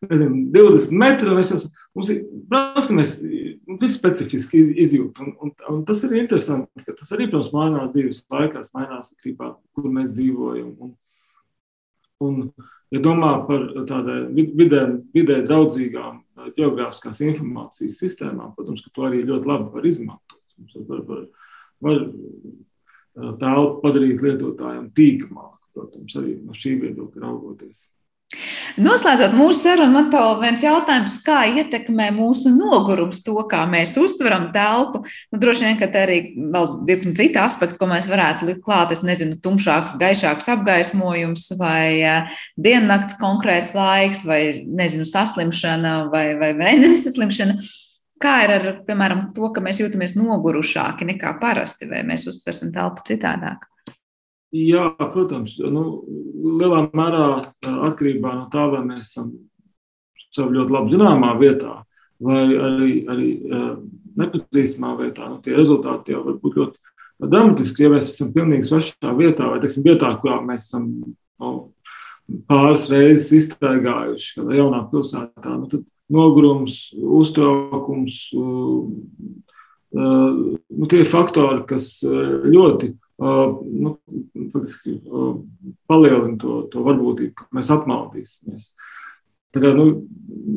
nezinu, 0.08 0.48
20 0.56 0.98
metri, 0.98 1.30
un 1.30 1.38
mēs 1.38 1.52
jau, 1.52 1.60
mums 1.94 2.10
ir, 2.14 2.24
protams, 2.50 2.88
ka 2.88 2.96
mēs 2.96 3.16
ir 3.22 3.92
specifiski 3.92 4.64
izjūta, 4.82 5.22
un, 5.22 5.36
un, 5.44 5.56
un 5.70 5.82
tas 5.88 6.02
ir 6.08 6.16
interesanti, 6.18 6.82
ka 6.86 6.96
tas 6.96 7.12
arī, 7.14 7.28
protams, 7.30 7.52
mainās 7.54 7.92
dzīves 7.94 8.24
laikās, 8.32 8.72
mainās 8.74 9.12
atkarībā, 9.12 9.52
kur 9.76 9.92
mēs 9.92 10.14
dzīvojam. 10.16 10.72
Un, 10.82 10.96
un, 12.24 12.46
Ja 12.92 13.00
domā 13.00 13.30
par 13.48 13.64
tādām 13.88 14.34
vidē, 14.36 14.82
vidē 15.16 15.38
draudzīgām 15.46 16.20
geogrāfiskās 16.58 17.22
informācijas 17.24 18.00
sistēmām, 18.02 18.52
protams, 18.56 18.82
ka 18.84 18.92
to 18.92 19.06
arī 19.08 19.22
ļoti 19.28 19.48
labi 19.48 19.70
var 19.72 19.88
izmantot. 19.88 20.40
Var, 20.90 21.00
var, 21.08 21.22
var 21.86 22.02
telpu 23.40 23.80
padarīt 23.84 24.20
lietotājiem 24.26 24.90
tīkamāku, 24.96 25.58
protams, 25.76 26.18
arī 26.20 26.36
no 26.42 26.56
šī 26.56 26.74
viedokļa 26.82 27.24
raugoties. 27.24 27.86
Noslēdzot 28.80 29.34
mūsu 29.36 29.66
sarunu, 29.66 29.92
man 29.92 30.08
vēl 30.12 30.38
viens 30.40 30.62
jautājums, 30.64 31.18
kā 31.26 31.42
ietekmē 31.60 32.08
mūsu 32.16 32.52
nogurums 32.54 33.20
to, 33.24 33.34
kā 33.50 33.64
mēs 33.68 33.94
uztveram 34.00 34.48
telpu. 34.54 35.02
Nu, 35.32 35.40
droši 35.42 35.66
vien, 35.66 35.78
ka 35.80 35.90
arī 36.02 36.18
vēl 36.54 36.68
virkni 36.88 37.14
citi 37.18 37.40
aspekti, 37.40 37.78
ko 37.80 37.90
mēs 37.90 38.08
varētu 38.10 38.48
likt 38.48 38.62
klāt, 38.64 38.94
es 38.94 39.04
nezinu, 39.04 39.36
tumšāks, 39.44 39.98
gaišāks 40.00 40.50
apgaismojums 40.54 41.50
vai 41.60 41.86
uh, 42.00 42.42
diennakts 42.60 43.18
konkrēts 43.20 43.74
laiks 43.76 44.24
vai, 44.28 44.42
nezinu, 44.66 45.08
saslimšana 45.08 45.96
vai, 46.12 46.26
vai, 46.40 46.54
vai 46.58 46.76
nesaslimšana. 46.84 47.58
Kā 48.22 48.36
ir 48.46 48.54
ar, 48.54 48.66
piemēram, 48.86 49.28
to, 49.36 49.50
ka 49.52 49.60
mēs 49.64 49.82
jūtamies 49.82 50.14
nogurušāki 50.14 51.08
nekā 51.08 51.36
parasti, 51.42 51.90
vai 51.90 52.04
mēs 52.06 52.28
uztversim 52.30 52.70
telpu 52.74 53.02
citādāk? 53.08 53.66
Jā, 54.52 54.90
protams, 54.98 55.54
nu, 55.64 55.82
lielā 56.60 56.82
mērā 56.92 57.24
atkarībā 57.88 58.34
no 58.36 58.50
tā, 58.52 58.66
vai 58.68 58.82
mēs 58.84 59.14
esam 59.14 59.30
sev 60.32 60.50
ļoti 60.52 60.74
labi 60.74 60.92
zināmā 60.92 61.30
vietā, 61.40 61.78
vai 62.20 62.42
arī, 62.52 62.90
arī 63.08 63.28
nepazīstamā 64.20 64.92
vietā. 65.00 65.30
Nu, 65.30 65.38
tie 65.44 65.56
rezultāti 65.56 66.12
jau 66.12 66.20
var 66.26 66.36
būt 66.42 66.58
ļoti 66.60 67.30
dramatiski, 67.32 67.86
ja 67.86 67.92
mēs 67.94 68.10
esam 68.12 68.32
pilnīgi 68.34 68.68
svešā 68.68 69.14
vietā, 69.16 69.48
vai 69.48 69.62
teiksim, 69.62 69.86
vietā, 69.86 70.10
kurā 70.20 70.36
mēs 70.44 70.68
esam 70.68 70.90
nu, 71.00 71.52
pāris 72.50 72.84
reizes 72.92 73.32
iztaigājuši, 73.38 74.34
kādā 74.38 74.58
jaunā 74.58 74.82
pilsētā. 74.92 75.54
Nu, 75.62 75.70
tad 75.72 75.86
nogurums, 76.12 76.82
uztraukums, 76.92 78.18
nu, 78.36 78.50
tie 80.92 81.02
faktori, 81.08 81.64
kas 81.68 81.94
ļoti 82.04 82.92
nu, 83.22 83.94
faktiski, 84.52 84.96
palielina 85.90 86.36
to, 86.40 86.62
to 86.72 86.82
varbūtību, 86.86 87.34
ka 87.38 87.48
mēs 87.56 87.70
apmaldīsimies. 87.74 88.72
Tā 89.52 89.60
kā, 89.60 89.72
nu, 89.76 89.86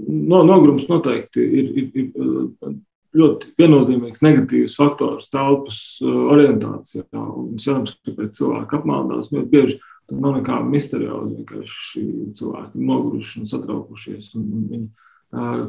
no, 0.07 0.41
nogrums 0.47 0.87
noteikti 0.87 1.43
ir, 1.43 1.71
ir, 1.81 1.89
ir 1.99 2.75
ļoti 3.15 3.51
viennozīmīgs 3.59 4.23
negatīvs 4.23 4.77
faktors 4.79 5.27
telpas 5.31 5.81
orientācijā. 6.03 7.07
Un, 7.13 7.55
cerams, 7.61 7.95
ka 8.03 8.15
pēc 8.15 8.39
cilvēka 8.39 8.79
apmaldās 8.79 9.31
ļoti 9.33 9.51
bieži 9.51 9.79
tam 10.09 10.21
nav 10.23 10.37
nekā 10.39 10.59
misterioza. 10.67 11.33
Vienkārši 11.39 12.05
cilvēki 12.39 12.79
ir 12.79 12.87
noguruši 12.91 13.41
un 13.41 13.51
satraukušies. 13.51 14.31
Un, 14.39 14.45
un 14.59 14.69
viņi 14.71 14.89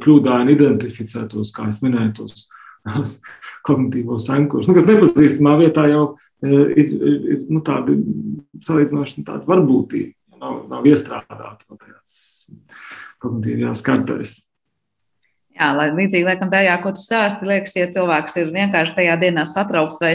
kļūdaini 0.05 0.55
identificē 0.55 1.27
tos, 1.31 1.53
kā 1.55 1.71
es 1.73 1.81
minēju, 1.83 2.13
tos 2.21 2.47
kognitīvos 3.67 4.29
ankurus, 4.35 4.69
nu, 4.69 4.77
kas 4.77 4.87
nepazīstamā 4.87 5.57
vietā 5.63 5.89
jau 5.91 6.05
ir, 6.15 6.26
ir, 6.45 6.91
ir 7.33 7.45
nu, 7.49 7.63
tāda 7.65 7.95
salīdzinoši 8.67 9.21
nu, 9.21 9.29
tāda 9.29 9.49
varbūtība, 9.49 10.13
nav, 10.41 10.59
nav 10.71 10.89
iestrādāta 10.89 11.63
no 11.69 11.79
tajās 11.79 12.19
kognitīvajās 13.23 13.85
kartēs. 13.87 14.41
Jā, 15.57 15.71
lai 15.73 15.87
līdzīgi 15.97 16.27
laikam 16.27 16.51
tajā, 16.53 16.75
ko 16.83 16.91
tu 16.93 17.01
stāsti, 17.01 17.47
liekas, 17.49 17.73
ja 17.79 17.87
cilvēks 17.89 18.35
ir 18.43 18.51
vienkārši 18.53 18.93
tajā 18.99 19.15
dienā 19.23 19.47
satraukts 19.49 20.03
vai 20.03 20.13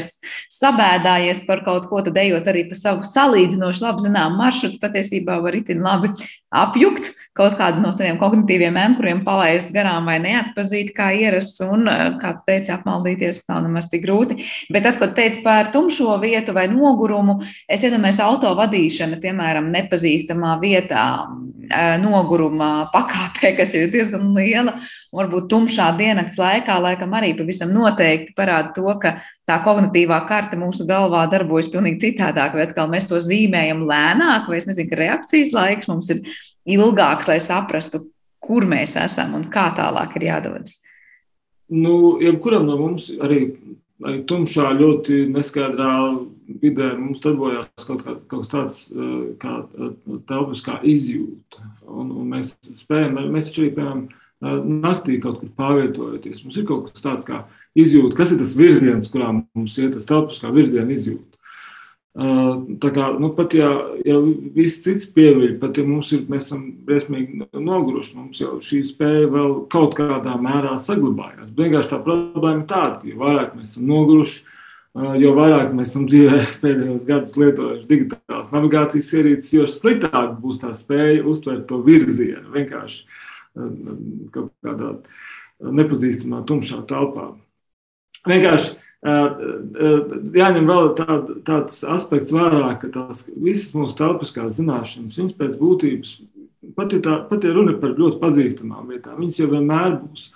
sabēdājies 0.54 1.42
par 1.48 1.64
kaut 1.66 1.88
ko, 1.90 2.04
tad 2.06 2.20
ejot 2.22 2.46
arī 2.52 2.68
pa 2.70 2.78
savu 2.78 3.02
salīdzinoši 3.10 3.82
labi 3.82 4.06
zinām 4.06 4.38
maršrutu, 4.38 4.78
patiesībā 4.84 5.40
var 5.42 5.58
itin 5.58 5.82
labi 5.82 6.14
apjukt, 6.62 7.10
kaut 7.38 7.56
kādu 7.56 7.80
no 7.80 7.94
saviem 7.96 8.18
kognitīviem 8.20 8.76
ankuriem 8.76 9.22
palaist 9.24 9.70
garām 9.72 10.10
vai 10.10 10.18
neatpazīt 10.20 10.92
kā 10.96 11.12
ierasts, 11.16 11.62
un, 11.64 11.88
eh, 11.88 12.02
kāds 12.20 12.44
teica, 12.48 12.76
apmaldīties 12.76 13.46
nav 13.48 13.64
nemaz 13.64 13.88
tik 13.90 14.04
grūti. 14.04 14.44
Bet 14.70 14.84
tas, 14.84 14.98
ko 15.00 15.08
teica 15.08 15.44
par 15.44 15.72
tumšo 15.72 16.20
vietu 16.20 16.54
vai 16.54 16.68
nogurumu, 16.68 17.40
es 17.70 17.84
iedomājos 17.84 18.20
auto 18.20 18.52
vadīšana, 18.56 19.22
piemēram, 19.24 19.72
nepazīstamā 19.72 20.60
vietā, 20.60 21.28
eh, 21.72 21.98
noguruma 22.04 22.92
pakāpē, 22.92 23.56
kas 23.56 23.74
ir 23.76 23.88
diezgan 23.88 24.36
liela, 24.36 24.74
varbūt 25.16 25.48
tumšā 25.48 25.98
diennakts 25.98 26.36
laikā, 26.36 26.82
laikam 26.84 27.12
arī 27.16 27.38
pavisam 27.38 27.72
noteikti 27.72 28.36
parāda 28.36 28.74
to, 28.74 29.00
ka 29.00 29.22
tā 29.48 29.64
kognitīvā 29.64 30.28
karte 30.28 30.58
mūsu 30.58 30.86
galvā 30.86 31.30
darbojas 31.32 31.72
pavisam 31.72 32.00
citādāk, 32.00 32.54
vai 32.54 32.68
atkal 32.68 32.90
mēs 32.92 33.08
to 33.08 33.16
zīmējam 33.16 33.88
lēnāk, 33.88 34.48
vai 34.48 34.58
es 34.58 34.68
nezinu, 34.68 34.90
ka 34.90 34.96
reakcijas 34.96 35.54
laiks 35.54 35.88
mums 35.88 36.10
ir 36.10 36.22
ilgāks, 36.70 37.30
lai 37.32 37.40
saprastu, 37.44 38.06
kur 38.42 38.66
mēs 38.70 38.98
esam 39.00 39.36
un 39.38 39.46
kā 39.54 39.70
tālāk 39.78 40.18
ir 40.20 40.28
jādodas? 40.32 40.80
Nu, 41.72 42.18
jebkuram 42.22 42.66
no 42.68 42.76
mums 42.80 43.08
arī, 43.24 43.46
arī 44.04 44.22
tumšā, 44.28 44.74
ļoti 44.76 45.24
neskaidrā 45.32 45.94
vidē 46.62 46.92
mums 47.00 47.22
darbojās 47.24 47.86
kaut, 47.88 48.02
kā, 48.04 48.18
kaut 48.28 48.44
kas 48.44 48.52
tāds 48.52 48.82
eh, 48.92 49.14
kā 49.40 49.62
eh, 49.64 49.94
telpiskā 50.28 50.82
izjūta. 50.84 51.64
Un, 51.88 52.12
un 52.12 52.34
mēs 52.34 52.54
spējam, 52.82 53.22
mēs 53.32 53.50
taču 53.50 53.64
arī, 53.64 53.72
piemēram, 53.78 54.06
eh, 54.10 54.58
naktī 54.84 55.20
kaut 55.24 55.40
kur 55.40 55.54
pārvietojoties. 55.62 56.44
Mums 56.46 56.60
ir 56.60 56.68
kaut 56.68 56.92
kas 56.92 57.06
tāds 57.06 57.30
kā 57.30 57.44
izjūta, 57.78 58.18
kas 58.20 58.34
ir 58.34 58.42
tas 58.42 58.58
virziens, 58.60 59.12
kurā 59.14 59.32
mums 59.38 59.78
ir 59.80 59.94
tas 59.96 60.10
telpiskā 60.10 60.52
virziena 60.52 60.92
izjūta. 60.92 61.31
Tā 62.12 62.90
kā, 62.92 63.06
nu, 63.24 63.30
pat 63.38 63.54
ja, 63.56 63.70
ja 64.04 64.18
viss 64.52 64.82
cits 64.84 65.06
pieviļ, 65.16 65.54
pat 65.62 65.78
ja 65.80 65.86
mums 65.88 66.10
ir, 66.12 66.26
mēs 66.28 66.50
esam 66.50 66.66
briesmīgi 66.84 67.46
noguruši, 67.56 68.18
mums 68.18 68.42
jau 68.42 68.58
šī 68.60 68.82
spēja 68.90 69.30
vēl 69.32 69.54
kaut 69.72 69.96
kādā 69.96 70.34
mērā 70.44 70.74
saglabājās. 70.84 71.54
Vienkārši 71.56 71.94
tā 71.94 72.02
problēma 72.04 72.58
ir 72.60 72.68
tāda, 72.68 72.98
ka 73.00 73.08
jo 73.08 73.22
vairāk 73.22 73.56
mēs 73.56 73.72
esam 73.72 73.88
noguruši, 73.88 74.42
jo 75.24 75.32
vairāk 75.40 75.72
mēs 75.78 75.94
esam 75.94 76.10
dzīvē 76.12 76.42
pēdējos 76.66 77.08
gadus 77.08 77.40
lietojuši 77.40 77.90
digitālās 77.94 78.52
navigācijas 78.52 79.16
ierīces, 79.16 79.56
jo 79.56 79.72
sliktāk 79.72 80.36
būs 80.44 80.60
tā 80.66 80.76
spēja 80.76 81.24
uztvert 81.32 81.64
to 81.72 81.80
virzienu 81.86 82.52
vienkārši 82.52 83.06
kaut 84.36 84.52
kādā 84.68 84.98
nepazīstamā 85.80 86.44
tumšā 86.44 86.84
telpā. 86.92 87.32
Vienkārši 88.28 88.76
jāņem 89.02 90.68
vēl 90.70 90.92
tād, 90.98 91.30
tāds 91.46 91.82
aspekts 91.90 92.34
vērā, 92.36 92.78
ka 92.82 92.90
tās 92.94 93.26
visas 93.34 93.74
mūsu 93.74 93.98
telpiskās 93.98 94.60
zināšanas, 94.60 95.18
viņas 95.18 95.38
pēc 95.40 95.56
būtības, 95.58 96.16
pat 96.78 96.94
ja, 96.94 97.02
tā, 97.02 97.18
pat 97.30 97.44
ja 97.44 97.54
runa 97.56 97.74
par 97.82 97.96
ļoti 97.98 98.20
pazīstamām 98.22 98.92
vietām, 98.94 99.18
viņas 99.18 99.40
jau 99.42 99.50
vienmēr 99.56 99.96
būs 100.04 100.28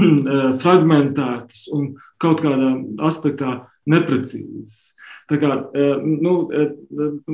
fragmentētas 0.64 1.68
un 1.76 1.92
kaut 2.20 2.42
kādā 2.42 2.72
aspektā 3.06 3.60
neprecīzas. 3.90 4.96
Tā 5.30 5.38
kā 5.38 5.54
nu, 6.02 6.34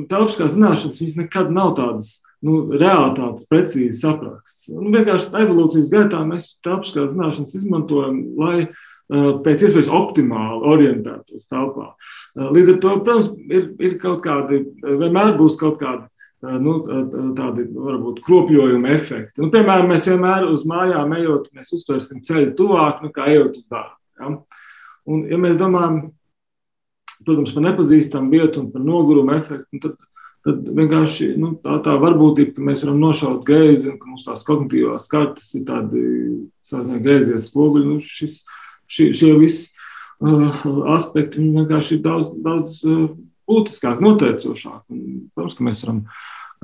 telpiskās 0.05 0.53
zināšanas, 0.53 1.01
viņas 1.01 1.17
nekad 1.23 1.49
nav 1.53 1.73
tādas 1.79 2.19
nu, 2.45 2.67
realitātes 2.69 3.49
precīzi 3.49 3.97
sapraksts. 3.97 4.69
Nu, 4.69 4.91
vienkārši 4.93 5.33
evolūcijas 5.41 5.89
gaitā 5.89 6.21
mēs 6.29 6.53
telpiskās 6.65 7.15
zināšanas 7.15 7.57
izmantojam, 7.57 8.21
lai 8.37 8.59
uh, 8.67 8.77
pēc 9.07 9.63
iespējas 9.67 9.89
optimāli 9.93 10.67
orientētos 10.67 11.47
telpā. 11.47 11.93
Eh, 12.35 12.49
līdz 12.51 12.73
ar 12.73 12.79
to, 12.83 12.93
protams, 12.99 13.31
ir, 13.47 13.69
ir 13.79 13.97
kaut 14.01 14.23
kādi, 14.25 14.65
eh, 14.67 14.95
vienmēr 14.99 15.37
būs 15.39 15.59
kaut 15.59 15.79
kādi 15.81 16.07
nu, 16.37 16.73
tādi 17.33 17.63
varbūt 17.73 18.19
kropļojuma 18.21 18.91
efekti. 18.93 19.41
Nu, 19.41 19.47
piemēram, 19.49 19.87
mēs 19.89 20.05
vienmēr 20.05 20.45
uz 20.45 20.67
mājām 20.69 21.15
ejot, 21.17 21.47
mēs 21.57 21.71
uztversim 21.73 22.21
ceļu 22.21 22.51
tuvāk, 22.59 23.01
nu, 23.01 23.09
kā 23.09 23.25
ejot 23.31 23.55
uz 23.57 23.63
darbu. 23.65 23.97
Ja? 24.19 24.29
Un, 25.07 25.23
ja 25.31 25.39
mēs 25.41 25.57
domājam, 25.57 26.11
protams, 27.25 27.55
par 27.55 27.65
nepazīstamu 27.65 28.29
vietu 28.29 28.61
un 28.61 28.69
par 28.69 28.85
nogurumu 28.85 29.33
efektu, 29.33 29.65
nu, 29.73 29.81
tad, 29.81 29.97
tad 30.45 30.69
vienkārši 30.77 31.31
nu, 31.41 31.55
tā, 31.63 31.79
tā 31.87 31.97
varbūtība, 32.05 32.53
ka 32.53 32.67
mēs 32.69 32.85
varam 32.85 33.01
nošaut 33.01 33.41
greizi 33.47 33.89
un 33.89 33.97
ka 33.97 34.11
mums 34.11 34.29
tās 34.29 34.45
kognitīvās 34.45 35.09
kartes 35.09 35.49
ir 35.57 35.65
tādi 35.65 36.05
greizies 37.01 37.49
spoguļi, 37.49 37.95
nu, 37.95 37.97
šis, 37.97 38.43
uh, 38.43 38.66
šie, 38.91 39.11
šie 39.15 39.33
visi 39.41 39.67
uh, 40.23 40.63
aspekti 40.95 41.43
vienkārši 41.43 41.97
ir 41.97 42.05
daudz, 42.05 42.31
daudz 42.43 42.79
uh, 42.87 43.09
būtiskāk, 43.47 44.01
noteicošāk. 44.03 44.85
Un, 44.93 45.27
protams, 45.35 45.57
ka 45.57 45.67
mēs 45.67 45.83
varam 45.85 46.05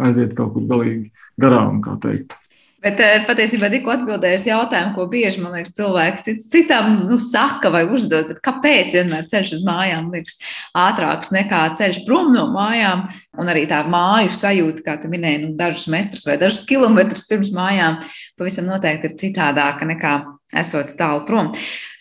aiziet 0.03 0.33
kaut 0.37 0.55
kur 0.55 0.65
galīgi 0.69 1.11
garām, 1.41 1.83
kā 1.83 1.97
teikt. 2.03 2.37
Bet 2.83 2.99
uh, 2.99 3.21
patiesībā 3.23 3.69
tikko 3.71 3.93
atbildējis 3.93 4.49
jautājumu, 4.49 4.91
ko 4.97 5.05
bieži 5.07 5.39
liekas, 5.39 5.71
cilvēki 5.77 6.33
citam 6.51 7.05
nu, 7.07 7.15
saka 7.21 7.71
vai 7.71 7.85
uzdod, 7.87 8.33
kāpēc 8.43 8.97
vienmēr 8.97 9.29
ceļš 9.31 9.53
uz 9.55 9.63
mājām 9.63 10.09
liekas 10.11 10.41
ātrāks 10.75 11.31
nekā 11.31 11.61
ceļš 11.79 12.01
prom 12.09 12.33
no 12.35 12.49
mājām. 12.51 13.05
Un 13.39 13.51
arī 13.53 13.63
tā 13.71 13.85
māju 13.87 14.35
sajūta, 14.35 14.83
kā 14.83 14.97
tu 14.99 15.11
minēji, 15.13 15.45
nu, 15.45 15.53
dažus 15.59 15.87
metrus 15.93 16.27
vai 16.27 16.35
dažus 16.41 16.67
kilometrus 16.67 17.23
pirms 17.29 17.53
mājām, 17.55 18.01
pavisam 18.39 18.67
noteikti 18.67 19.13
ir 19.13 19.19
citādāka 19.21 19.87
nekā 19.87 20.17
esot 20.59 20.93
tālu 20.99 21.23
prom. 21.27 21.51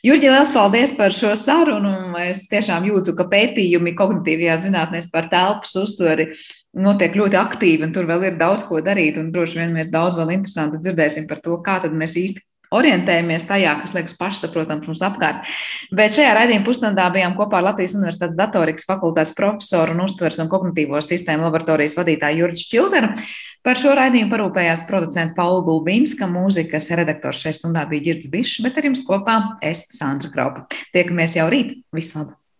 Jurģi, 0.02 0.30
liels 0.32 0.50
paldies 0.50 0.92
par 0.98 1.14
šo 1.14 1.32
sarunu. 1.38 2.12
Es 2.18 2.44
tiešām 2.50 2.88
jūtu, 2.88 3.14
ka 3.18 3.28
pētījumi 3.30 3.94
kognitīvajā 3.98 4.56
zinātnē 4.64 5.02
par 5.12 5.28
telpas 5.30 5.76
uztveri 5.78 6.32
notiek 6.74 7.14
ļoti 7.18 7.38
aktīvi, 7.38 7.86
un 7.86 7.92
tur 7.94 8.08
vēl 8.08 8.30
ir 8.30 8.40
daudz 8.40 8.66
ko 8.66 8.80
darīt. 8.82 9.20
Droši 9.34 9.60
vien 9.60 9.76
mēs 9.76 9.92
daudz 9.92 10.18
vēl 10.18 10.34
interesanti 10.38 10.82
dzirdēsim 10.82 11.28
par 11.30 11.42
to, 11.44 11.60
kā 11.62 11.78
mēs 11.90 12.18
īsti 12.18 12.51
orientējamies 12.74 13.46
tajā, 13.48 13.74
kas 13.82 13.94
liekas 13.96 14.16
pašsaprotams 14.18 14.88
mums 14.90 15.04
apkārt. 15.06 15.46
Bet 15.94 16.16
šajā 16.16 16.32
raidījuma 16.38 16.66
pusstundā 16.66 17.06
bijām 17.14 17.36
kopā 17.38 17.60
ar 17.60 17.68
Latvijas 17.70 17.96
Universitātes 17.98 18.38
datorikas 18.38 18.88
fakultātes 18.88 19.34
profesoru 19.38 19.96
un 19.96 20.04
uztvers 20.06 20.40
un 20.42 20.50
kognitīvo 20.52 21.00
sistēmu 21.04 21.46
laboratorijas 21.48 21.96
vadītāju 22.00 22.44
Jurģu 22.44 22.68
Čilderu. 22.72 23.14
Par 23.62 23.78
šo 23.78 23.94
raidījumu 23.94 24.32
parūpējās 24.32 24.86
producents 24.88 25.36
Paula 25.38 25.62
Gulbīnska, 25.68 26.26
mūzikas 26.26 26.90
redaktors 26.98 27.44
šajā 27.44 27.60
stundā 27.60 27.86
bija 27.90 28.10
Girds 28.10 28.30
Bišs, 28.32 28.60
bet 28.66 28.80
ar 28.80 28.90
jums 28.90 29.06
kopā 29.06 29.38
es 29.62 29.86
Sandra 29.94 30.32
Kraupa. 30.34 30.66
Tiekamies 30.96 31.38
jau 31.38 31.50
rīt. 31.52 31.82
Vislabāk! 31.94 32.41